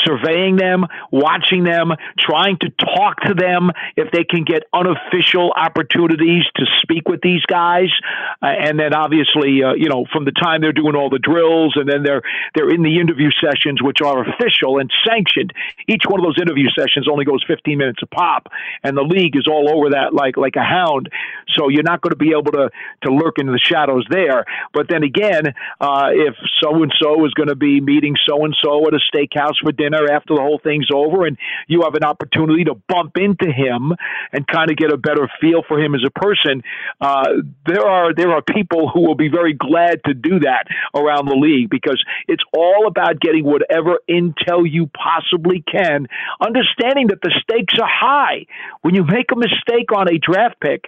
surveying 0.07 0.57
them, 0.57 0.87
watching 1.11 1.65
them, 1.65 1.91
trying 2.19 2.59
to 2.59 2.71
talk 2.71 3.21
to 3.23 3.35
them 3.35 3.71
if 3.97 4.13
they 4.13 4.23
can 4.23 4.45
get 4.45 4.63
unofficial 4.73 5.51
opportunities 5.51 6.45
to 6.55 6.65
speak 6.83 7.09
with 7.09 7.21
these 7.23 7.43
guys. 7.47 7.91
Uh, 8.41 8.47
and 8.47 8.79
then 8.79 8.95
obviously, 8.95 9.65
uh, 9.65 9.75
you 9.75 9.89
know, 9.89 10.07
from 10.13 10.25
the 10.25 10.31
time 10.31 10.61
they're 10.61 10.73
doing 10.73 10.95
all 10.95 11.11
the 11.11 11.19
drills 11.19 11.75
and 11.77 11.89
then 11.89 12.05
they're 12.05 12.23
they're 12.55 12.71
in 12.71 12.83
the 12.83 13.01
interview 13.01 13.31
sessions, 13.43 13.83
which 13.83 14.01
are 14.01 14.23
official 14.23 14.79
and 14.79 14.93
sanctioned. 15.05 15.53
Each 15.89 16.03
one 16.07 16.21
of 16.21 16.25
those 16.25 16.41
interview 16.41 16.69
sessions 16.71 17.09
only 17.11 17.25
goes 17.25 17.43
15 17.47 17.77
minutes 17.77 17.99
a 18.03 18.07
pop, 18.07 18.47
and 18.85 18.97
the 18.97 19.03
league 19.03 19.37
is 19.37 19.49
all 19.49 19.67
over 19.75 19.91
that 19.91 20.15
like 20.15 20.37
like 20.37 20.55
a 20.55 20.63
hound. 20.63 21.11
So 21.57 21.69
you're 21.69 21.83
not 21.83 22.01
going 22.01 22.13
to 22.13 22.17
be 22.17 22.31
able 22.31 22.53
to 22.53 22.71
to 23.03 23.11
lurk 23.11 23.39
in 23.39 23.47
the 23.47 23.59
shadows 23.59 24.07
there. 24.09 24.45
But 24.73 24.89
then 24.89 25.03
again 25.03 25.32
uh, 25.81 26.09
if 26.13 26.35
so 26.63 26.83
and 26.83 26.93
so 27.01 27.25
is 27.25 27.35
going 27.35 27.49
to 27.49 27.57
be 27.57 27.81
meeting 27.81 28.15
so 28.29 28.45
and 28.45 28.57
so 28.63 28.87
at 28.87 28.95
a 28.95 29.01
steakhouse 29.13 29.59
for 29.63 29.73
dinner 29.73 30.11
after 30.11 30.35
the 30.35 30.41
whole 30.41 30.61
thing's 30.63 30.89
over, 30.95 31.27
and 31.27 31.37
you 31.69 31.83
have 31.83 31.95
an 31.95 32.05
opportunity 32.05 32.65
to 32.65 32.75
bump 32.89 33.17
into 33.17 33.51
him 33.51 33.93
and 34.33 34.47
kind 34.47 34.71
of 34.71 34.77
get 34.77 34.93
a 34.93 34.97
better 34.97 35.29
feel 35.41 35.63
for 35.67 35.81
him 35.81 35.95
as 35.95 36.03
a 36.07 36.11
person. 36.11 36.63
Uh, 37.01 37.25
there 37.67 37.87
are 37.87 38.15
there 38.15 38.33
are 38.33 38.43
people 38.43 38.89
who 38.89 39.07
will 39.07 39.15
be 39.15 39.29
very 39.29 39.55
glad 39.55 40.01
to 40.05 40.15
do 40.15 40.41
that 40.41 40.65
around 40.95 41.27
the 41.27 41.37
league 41.37 41.71
because 41.71 42.03
it's 42.29 42.43
all 42.57 42.87
about 42.87 43.21
getting 43.21 43.45
whatever 43.45 43.99
intel 44.09 44.69
you 44.69 44.89
possibly 44.93 45.63
can, 45.71 46.07
understanding 46.41 47.09
that 47.09 47.21
the 47.23 47.33
stakes 47.43 47.75
are 47.81 47.89
high. 47.89 48.47
When 48.83 48.95
you 48.95 49.05
make 49.05 49.33
a 49.33 49.37
mistake 49.37 49.93
on 49.95 50.09
a 50.09 50.19
draft 50.19 50.61
pick, 50.61 50.85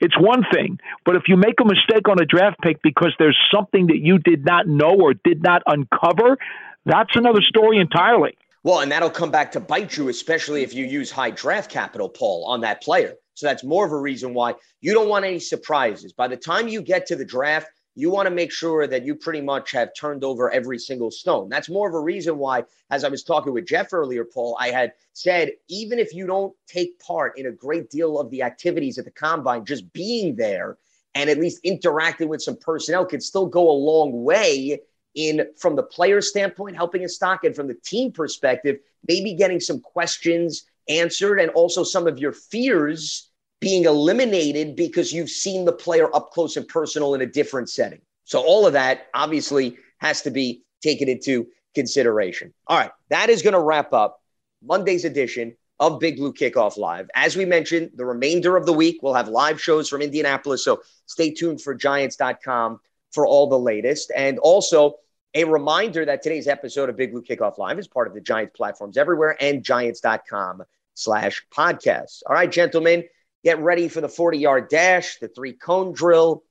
it's 0.00 0.18
one 0.18 0.44
thing, 0.52 0.78
but 1.04 1.16
if 1.16 1.22
you 1.28 1.36
make 1.36 1.60
a 1.60 1.64
mistake 1.64 2.08
on 2.08 2.20
a 2.20 2.26
draft 2.26 2.60
pick 2.62 2.82
because 2.82 3.14
there's 3.18 3.38
something 3.52 3.85
that 3.86 3.98
you 3.98 4.18
did 4.18 4.44
not 4.44 4.66
know 4.66 4.94
or 4.94 5.14
did 5.14 5.42
not 5.42 5.62
uncover, 5.66 6.38
that's 6.84 7.14
another 7.14 7.42
story 7.42 7.78
entirely. 7.78 8.36
Well, 8.62 8.80
and 8.80 8.90
that'll 8.90 9.10
come 9.10 9.30
back 9.30 9.52
to 9.52 9.60
bite 9.60 9.96
you, 9.96 10.08
especially 10.08 10.62
if 10.62 10.74
you 10.74 10.84
use 10.86 11.10
high 11.10 11.30
draft 11.30 11.70
capital, 11.70 12.08
Paul, 12.08 12.44
on 12.46 12.60
that 12.62 12.82
player. 12.82 13.14
So 13.34 13.46
that's 13.46 13.62
more 13.62 13.86
of 13.86 13.92
a 13.92 13.98
reason 13.98 14.34
why 14.34 14.54
you 14.80 14.92
don't 14.92 15.08
want 15.08 15.24
any 15.24 15.38
surprises. 15.38 16.12
By 16.12 16.26
the 16.26 16.36
time 16.36 16.68
you 16.68 16.80
get 16.82 17.06
to 17.06 17.16
the 17.16 17.24
draft, 17.24 17.68
you 17.94 18.10
want 18.10 18.26
to 18.26 18.34
make 18.34 18.52
sure 18.52 18.86
that 18.86 19.04
you 19.04 19.14
pretty 19.14 19.40
much 19.40 19.72
have 19.72 19.90
turned 19.98 20.22
over 20.22 20.50
every 20.50 20.78
single 20.78 21.10
stone. 21.10 21.48
That's 21.48 21.68
more 21.68 21.88
of 21.88 21.94
a 21.94 22.00
reason 22.00 22.38
why, 22.38 22.64
as 22.90 23.04
I 23.04 23.08
was 23.08 23.22
talking 23.22 23.52
with 23.52 23.66
Jeff 23.66 23.92
earlier, 23.92 24.24
Paul, 24.24 24.56
I 24.60 24.70
had 24.70 24.92
said, 25.12 25.52
even 25.68 25.98
if 25.98 26.14
you 26.14 26.26
don't 26.26 26.54
take 26.66 26.98
part 26.98 27.38
in 27.38 27.46
a 27.46 27.52
great 27.52 27.88
deal 27.88 28.18
of 28.18 28.30
the 28.30 28.42
activities 28.42 28.98
at 28.98 29.06
the 29.06 29.10
combine, 29.10 29.64
just 29.64 29.92
being 29.92 30.36
there 30.36 30.76
and 31.14 31.30
at 31.30 31.38
least 31.38 31.60
interacting 31.64 32.28
with 32.28 32.42
some 32.42 32.56
personnel 32.56 33.06
can 33.06 33.20
still 33.20 33.46
go 33.46 33.70
a 33.70 33.72
long 33.72 34.24
way 34.24 34.80
in 35.14 35.46
from 35.56 35.76
the 35.76 35.82
player 35.82 36.20
standpoint, 36.20 36.76
helping 36.76 37.04
a 37.04 37.08
stock, 37.08 37.44
and 37.44 37.56
from 37.56 37.68
the 37.68 37.74
team 37.74 38.12
perspective, 38.12 38.76
maybe 39.08 39.34
getting 39.34 39.60
some 39.60 39.80
questions 39.80 40.64
answered 40.88 41.38
and 41.38 41.50
also 41.50 41.82
some 41.82 42.06
of 42.06 42.18
your 42.18 42.32
fears 42.32 43.30
being 43.60 43.84
eliminated 43.84 44.76
because 44.76 45.12
you've 45.12 45.30
seen 45.30 45.64
the 45.64 45.72
player 45.72 46.14
up 46.14 46.30
close 46.30 46.56
and 46.56 46.68
personal 46.68 47.14
in 47.14 47.22
a 47.22 47.26
different 47.26 47.70
setting. 47.70 48.00
So 48.24 48.40
all 48.40 48.66
of 48.66 48.74
that 48.74 49.06
obviously 49.14 49.78
has 49.98 50.22
to 50.22 50.30
be 50.30 50.64
taken 50.82 51.08
into 51.08 51.46
consideration. 51.74 52.52
All 52.66 52.78
right, 52.78 52.90
that 53.08 53.30
is 53.30 53.42
going 53.42 53.54
to 53.54 53.60
wrap 53.60 53.92
up 53.92 54.20
Monday's 54.62 55.04
edition 55.04 55.56
of 55.78 56.00
Big 56.00 56.16
Blue 56.16 56.32
Kickoff 56.32 56.76
Live. 56.76 57.08
As 57.14 57.36
we 57.36 57.44
mentioned, 57.44 57.90
the 57.94 58.04
remainder 58.04 58.56
of 58.56 58.66
the 58.66 58.72
week 58.72 59.00
we'll 59.02 59.14
have 59.14 59.28
live 59.28 59.60
shows 59.60 59.88
from 59.88 60.02
Indianapolis, 60.02 60.64
so 60.64 60.80
stay 61.06 61.30
tuned 61.32 61.60
for 61.60 61.74
giants.com 61.74 62.80
for 63.12 63.26
all 63.26 63.48
the 63.48 63.58
latest. 63.58 64.10
And 64.14 64.38
also 64.38 64.96
a 65.34 65.44
reminder 65.44 66.04
that 66.04 66.22
today's 66.22 66.48
episode 66.48 66.88
of 66.88 66.96
Big 66.96 67.12
Blue 67.12 67.22
Kickoff 67.22 67.58
Live 67.58 67.78
is 67.78 67.88
part 67.88 68.08
of 68.08 68.14
the 68.14 68.20
Giants 68.20 68.54
platforms 68.56 68.96
everywhere 68.96 69.36
and 69.40 69.62
giants.com 69.62 70.62
slash 70.94 71.44
podcasts. 71.54 72.22
All 72.26 72.34
right, 72.34 72.50
gentlemen, 72.50 73.04
Get 73.46 73.60
ready 73.60 73.86
for 73.86 74.00
the 74.00 74.08
40 74.08 74.38
yard 74.38 74.68
dash, 74.68 75.18
the 75.20 75.28
three 75.28 75.52
cone 75.52 75.92
drill, 75.92 76.42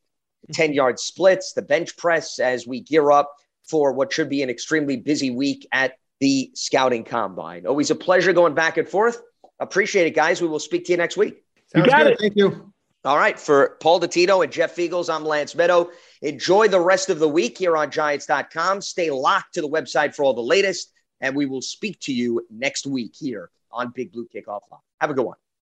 10 0.54 0.72
yard 0.72 0.98
splits, 0.98 1.52
the 1.52 1.62
bench 1.62 1.98
press 1.98 2.40
as 2.40 2.66
we 2.66 2.80
gear 2.80 3.12
up 3.12 3.36
for 3.66 3.92
what 3.92 4.14
should 4.14 4.30
be 4.30 4.42
an 4.44 4.50
extremely 4.50 4.96
busy 4.96 5.30
week 5.30 5.68
at 5.74 5.98
the 6.20 6.52
scouting 6.54 7.04
combine. 7.04 7.66
Always 7.66 7.92
a 7.92 7.96
pleasure 7.96 8.34
going 8.34 8.54
back 8.54 8.78
and 8.78 8.88
forth. 8.88 9.22
Appreciate 9.60 10.08
it, 10.08 10.16
guys. 10.16 10.42
We 10.42 10.48
will 10.48 10.60
speak 10.60 10.86
to 10.86 10.92
you 10.92 10.98
next 10.98 11.18
week. 11.18 11.44
Sounds 11.68 11.86
you 11.86 11.92
got 11.92 12.04
good. 12.04 12.14
it. 12.14 12.20
Thank 12.20 12.36
you. 12.36 12.74
All 13.04 13.18
right. 13.18 13.40
For 13.40 13.78
Paul 13.82 14.00
Dottino 14.00 14.44
and 14.44 14.52
Jeff 14.52 14.76
Feagles, 14.76 15.14
I'm 15.14 15.24
Lance 15.24 15.54
Medow. 15.54 15.90
Enjoy 16.22 16.68
the 16.68 16.80
rest 16.80 17.10
of 17.10 17.20
the 17.20 17.30
week 17.30 17.58
here 17.58 17.78
on 17.78 17.92
Giants.com. 17.92 18.82
Stay 18.82 19.12
locked 19.12 19.54
to 19.54 19.62
the 19.62 19.70
website 19.70 20.16
for 20.16 20.24
all 20.24 20.34
the 20.34 20.42
latest, 20.42 20.92
and 21.22 21.36
we 21.36 21.46
will 21.46 21.62
speak 21.62 22.00
to 22.02 22.14
you 22.14 22.46
next 22.50 22.88
week 22.88 23.14
here 23.16 23.52
on 23.72 23.92
Big 23.94 24.12
Blue 24.12 24.28
Kickoff 24.34 24.62
Live. 24.72 24.82
Have 25.02 25.10
a 25.10 25.14
good 25.14 25.26
one. 25.26 25.38